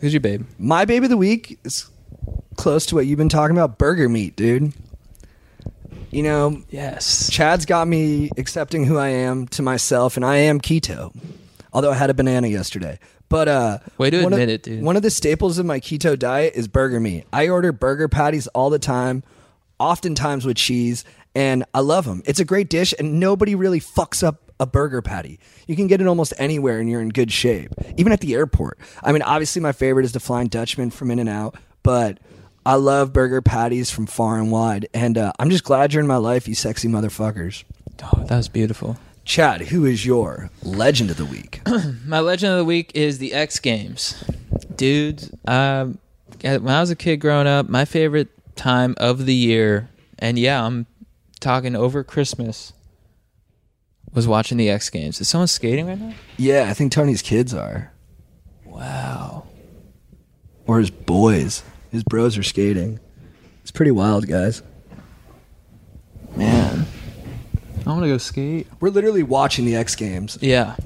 [0.00, 0.46] Who's your babe?
[0.58, 1.88] My baby of the week is
[2.56, 4.72] close to what you've been talking about burger meat, dude.
[6.10, 7.30] You know, Yes.
[7.30, 11.14] Chad's got me accepting who I am to myself, and I am keto.
[11.72, 12.98] Although I had a banana yesterday.
[13.30, 14.82] But uh Way to one of- admit it, dude.
[14.82, 17.24] One of the staples of my keto diet is burger meat.
[17.32, 19.22] I order burger patties all the time,
[19.78, 21.04] oftentimes with cheese,
[21.34, 22.22] and I love them.
[22.26, 25.38] It's a great dish, and nobody really fucks up a burger patty.
[25.66, 28.78] You can get it almost anywhere, and you're in good shape, even at the airport.
[29.02, 32.18] I mean, obviously, my favorite is the Flying Dutchman from In and Out, but
[32.66, 36.06] I love burger patties from far and wide, and uh, I'm just glad you're in
[36.08, 37.62] my life, you sexy motherfuckers.
[38.02, 38.98] Oh, that was beautiful.
[39.30, 41.60] Chad, who is your legend of the week?
[42.04, 44.24] My legend of the week is the X Games,
[44.74, 45.22] dude.
[45.46, 45.98] Um,
[46.42, 48.26] when I was a kid growing up, my favorite
[48.56, 49.88] time of the year,
[50.18, 50.84] and yeah, I'm
[51.38, 52.72] talking over Christmas,
[54.12, 55.20] was watching the X Games.
[55.20, 56.12] Is someone skating right now?
[56.36, 57.92] yeah, I think Tony's kids are,
[58.66, 59.46] Wow.
[60.66, 61.62] or his boys.
[61.92, 62.98] His bros are skating.
[63.62, 64.64] It's pretty wild, guys.
[66.34, 66.84] Man,
[67.86, 68.66] I want to go skate.
[68.80, 70.38] We're literally watching the X Games.
[70.40, 70.76] Yeah,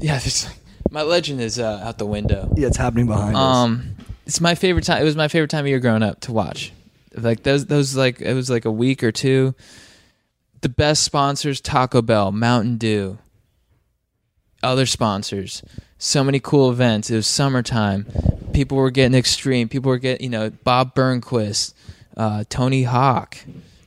[0.00, 0.18] yeah.
[0.18, 0.48] This,
[0.90, 2.52] my legend is uh, out the window.
[2.56, 3.42] Yeah, it's happening behind us.
[3.42, 3.96] Um,
[4.26, 5.00] it's my favorite time.
[5.00, 6.72] It was my favorite time of year growing up to watch.
[7.14, 9.54] Like those, those like it was like a week or two.
[10.60, 13.18] The best sponsors: Taco Bell, Mountain Dew,
[14.62, 15.62] other sponsors.
[15.98, 17.10] So many cool events.
[17.10, 18.06] It was summertime.
[18.54, 19.68] People were getting extreme.
[19.68, 21.74] People were getting, you know, Bob Burnquist,
[22.16, 23.36] uh, Tony Hawk,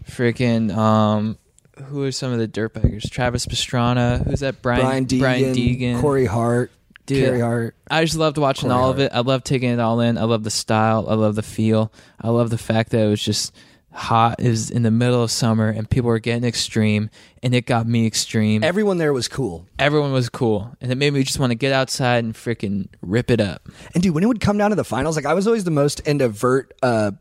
[0.05, 0.75] freaking.
[0.75, 1.37] Um,
[1.85, 3.09] who are some of the dirtbaggers?
[3.09, 4.25] Travis Pastrana.
[4.25, 4.61] Who's that?
[4.61, 6.01] Brian Brian Deegan, Brian Deegan.
[6.01, 6.71] Corey Hart,
[7.05, 7.75] Dude, Carey Hart.
[7.89, 9.11] I just loved watching Corey all of it.
[9.13, 10.17] I loved taking it all in.
[10.17, 11.07] I love the style.
[11.09, 11.91] I love the feel.
[12.21, 13.53] I love the fact that it was just
[13.91, 14.39] hot.
[14.39, 17.09] It was in the middle of summer and people were getting extreme,
[17.41, 18.63] and it got me extreme.
[18.63, 19.67] Everyone there was cool.
[19.79, 23.29] Everyone was cool, and it made me just want to get outside and freaking rip
[23.31, 23.67] it up.
[23.93, 25.71] And dude, when it would come down to the finals, like I was always the
[25.71, 27.11] most into vert, uh,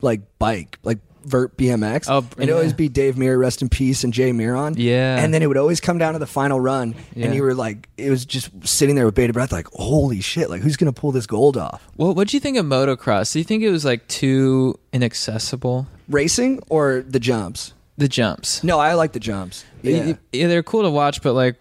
[0.00, 0.98] like bike, like
[1.28, 2.06] vert BMX.
[2.08, 4.74] Oh, and it'd always be Dave Mirra, rest in peace, and Jay Miron.
[4.76, 5.22] Yeah.
[5.22, 7.26] And then it would always come down to the final run, Yeah.
[7.26, 10.50] and you were like, it was just sitting there with bated breath, like, holy shit,
[10.50, 11.86] like who's gonna pull this gold off?
[11.96, 13.32] Well, what do you think of motocross?
[13.32, 15.86] Do you think it was like too inaccessible?
[16.08, 17.72] Racing or the jumps?
[17.96, 18.62] The jumps.
[18.64, 19.64] No, I like the jumps.
[19.82, 20.14] Yeah.
[20.32, 21.56] Yeah, they're cool to watch, but like,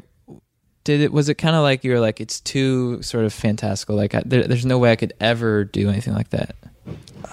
[0.83, 3.95] did it was it kind of like you were like it's too sort of fantastical?
[3.95, 6.55] Like, I, there, there's no way I could ever do anything like that.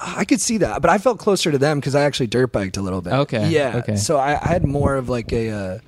[0.01, 2.77] I could see that, but I felt closer to them because I actually dirt biked
[2.77, 3.12] a little bit.
[3.12, 3.77] Okay, Yeah.
[3.78, 3.97] okay.
[3.97, 5.51] So I, I had more of like a.
[5.51, 5.78] Uh,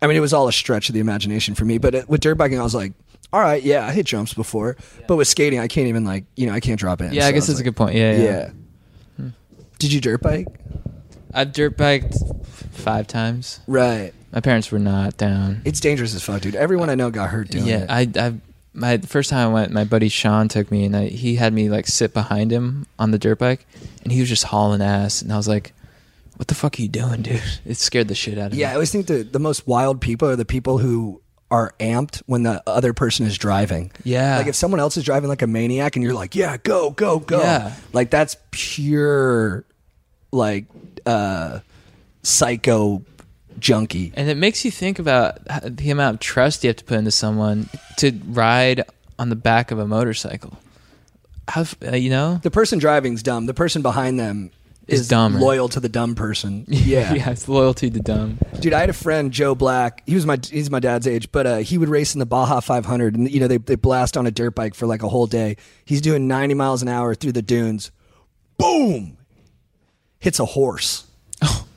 [0.00, 2.20] I mean, it was all a stretch of the imagination for me, but it, with
[2.20, 2.92] dirt biking, I was like,
[3.32, 6.46] all right, yeah, I hit jumps before, but with skating, I can't even like, you
[6.46, 7.12] know, I can't drop in.
[7.12, 7.94] Yeah, So I guess was that's a good point.
[7.96, 8.50] Yeah, Yeah.
[9.18, 9.28] yeah.
[9.78, 10.46] Did you dirt bike?
[11.34, 12.14] I've dirt biked
[12.72, 13.60] five times.
[13.66, 14.12] Right.
[14.32, 15.62] My parents were not down.
[15.64, 16.54] It's dangerous as fuck, dude.
[16.54, 18.16] Everyone I know got hurt doing yeah, it.
[18.16, 18.34] Yeah, I, I,
[18.78, 21.52] my the first time I went, my buddy Sean took me, and I, he had
[21.52, 23.66] me like sit behind him on the dirt bike,
[24.02, 25.72] and he was just hauling ass, and I was like,
[26.36, 28.58] "What the fuck are you doing, dude?" It scared the shit out of me.
[28.60, 32.22] yeah, I always think the the most wild people are the people who are amped
[32.26, 33.90] when the other person is driving.
[34.04, 34.36] Yeah.
[34.36, 37.20] Like if someone else is driving like a maniac and you're like, yeah, go, go,
[37.20, 37.40] go.
[37.40, 37.74] Yeah.
[37.94, 39.64] Like that's pure
[40.30, 40.66] like
[41.06, 41.60] uh
[42.22, 43.02] psycho
[43.60, 44.12] junkie.
[44.16, 47.10] and it makes you think about the amount of trust you have to put into
[47.10, 47.68] someone
[47.98, 48.84] to ride
[49.18, 50.58] on the back of a motorcycle.
[51.48, 52.40] How uh, you know?
[52.42, 53.46] The person driving's dumb.
[53.46, 54.50] The person behind them
[54.86, 55.40] Is dumb.
[55.40, 56.66] loyal to the dumb person.
[56.68, 57.14] Yeah.
[57.14, 58.38] yeah, it's loyalty to the dumb.
[58.60, 60.02] Dude, I had a friend, Joe Black.
[60.06, 62.60] He was my he's my dad's age, but uh, he would race in the Baja
[62.60, 65.26] 500, and you know they they blast on a dirt bike for like a whole
[65.26, 65.56] day.
[65.84, 67.90] He's doing 90 miles an hour through the dunes.
[68.58, 69.16] Boom!
[70.20, 71.06] Hits a horse.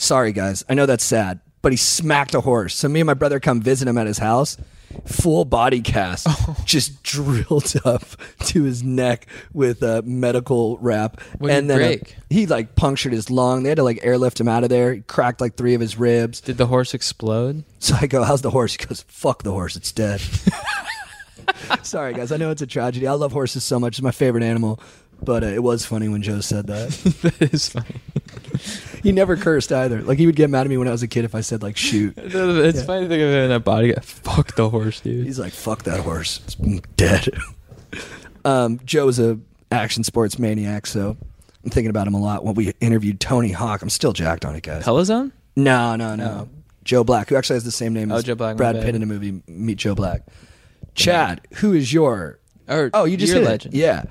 [0.00, 0.64] Sorry, guys.
[0.66, 2.74] I know that's sad, but he smacked a horse.
[2.74, 4.56] So me and my brother come visit him at his house,
[5.04, 6.26] full body cast,
[6.64, 8.04] just drilled up
[8.46, 11.20] to his neck with a medical wrap.
[11.36, 12.16] What did and he then uh, break?
[12.30, 13.62] he like punctured his lung.
[13.62, 14.94] They had to like airlift him out of there.
[14.94, 16.40] He cracked like three of his ribs.
[16.40, 17.64] Did the horse explode?
[17.78, 20.22] So I go, "How's the horse?" He goes, "Fuck the horse, it's dead."
[21.82, 22.32] Sorry, guys.
[22.32, 23.06] I know it's a tragedy.
[23.06, 24.80] I love horses so much; it's my favorite animal.
[25.22, 26.88] But uh, it was funny when Joe said that.
[27.38, 28.00] that is funny.
[29.02, 30.02] he never cursed either.
[30.02, 31.62] Like he would get mad at me when I was a kid if I said
[31.62, 32.84] like "shoot." It's Yeah.
[32.84, 33.94] funny to think of him in that body.
[34.02, 35.26] Fuck the horse, dude.
[35.26, 36.54] He's like, "Fuck that horse, it's
[36.96, 37.28] dead."
[38.44, 39.38] um, Joe's a
[39.70, 41.16] action sports maniac, so
[41.64, 42.44] I'm thinking about him a lot.
[42.44, 44.82] When we interviewed Tony Hawk, I'm still jacked on it, guys.
[44.84, 45.32] Pelazone?
[45.56, 46.48] No, no, no.
[46.84, 48.80] Joe Black, who actually has the same name Oh, as Joe Black, Brad.
[48.80, 50.22] Pitt in the movie Meet Joe Black.
[50.94, 53.50] Chad, who is your Or Oh, you just your hit it.
[53.50, 53.74] legend.
[53.74, 54.04] Yeah.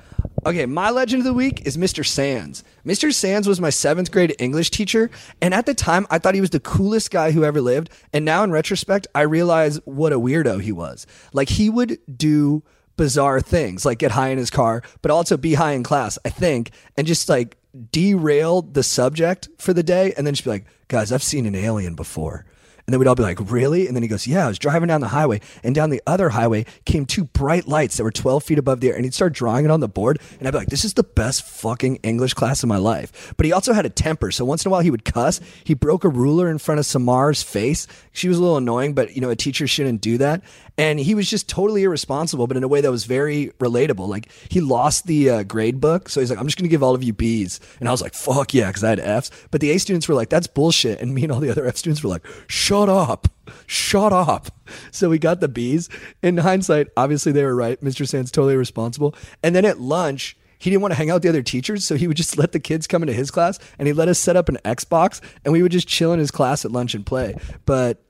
[0.49, 2.03] Okay, my legend of the week is Mr.
[2.03, 2.63] Sands.
[2.83, 3.13] Mr.
[3.13, 5.11] Sands was my seventh grade English teacher,
[5.43, 7.91] and at the time I thought he was the coolest guy who ever lived.
[8.13, 11.05] And now in retrospect, I realize what a weirdo he was.
[11.33, 12.63] Like he would do
[12.97, 16.29] bizarre things, like get high in his car, but also be high in class, I
[16.29, 17.55] think, and just like
[17.91, 21.53] derail the subject for the day, and then just be like, guys, I've seen an
[21.53, 22.47] alien before.
[22.89, 23.85] And then we'd all be like, really?
[23.85, 26.29] And then he goes, yeah, I was driving down the highway, and down the other
[26.29, 28.95] highway came two bright lights that were 12 feet above the air.
[28.95, 30.19] And he'd start drawing it on the board.
[30.39, 33.31] And I'd be like, this is the best fucking English class of my life.
[33.37, 34.31] But he also had a temper.
[34.31, 35.39] So once in a while he would cuss.
[35.63, 37.85] He broke a ruler in front of Samar's face.
[38.11, 40.41] She was a little annoying, but you know, a teacher shouldn't do that.
[40.79, 44.07] And he was just totally irresponsible, but in a way that was very relatable.
[44.07, 46.07] Like he lost the uh, grade book.
[46.07, 47.59] So he's like, I'm just going to give all of you B's.
[47.81, 49.29] And I was like, fuck yeah, because I had F's.
[49.51, 51.01] But the A students were like, that's bullshit.
[51.01, 53.27] And me and all the other F students were like, shut up.
[53.67, 54.51] Shut up.
[54.91, 55.89] So we got the B's.
[56.23, 57.81] In hindsight, obviously they were right.
[57.81, 58.07] Mr.
[58.07, 59.13] Sands totally responsible.
[59.43, 61.95] And then at lunch, he didn't want to hang out with the other teachers, so
[61.95, 64.35] he would just let the kids come into his class and he let us set
[64.35, 67.35] up an Xbox and we would just chill in his class at lunch and play.
[67.65, 68.01] But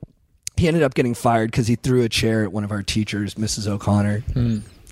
[0.56, 3.34] he ended up getting fired because he threw a chair at one of our teachers,
[3.34, 3.66] Mrs.
[3.66, 4.24] O'Connor.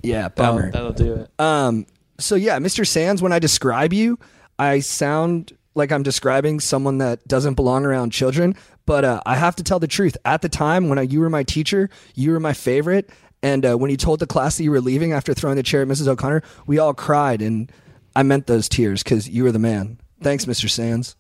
[0.02, 0.70] Yeah, bummer.
[0.70, 1.30] That'll, that'll do it.
[1.40, 1.86] Um,
[2.18, 2.86] so yeah, Mr.
[2.86, 4.18] Sands, when I describe you,
[4.58, 8.56] I sound like I'm describing someone that doesn't belong around children,
[8.86, 10.16] but uh, I have to tell the truth.
[10.24, 13.10] At the time when I, you were my teacher, you were my favorite,
[13.42, 15.82] and uh, when you told the class that you were leaving after throwing the chair
[15.82, 16.08] at Mrs.
[16.08, 17.70] O'Connor, we all cried, and
[18.16, 20.00] I meant those tears because you were the man.
[20.20, 20.68] Thanks, Mr.
[20.68, 21.14] Sands.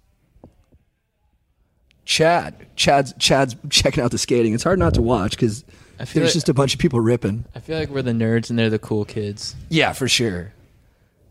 [2.08, 4.54] Chad, Chad's Chad's checking out the skating.
[4.54, 5.62] It's hard not to watch because
[5.98, 7.44] there's like- just a bunch of people ripping.
[7.54, 9.54] I feel like we're the nerds and they're the cool kids.
[9.68, 10.54] Yeah, for sure.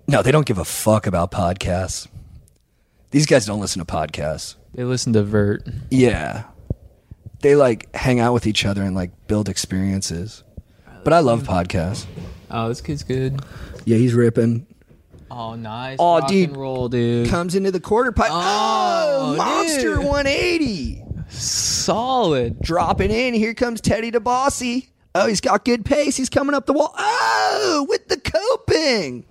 [0.07, 2.07] No, they don't give a fuck about podcasts.
[3.09, 4.53] These guys don't listen to podcasts.
[4.75, 5.67] They listen to Vert.
[5.89, 6.43] Yeah.
[7.41, 10.43] They like hang out with each other and like build experiences.
[11.03, 12.05] But I love podcasts.
[12.51, 13.41] Oh, this kid's good.
[13.85, 14.67] Yeah, he's ripping.
[15.29, 15.97] Oh, nice.
[15.99, 16.55] Oh, rock dude.
[16.55, 17.29] roll, dude.
[17.29, 18.29] Comes into the quarter pipe.
[18.31, 20.05] Oh, Oh, monster dude.
[20.05, 21.03] 180.
[21.29, 22.61] Solid.
[22.61, 23.33] Dropping in.
[23.33, 24.87] Here comes Teddy DeBossy.
[25.15, 26.15] Oh, he's got good pace.
[26.15, 26.93] He's coming up the wall.
[26.97, 29.25] Oh, with the coping.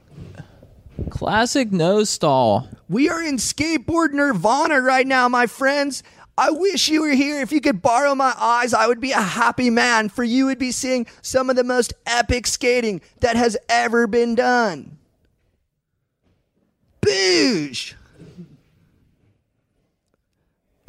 [1.10, 2.68] Classic nose stall.
[2.88, 6.02] We are in skateboard nirvana right now, my friends.
[6.38, 7.40] I wish you were here.
[7.40, 10.58] If you could borrow my eyes, I would be a happy man, for you would
[10.58, 14.95] be seeing some of the most epic skating that has ever been done.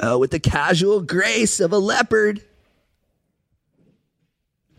[0.00, 2.42] Oh, with the casual grace of a leopard.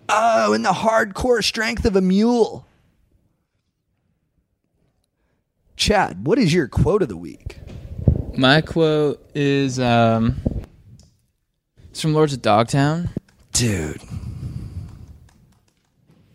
[0.08, 2.66] Oh, and the hardcore strength of a mule.
[5.76, 7.58] Chad, what is your quote of the week?
[8.36, 10.42] My quote is um,
[11.90, 13.10] it's from Lords of Dogtown.
[13.52, 14.02] Dude.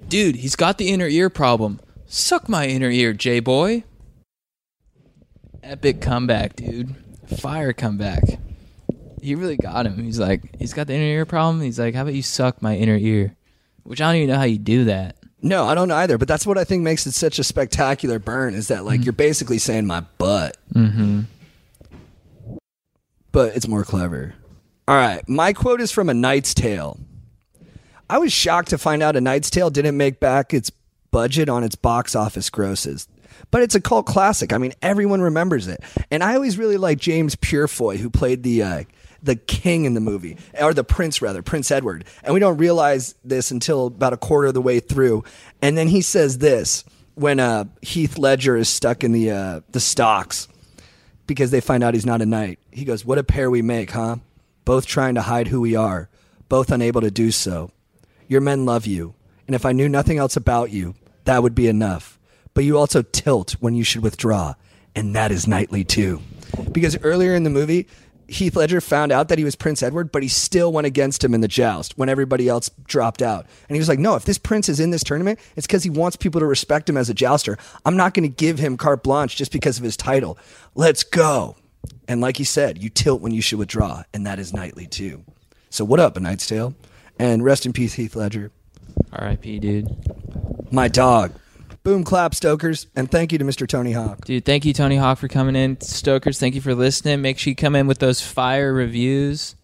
[0.09, 1.81] Dude, he's got the inner ear problem.
[2.07, 3.85] Suck my inner ear, J boy.
[5.65, 6.95] Epic comeback, dude.
[7.39, 8.23] Fire comeback.
[9.23, 10.05] He really got him.
[10.05, 11.63] He's like, he's got the inner ear problem.
[11.63, 13.35] He's like, how about you suck my inner ear?
[13.83, 15.17] Which I don't even know how you do that.
[15.41, 18.55] No, I don't either, but that's what I think makes it such a spectacular burn
[18.55, 20.59] is that like you're basically saying my butt.
[20.75, 21.23] Mm-hmm.
[23.33, 24.35] But it's more clever.
[24.87, 26.99] All right, my quote is from A Knight's Tale.
[28.09, 30.71] I was shocked to find out A Knight's Tale didn't make back its
[31.11, 33.09] budget on its box office grosses.
[33.55, 34.53] But it's a cult classic.
[34.53, 35.81] I mean, everyone remembers it.
[36.11, 38.83] And I always really like James Purefoy, who played the uh,
[39.23, 42.05] the king in the movie, or the prince rather, Prince Edward.
[42.25, 45.23] And we don't realize this until about a quarter of the way through.
[45.63, 46.83] And then he says this
[47.15, 50.49] when uh, Heath Ledger is stuck in the uh, the stocks
[51.29, 52.59] because they find out he's not a knight.
[52.73, 54.17] He goes, "What a pair we make, huh?
[54.65, 56.09] Both trying to hide who we are,
[56.49, 57.71] both unable to do so.
[58.27, 59.15] Your men love you,
[59.47, 62.19] and if I knew nothing else about you, that would be enough.
[62.55, 64.55] But you also tilt when you should withdraw,
[64.95, 66.23] and that is knightly too."
[66.73, 67.87] Because earlier in the movie,
[68.27, 71.35] Heath Ledger found out that he was Prince Edward, but he still went against him
[71.35, 73.47] in the joust when everybody else dropped out.
[73.69, 75.91] And he was like, no, if this prince is in this tournament, it's because he
[75.91, 77.59] wants people to respect him as a jouster.
[77.85, 80.39] I'm not going to give him carte blanche just because of his title.
[80.75, 81.57] Let's go.
[82.09, 85.25] And like he said, you tilt when you should withdraw, and that is nightly too.
[85.69, 86.75] So what up, A Knight's Tale?
[87.19, 88.53] And rest in peace, Heath Ledger.
[89.13, 89.59] R.I.P.
[89.59, 90.73] Dude.
[90.73, 91.33] My dog.
[91.85, 92.87] Boom clap, Stokers.
[92.97, 93.69] And thank you to Mr.
[93.69, 94.25] Tony Hawk.
[94.25, 95.79] Dude, thank you, Tony Hawk, for coming in.
[95.83, 97.21] Stokers, thank you for listening.
[97.21, 99.55] Make sure you come in with those fire reviews.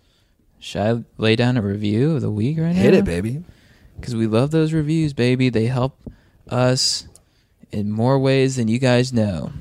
[0.59, 2.83] Should I lay down a review of the week right now?
[2.83, 3.43] Hit it, baby.
[3.97, 5.49] Because we love those reviews, baby.
[5.49, 5.99] They help
[6.47, 7.09] us
[7.73, 9.53] in more ways than you guys know.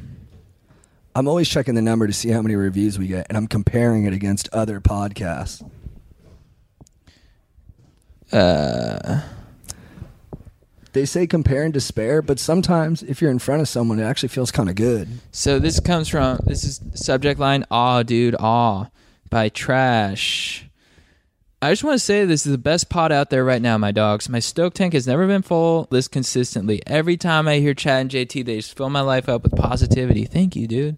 [1.15, 4.03] I'm always checking the number to see how many reviews we get, and I'm comparing
[4.03, 5.65] it against other podcasts.
[8.34, 9.22] Uh,
[10.93, 14.29] They say compare and despair, but sometimes if you're in front of someone, it actually
[14.29, 15.07] feels kind of good.
[15.31, 18.87] so this comes from this is subject line aw dude aw
[19.29, 20.65] by trash.
[21.61, 23.91] I just want to say this is the best pod out there right now my
[23.91, 24.29] dogs.
[24.29, 26.81] My stoke tank has never been full this consistently.
[26.87, 30.25] Every time i hear chad and jt they just fill my life up with positivity.
[30.25, 30.97] Thank you dude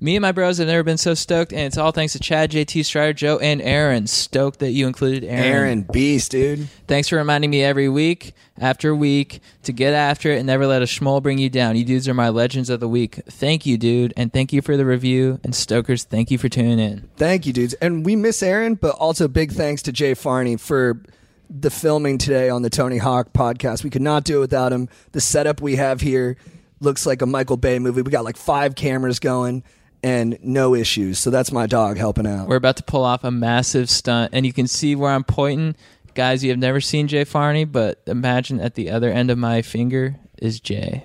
[0.00, 2.50] me and my bros have never been so stoked and it's all thanks to chad
[2.50, 6.68] jt strider joe and aaron stoked that you included aaron Aaron, beast, dude.
[6.86, 10.82] Thanks for reminding me every week after week to get after it and never let
[10.82, 11.76] a schmoll bring you down.
[11.76, 13.20] You dudes are my legends of the week.
[13.26, 15.38] Thank you, dude, and thank you for the review.
[15.44, 17.08] And Stokers, thank you for tuning in.
[17.16, 17.74] Thank you, dudes.
[17.74, 21.02] And we miss Aaron, but also big thanks to Jay Farney for
[21.48, 23.82] the filming today on the Tony Hawk podcast.
[23.84, 24.88] We could not do it without him.
[25.12, 26.36] The setup we have here
[26.80, 28.02] looks like a Michael Bay movie.
[28.02, 29.64] We got like five cameras going
[30.02, 31.18] and no issues.
[31.18, 32.48] So that's my dog helping out.
[32.48, 35.76] We're about to pull off a massive stunt, and you can see where I'm pointing.
[36.14, 39.62] Guys, you have never seen Jay Farney, but imagine at the other end of my
[39.62, 41.04] finger is Jay.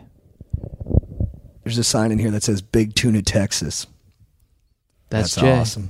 [1.64, 3.88] There's a sign in here that says Big Tuna, Texas.
[5.10, 5.52] That's, Jay.
[5.52, 5.90] awesome.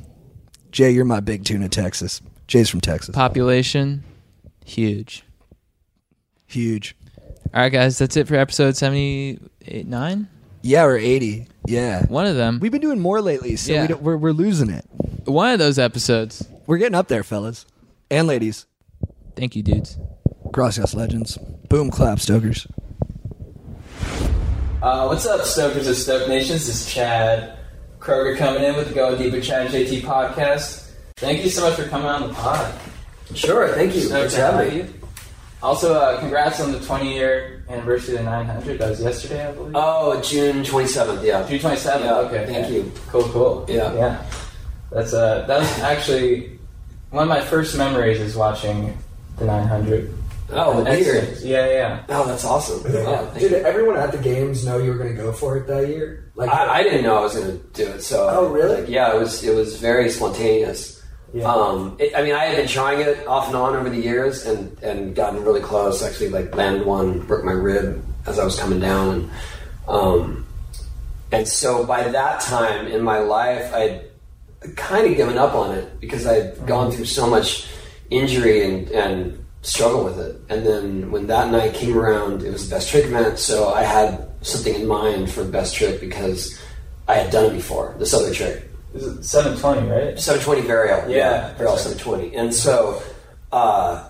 [0.72, 2.22] Jay, you're my Big Tuna, Texas.
[2.48, 3.16] Jay's from Texas.
[3.16, 4.04] Population,
[4.66, 5.24] huge.
[6.46, 6.96] Huge.
[7.54, 10.28] All right, guys, that's it for episode 78, 9?
[10.62, 11.48] Yeah, or 80.
[11.68, 12.06] Yeah.
[12.08, 12.60] One of them.
[12.62, 13.82] We've been doing more lately, so Yeah.
[13.84, 14.86] we don't, we're, we're losing it.
[15.26, 16.46] One of those episodes.
[16.68, 17.66] We're getting up there, fellas.
[18.12, 18.66] And ladies.
[19.36, 19.98] Thank you, dudes.
[20.52, 21.38] Gracias, legends.
[21.70, 22.68] Boom, clap, stokers.
[24.82, 26.68] Uh, what's up, Stokers of Stoke Nations?
[26.68, 27.58] This is Chad
[28.00, 30.92] Kroeger coming in with the Go Deep with Chad and JT podcast.
[31.18, 32.74] Thank you so much for coming on the pod.
[33.34, 34.02] Sure, thank you.
[34.02, 34.94] Stoked to for having have me.
[34.94, 34.95] you.
[35.66, 38.78] Also, uh, congrats on the 20 year anniversary of the 900.
[38.78, 39.74] That was yesterday, I believe.
[39.76, 41.48] Oh, June 27th, yeah.
[41.48, 42.02] June 27th.
[42.02, 42.46] Yeah, okay.
[42.46, 42.76] thank yeah.
[42.76, 42.92] you.
[43.08, 43.66] Cool, cool.
[43.68, 43.92] Yeah.
[43.96, 44.26] Yeah.
[44.92, 46.60] That's uh, that was actually
[47.10, 48.96] one of my first memories is watching
[49.38, 50.16] the 900.
[50.52, 51.40] Oh, the weird.
[51.40, 52.04] Yeah, yeah.
[52.10, 52.84] Oh, that's awesome.
[52.94, 53.58] Yeah, thank Did you.
[53.58, 56.32] everyone at the games know you were going to go for it that year?
[56.36, 58.30] Like, I, I didn't know I was going to do it, so.
[58.30, 58.82] Oh, really?
[58.82, 59.44] like, yeah, it was.
[59.44, 60.95] It was very spontaneous.
[61.36, 61.54] Yeah.
[61.54, 64.46] Um, it, I mean, I had been trying it off and on over the years,
[64.46, 66.02] and and gotten really close.
[66.02, 69.30] Actually, like landed one, broke my rib as I was coming down, and
[69.90, 70.48] um,
[71.34, 74.06] and so by that time in my life, I'd
[74.78, 77.68] kind of given up on it because I'd gone through so much
[78.10, 80.40] injury and and struggle with it.
[80.48, 83.84] And then when that night came around, it was the best trick event, so I
[83.84, 86.58] had something in mind for the best trick because
[87.10, 87.94] I had done it before.
[88.00, 88.65] This other trick.
[88.96, 90.20] Is it 720, right?
[90.20, 91.14] 720 Varial.
[91.14, 91.54] Yeah.
[91.56, 92.36] Varial 720.
[92.36, 93.02] And so
[93.52, 94.08] uh,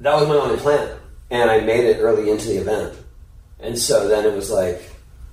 [0.00, 0.96] that was my only plan.
[1.30, 2.96] And I made it early into the event.
[3.60, 4.82] And so then it was like,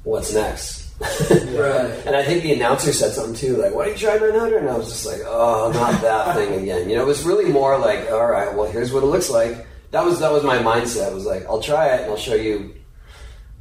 [0.04, 0.84] what's next?
[1.54, 1.92] Right.
[2.06, 4.70] And I think the announcer said something too, like, "Why don't you try 900?" And
[4.70, 7.78] I was just like, "Oh, not that thing again." You know, it was really more
[7.78, 11.12] like, "All right, well, here's what it looks like." That was that was my mindset.
[11.12, 12.74] It was like, "I'll try it and I'll show you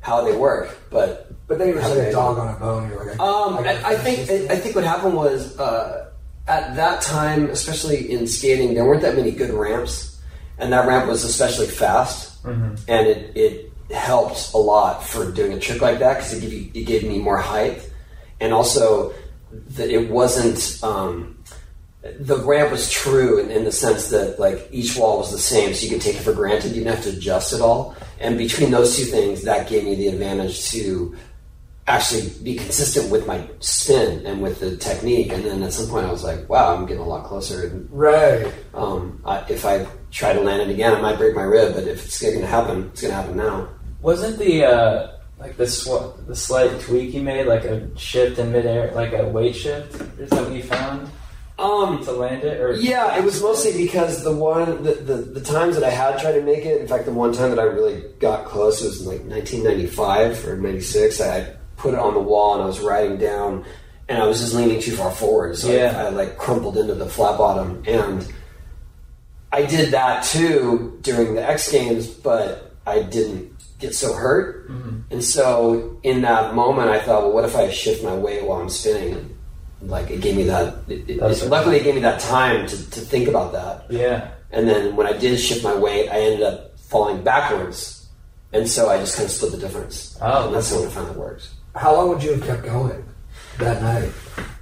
[0.02, 2.90] how they work." But but then you were just like a dog on a bone.
[2.90, 6.10] You're like, um, gotta I, I think this I think what happened was uh,
[6.46, 10.20] at that time, especially in skating, there weren't that many good ramps,
[10.58, 12.44] and that ramp was especially fast,
[12.88, 16.52] and it, it helped a lot for doing a trick like that because it gave
[16.52, 17.88] you, it gave me more height,
[18.40, 19.12] and also
[19.52, 20.82] that it wasn't.
[20.82, 21.38] Um,
[22.18, 25.72] the ramp was true in, in the sense that like each wall was the same,
[25.72, 26.72] so you could take it for granted.
[26.72, 27.94] You didn't have to adjust it all.
[28.22, 31.14] And between those two things, that gave me the advantage to
[31.88, 35.32] actually be consistent with my spin and with the technique.
[35.32, 37.88] And then at some point, I was like, "Wow, I'm getting a lot closer." And
[37.90, 38.46] Right.
[38.74, 41.74] um, I, if I try to land it again, I might break my rib.
[41.74, 43.68] But if it's going to happen, it's going to happen now.
[44.00, 45.08] Wasn't the uh,
[45.40, 49.26] like the sw- the slight tweak you made like a shift in midair, like a
[49.26, 50.00] weight shift?
[50.20, 51.10] Is that what you found
[51.62, 52.60] Um, to land it?
[52.60, 56.18] Or Yeah, it was mostly because the one the, the the times that I had
[56.18, 56.80] tried to make it.
[56.80, 60.56] In fact, the one time that I really got close was in like 1995 or
[60.56, 61.20] 96.
[61.20, 63.64] I, I put it on the wall and I was riding down,
[64.08, 65.94] and I was just leaning too far forward, so Yeah.
[65.96, 68.26] I, like crumpled into the flat bottom, and
[69.52, 74.68] I did that too during the X Games, but I didn't get so hurt,
[75.10, 78.60] and so in that moment, I thought, well, what if I shift my weight while
[78.62, 79.36] I'm spinning?
[79.82, 80.76] Like it gave me that.
[80.88, 83.90] It, it, That's luckily, it gave me that time to, to think about that.
[83.90, 84.30] Yeah.
[84.50, 88.06] And then when I did shift my weight, I ended up falling backwards.
[88.52, 90.18] And so I just kind of split the difference.
[90.20, 91.54] Oh, and that's the one I found that works.
[91.74, 93.02] How long would you have kept going
[93.58, 94.12] that night?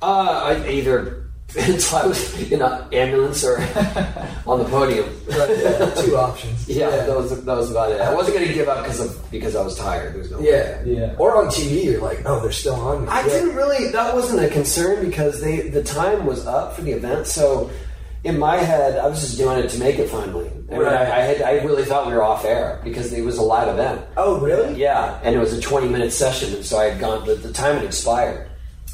[0.00, 1.19] Uh, I either
[1.56, 3.58] until I was in an ambulance or
[4.46, 5.08] on the podium.
[5.28, 6.68] yeah, two options.
[6.68, 8.00] Yeah, that was that was about it.
[8.00, 10.12] I wasn't going to give up because because I was tired.
[10.14, 10.82] There was no Yeah.
[10.84, 11.14] Yeah.
[11.18, 13.08] Or on TV, you're like, oh, they're still on me.
[13.08, 13.26] I Yeah.
[13.28, 13.88] didn't really.
[13.88, 17.26] That wasn't a concern because they the time was up for the event.
[17.26, 17.70] So
[18.22, 20.48] in my head, I was just doing it to make it finally.
[20.68, 20.94] I mean, Right.
[20.94, 23.66] I, I, had, I really thought we were off air because it was a live
[23.68, 24.02] event.
[24.16, 24.78] Oh, really?
[24.78, 27.26] Yeah, and it was a 20 minute session, and so I had gone.
[27.26, 28.46] The, the time had expired,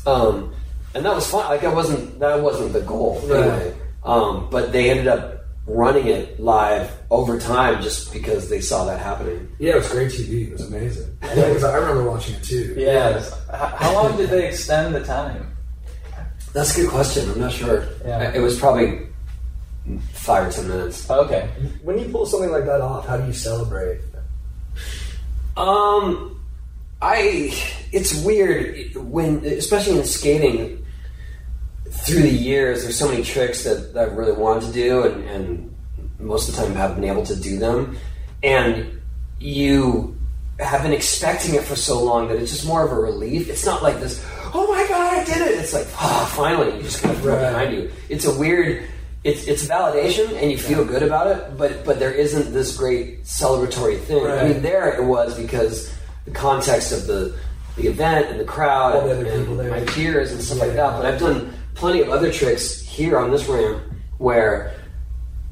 [0.06, 0.54] um,
[0.96, 1.44] and that was fine.
[1.44, 2.18] Like I wasn't.
[2.18, 3.38] That wasn't the goal Right.
[3.42, 3.74] anyway.
[4.04, 9.00] Um, but they ended up running it live over time just because they saw that
[9.00, 9.48] happening.
[9.58, 10.46] Yeah, it was great TV.
[10.48, 11.16] It was amazing.
[11.22, 12.74] Yeah, 'cause I remember watching it too.
[12.76, 13.20] Yeah.
[13.50, 15.56] How, how long did they extend the time?
[16.52, 17.28] That's a good question.
[17.30, 17.84] I'm not sure.
[18.04, 18.32] Yeah.
[18.32, 19.06] It was probably
[20.12, 21.08] five or ten minutes.
[21.10, 21.48] Okay.
[21.82, 24.00] When you pull something like that off, how do you celebrate?
[25.56, 26.40] Um,
[27.02, 27.52] I
[27.92, 30.82] it's weird when, especially in skating.
[31.90, 35.24] Through the years, there's so many tricks that, that I really wanted to do, and,
[35.28, 35.74] and
[36.18, 37.96] most of the time have been able to do them.
[38.42, 39.00] And
[39.40, 40.16] you
[40.58, 43.48] have been expecting it for so long that it's just more of a relief.
[43.50, 45.58] It's not like this, oh my god, I did it.
[45.58, 47.50] It's like, ah, finally, you just kind of throw it Right.
[47.52, 47.90] behind you.
[48.08, 48.88] It's a weird.
[49.24, 53.24] It's, it's validation and you feel good about it, but but there isn't this great
[53.24, 54.24] celebratory thing.
[54.24, 55.92] I mean, there it was because
[56.26, 57.36] the context of the
[57.76, 59.70] the event and the crowd All the other and people there.
[59.70, 60.92] my peers and stuff like that.
[60.96, 63.82] But I've done plenty of other tricks here on this ramp
[64.18, 64.74] where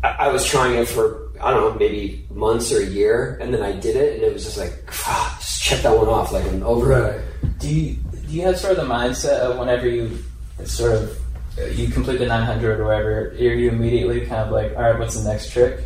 [0.02, 3.52] I, I was trying it for I don't know maybe months or a year, and
[3.52, 4.72] then I did it, and it was just like
[5.06, 7.22] "Ah, just check that one off, like I'm over.
[7.58, 10.18] Do you do you have sort of the mindset of whenever you
[10.64, 11.18] sort of
[11.58, 14.98] uh, you complete the 900 or whatever, are you immediately kind of like, all right,
[14.98, 15.80] what's the next trick?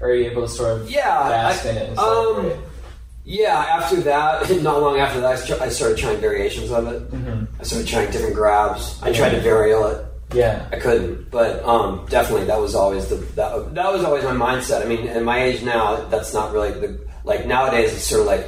[0.00, 2.52] Or are you able to sort of Yeah, bask I- in it and um?
[3.30, 7.10] Yeah, after that, not long after that, I st- I started trying variations of it.
[7.12, 7.46] Mhm.
[7.60, 8.98] I started trying different grabs.
[9.02, 10.04] I tried to varial it.
[10.32, 10.66] Yeah.
[10.72, 14.82] I couldn't, but um, definitely that was always the that, that was always my mindset.
[14.84, 17.92] I mean, at my age now, that's not really the like nowadays.
[17.92, 18.46] It's sort of like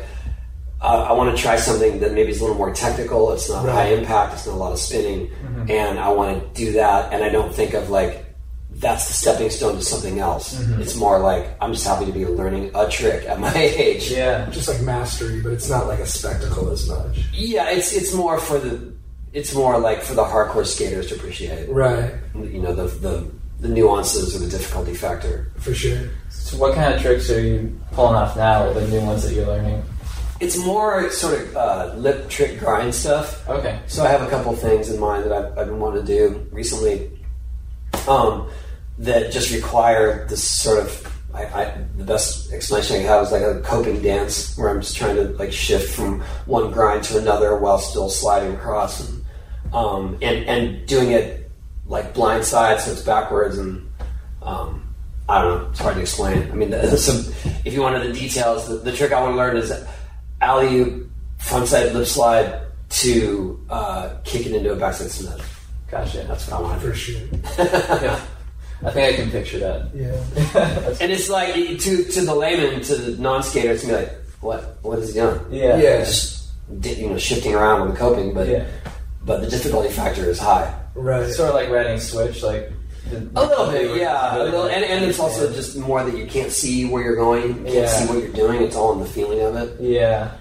[0.81, 3.32] uh, I want to try something that maybe is a little more technical.
[3.32, 3.74] It's not Right.
[3.74, 4.32] high impact.
[4.35, 5.31] It's not a lot of spinning,
[5.69, 7.12] and I want to do that.
[7.12, 8.24] And I don't think of like
[8.81, 10.59] that's the stepping stone to something else.
[10.78, 14.11] It's more like I'm just happy to be learning a trick at my age.
[14.11, 14.48] Yeah.
[14.51, 17.27] Just like mastery, but it's not like a spectacle as much.
[17.32, 18.93] Yeah, it's it's more for the
[19.32, 21.69] it's more like for the hardcore skaters to appreciate.
[21.69, 22.15] Right.
[22.35, 23.31] You know the the
[23.61, 25.52] the nuances or the difficulty factor.
[25.59, 26.09] For sure.
[26.31, 29.35] So what kind of tricks are you pulling off now, or the new ones that
[29.35, 29.82] you're learning?
[30.40, 33.47] It's more sort of uh, lip trick grind stuff.
[33.47, 33.78] Okay.
[33.89, 36.47] So I have a couple things in mind that I've, I've been wanting to do
[36.51, 37.11] recently
[38.09, 38.48] um,
[39.01, 41.07] that just require this sort of.
[41.33, 44.97] I, I, the best explanation I have is like a coping dance where I'm just
[44.97, 49.25] trying to like shift from one grind to another while still sliding across and
[49.73, 51.49] um, and, and doing it
[51.87, 53.89] like blind side so it's backwards and
[54.43, 54.93] um,
[55.29, 56.51] I don't know it's hard to explain.
[56.51, 57.33] I mean, the, some,
[57.65, 59.73] if you wanted the details, the, the trick I want to learn is
[60.41, 65.69] alley oop frontside lip slide to uh, kick it into a backside Smith.
[65.89, 66.25] Gotcha.
[66.25, 67.21] That's what I want For sure.
[67.59, 68.21] yeah.
[68.82, 69.90] I think I can picture that.
[69.94, 70.94] Yeah.
[71.01, 74.78] And it's like to to the layman, to the non-skater, it's gonna be like, what
[74.82, 75.40] what is he doing?
[75.51, 75.77] Yeah.
[75.78, 75.98] Yeah.
[76.05, 76.48] Just
[76.82, 78.66] you know shifting around with the coping, but Yeah.
[79.24, 80.74] but the difficulty factor is high.
[80.94, 81.23] Right.
[81.23, 82.73] It's Sort of like riding switch, like
[83.12, 84.36] A little bit, yeah.
[84.36, 87.48] A little, and, and it's also just more that you can't see where you're going,
[87.48, 87.86] you can't Yeah.
[87.89, 88.62] see what you're doing.
[88.62, 89.81] It's all in the feeling of it.
[89.81, 90.32] yeah.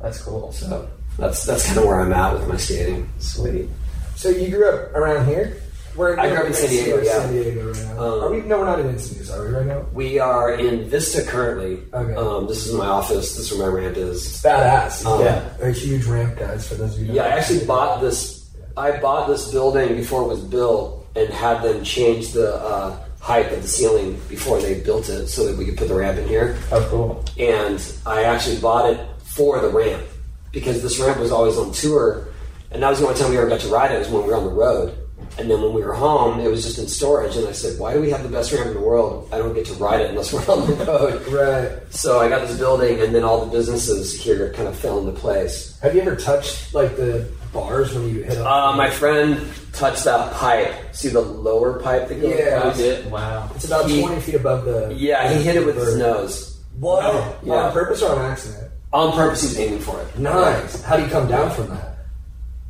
[0.00, 0.52] That's cool.
[0.52, 0.88] So
[1.18, 3.08] that's that's kind of where I'm at with my skating.
[3.18, 3.68] Sweet.
[4.14, 5.56] So you grew up around here?
[5.98, 7.22] Where I grew up in San Diego, yeah.
[7.22, 7.90] San Diego right now.
[8.00, 8.40] Um, are we?
[8.42, 9.80] No, we're not in Encinitas, are we right now?
[9.92, 11.82] We are in Vista currently.
[11.92, 12.14] Okay.
[12.14, 13.36] Um, this is my office.
[13.36, 14.24] This is where my ramp is.
[14.24, 15.04] It's badass.
[15.04, 15.50] Um, Yeah.
[15.60, 16.68] A huge ramp, guys.
[16.68, 17.14] For those of you.
[17.14, 18.48] Yeah, I actually bought this.
[18.76, 23.52] I bought this building before it was built, and had them change the uh, height
[23.52, 26.28] of the ceiling before they built it, so that we could put the ramp in
[26.28, 26.56] here.
[26.70, 27.24] Oh, cool.
[27.44, 30.04] And I actually bought it for the ramp
[30.52, 32.28] because this ramp was always on tour,
[32.70, 34.28] and that was the only time we ever got to ride it was when we
[34.28, 34.96] were on the road.
[35.38, 37.94] And then when we were home, it was just in storage, and I said, "Why
[37.94, 39.28] do we have the best ramp in the world?
[39.32, 41.92] I don't get to ride it unless we're on the road." Right.
[41.94, 45.12] So I got this building, and then all the businesses here kind of fell into
[45.12, 45.78] place.
[45.80, 48.46] Have you ever touched like the bars when you hit up?
[48.74, 49.40] Uh, my friend
[49.72, 50.74] touched that pipe.
[50.92, 52.56] See the lower pipe that goes Yeah.
[52.58, 52.78] across?
[52.80, 53.06] it?
[53.06, 53.48] Wow.
[53.54, 54.92] it's about he- 20 feet above the.
[54.92, 56.60] Yeah, he hit it with his nose.
[56.80, 57.38] What?
[57.44, 57.54] Yeah.
[57.66, 58.72] On purpose or on accident?
[58.92, 60.18] On purpose, he's aiming for it.
[60.18, 60.82] Nice.
[60.82, 61.96] How do you come down from that?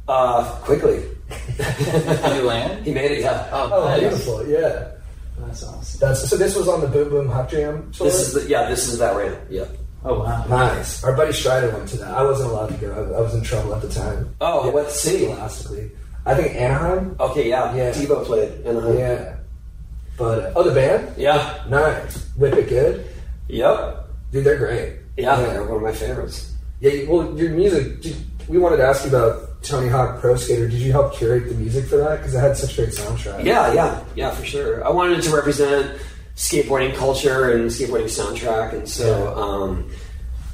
[0.07, 1.03] Uh, quickly.
[1.29, 2.85] Did you land?
[2.85, 3.49] He made it, yeah.
[3.53, 4.01] Oh, nice.
[4.01, 4.47] beautiful.
[4.47, 4.89] Yeah.
[5.39, 6.01] That's awesome.
[6.01, 6.37] That's so.
[6.37, 7.97] This was on the Boom Boom HuckJam.
[7.97, 8.07] Tour?
[8.07, 9.39] This is the, yeah, this is that right.
[9.49, 9.67] Yeah.
[10.05, 10.45] Oh wow.
[10.49, 11.03] nice.
[11.05, 12.09] Our buddy Strider went to that.
[12.17, 12.93] I wasn't allowed to go.
[12.93, 14.35] I, I was in trouble at the time.
[14.41, 15.27] Oh, what city?
[15.27, 15.91] Scholastically.
[16.27, 17.17] I think Anaheim.
[17.21, 17.75] Okay, yeah.
[17.75, 17.93] Yeah.
[17.93, 18.99] Devo played Anaheim.
[18.99, 19.37] Yeah.
[20.17, 21.15] But uh, oh, the band.
[21.17, 21.65] Yeah.
[21.69, 22.29] Nice.
[22.37, 23.07] Whip it good.
[23.49, 24.09] Yep.
[24.33, 24.97] Dude, they're great.
[25.17, 26.53] Yeah, they're one of my favorites.
[26.81, 28.03] Yeah, you- well, your music.
[28.03, 28.17] did-
[28.49, 30.69] We wanted to ask you about Tony Hawk Pro Skater.
[30.69, 32.19] Did you help curate the music for that?
[32.19, 33.45] Because it had such great soundtrack.
[33.45, 34.85] Yeah, yeah, yeah, for sure.
[34.87, 36.01] I wanted to represent
[36.37, 39.07] skateboarding culture and skateboarding soundtrack, and so
[39.37, 39.43] Yeah.
[39.43, 39.91] um,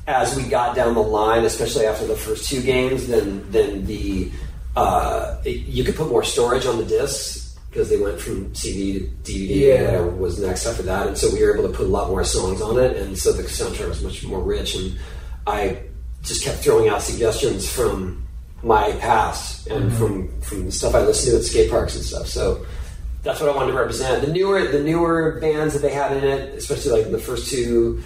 [0.06, 4.30] as we got down the line, especially after the first two games, then then the
[4.76, 9.32] uh, you could put more storage on the discs because they went from CD to
[9.32, 9.78] DVD.
[9.78, 10.00] Yeah.
[10.00, 12.60] was next after that, and so we were able to put a lot more songs
[12.62, 14.74] on it, and so the soundtrack was much more rich.
[14.76, 14.96] And
[15.46, 15.78] I
[16.22, 18.23] just kept throwing out suggestions from
[18.64, 22.26] my past and from from the stuff I listened to at skate parks and stuff.
[22.26, 22.64] So
[23.22, 24.24] that's what I wanted to represent.
[24.24, 28.02] The newer the newer bands that they had in it, especially like the first two,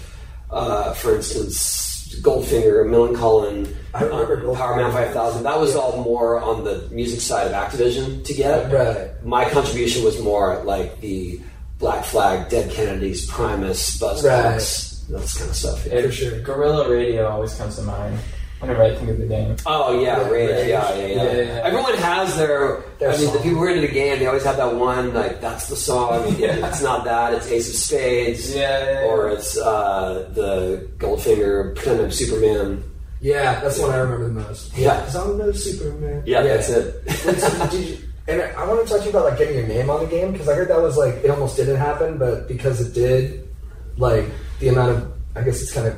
[0.51, 1.87] uh, for instance,
[2.21, 4.57] Goldfinger, Millencolin, I remember uh, Goldfinger.
[4.57, 5.43] Powerman Five Thousand.
[5.43, 5.79] That was Yeah.
[5.81, 8.71] all more on the music side of Activision to get.
[8.71, 9.25] Right.
[9.25, 11.39] My contribution was more like the
[11.77, 15.21] Black Flag, Dead Kennedys, Primus, Buzzcocks, Right.
[15.21, 15.85] that kind of stuff.
[15.85, 16.01] yeah.
[16.01, 16.39] For sure.
[16.41, 18.17] Guerrilla Radio always comes to mind
[18.59, 19.55] whenever I think of the game.
[19.65, 20.49] Oh yeah, Yeah, rage.
[20.49, 20.67] Rage.
[20.69, 21.61] Yeah, yeah, yeah, Yeah, yeah, yeah.
[21.63, 22.83] Everyone has their.
[22.99, 25.13] Their I mean, the people who are into the game, they always have that one.
[25.13, 26.35] Like that's the song.
[26.39, 26.67] Yeah.
[26.69, 27.33] It's not that.
[27.33, 28.55] It's Ace of Spades.
[28.55, 29.07] Yeah, yeah, yeah.
[29.07, 32.83] Or it's uh, the Goldfinger, Pretend I'm Superman.
[33.21, 34.77] Yeah, that's the one I remember the most.
[34.77, 34.99] Yeah.
[35.01, 36.23] Because I'm no Superman.
[36.25, 37.03] Yeah, that's it.
[37.25, 37.97] Wait, so did you,
[38.29, 40.31] and I want to talk to you about like getting your name on the game
[40.31, 43.49] because I heard that was like it almost didn't happen, but because it did,
[43.97, 44.25] like
[44.59, 45.97] the amount of I guess it's kind of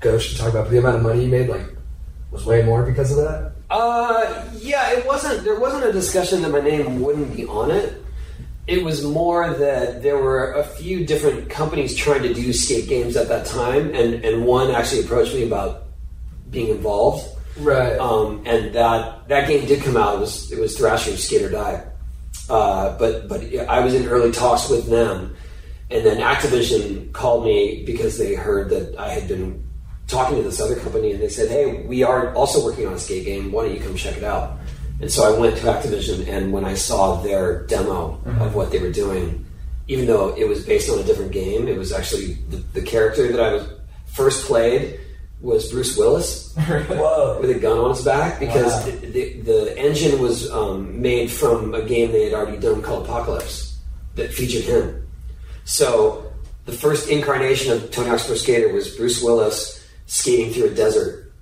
[0.00, 1.62] gauche to talk about, but the amount of money you made like
[2.30, 3.52] was way more because of that.
[3.70, 5.44] Uh, yeah, it wasn't.
[5.44, 8.02] There wasn't a discussion that my name wouldn't be on it.
[8.66, 13.16] It was more that there were a few different companies trying to do skate games
[13.16, 15.84] at that time, and and one actually approached me about
[16.50, 17.26] being involved.
[17.58, 17.98] Right.
[17.98, 20.16] Um, and that that game did come out.
[20.16, 21.84] It was it was Thrasher's Skate or Die.
[22.48, 25.36] Uh, but but I was in early talks with them,
[25.90, 29.67] and then Activision called me because they heard that I had been
[30.08, 32.98] talking to this other company, and they said, "Hey, we are also working on a
[32.98, 33.52] skate game.
[33.52, 34.58] Why don't you come check it out?"
[35.00, 38.80] And so I went to Activision, and when I saw their demo of what they
[38.80, 39.46] were doing,
[39.86, 43.30] even though it was based on a different game, it was actually the, the character
[43.30, 43.68] that I was
[44.06, 44.98] first played
[45.40, 48.84] was Bruce Willis with a gun on his back because Wow.
[48.86, 53.04] the, the, the engine was um, made from a game they had already done called
[53.04, 53.78] Apocalypse
[54.16, 55.06] that featured him.
[55.64, 56.32] So
[56.64, 59.77] the first incarnation of Tony Hawk's Pro Skater was Bruce Willis
[60.08, 61.32] skating through a desert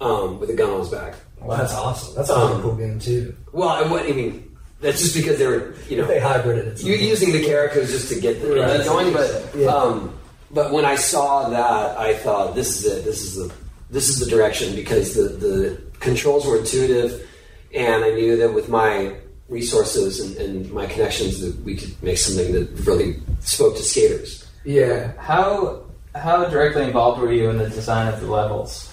[0.00, 1.14] um, with a gun on his back.
[1.40, 2.14] Well, that's awesome.
[2.16, 3.34] That's a Um, cool game too.
[3.52, 6.82] Well, I, what, I mean, that's just because they were, you know, They hybrided it.
[6.82, 8.70] you're using the characters just to get the Right.
[8.70, 9.68] engine going, but Yeah.
[9.74, 10.12] um,
[10.50, 13.04] but when I saw that, I thought this is it.
[13.04, 13.50] This is the
[13.90, 17.26] this is the direction because the the controls were intuitive,
[17.74, 19.14] and I knew that with my
[19.48, 24.44] resources and, and my connections that we could make something that really spoke to skaters.
[24.64, 25.12] Yeah.
[25.18, 25.82] How
[26.14, 28.92] how directly involved were you in the design of the levels?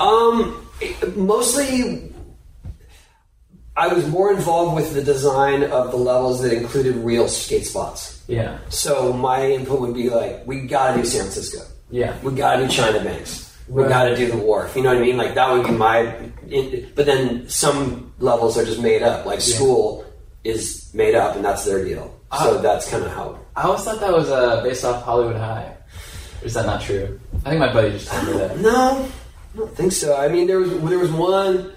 [0.00, 0.66] Um,
[1.14, 2.12] mostly,
[3.76, 8.22] I was more involved with the design of the levels that included real skate spots.
[8.28, 11.62] Yeah, So my input would be like, we gotta do San Francisco.
[11.90, 13.48] yeah, We gotta do China Banks.
[13.68, 13.88] We Right.
[13.88, 14.74] gotta do the wharf.
[14.76, 15.16] You know what I mean?
[15.16, 16.14] Like that would be my.
[16.94, 19.24] But then some levels are just made up.
[19.24, 20.04] Like school
[20.44, 22.12] is made up, and that's their deal.
[22.38, 23.38] So that's kind of how.
[23.56, 25.76] I always thought that was uh, based off Hollywood High.
[26.42, 27.20] Or is that not true?
[27.44, 28.58] I think my buddy just told me that.
[28.60, 29.08] No,
[29.54, 30.16] I don't think so.
[30.16, 31.72] I mean, there was there was one.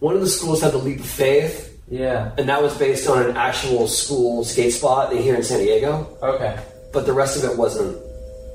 [0.00, 2.32] One of the schools had the leap of faith, Yeah.
[2.36, 6.08] and that was based on an actual school skate spot here in San Diego.
[6.22, 6.58] Okay.
[6.92, 7.96] But the rest of it wasn't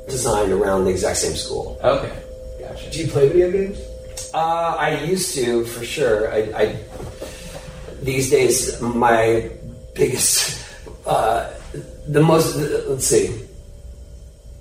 [0.09, 1.79] designed around the exact same school.
[1.83, 2.11] Okay.
[2.59, 2.89] Gotcha.
[2.91, 3.79] Do you play video games?
[4.33, 6.33] Uh, I used to, for sure.
[6.33, 6.75] I, I
[8.01, 9.49] these days my
[9.95, 10.59] biggest,
[11.05, 11.49] uh,
[12.07, 12.55] the most.
[12.57, 13.46] Let's see.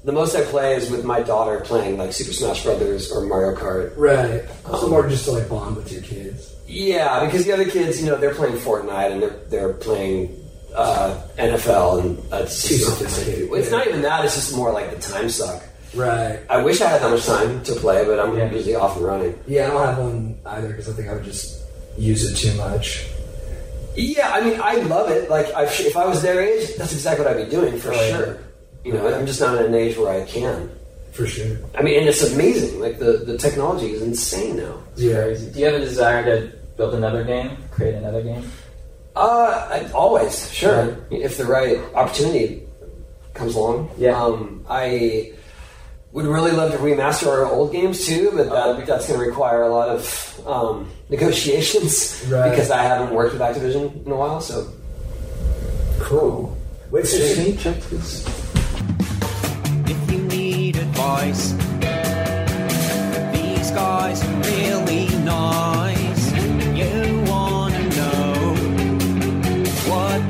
[0.07, 3.57] The most I play is with my daughter playing like Super Smash Brothers or Mario
[3.59, 3.93] Kart.
[3.97, 4.45] Right.
[4.65, 6.55] So more just to like bond with your kids.
[6.69, 10.31] Yeah, because the other kids, you know, they're playing Fortnite and they're they're playing
[10.77, 13.51] uh, NFL, and that's Too just sophisticated.
[13.53, 14.25] It's not even that.
[14.25, 15.61] It's just more like the time suck.
[15.93, 16.39] Right.
[16.49, 18.49] I wish I had that much time to play, but I'm Yeah.
[18.53, 19.37] usually off and running.
[19.49, 21.65] Yeah, I don't have one either because I think I would just
[21.99, 23.09] use it too much.
[23.97, 25.31] Yeah, I mean, I love it.
[25.31, 28.09] Like, I, if I was their age, that's exactly what I'd be doing for yeah.
[28.11, 28.39] sure.
[28.87, 30.71] You know, I'm just not at an age where I can.
[31.13, 31.57] For sure.
[31.75, 32.79] I mean, and it's amazing.
[32.79, 34.79] Like the the technology is insane now.
[34.97, 35.23] Yeah.
[35.25, 35.51] Crazy.
[35.51, 38.45] Do you have a desire to build another game, create another game?
[39.17, 40.99] Uh, I, always, sure.
[41.11, 42.63] If the right opportunity
[43.33, 43.91] comes along.
[43.97, 44.23] Yeah.
[44.23, 45.33] Um, I
[46.13, 49.63] would really love to remaster our old games too, but that, that's going to require
[49.63, 52.51] a lot of um, negotiations Right.
[52.51, 54.41] because I haven't worked with Activision in a while.
[54.41, 54.71] So
[56.01, 56.57] Cool.
[56.91, 57.59] Wait, so Sweet.
[57.59, 58.25] check this
[60.67, 61.53] need advice.
[63.37, 66.25] These guys are really nice.
[66.81, 68.35] You wanna know
[69.91, 70.23] what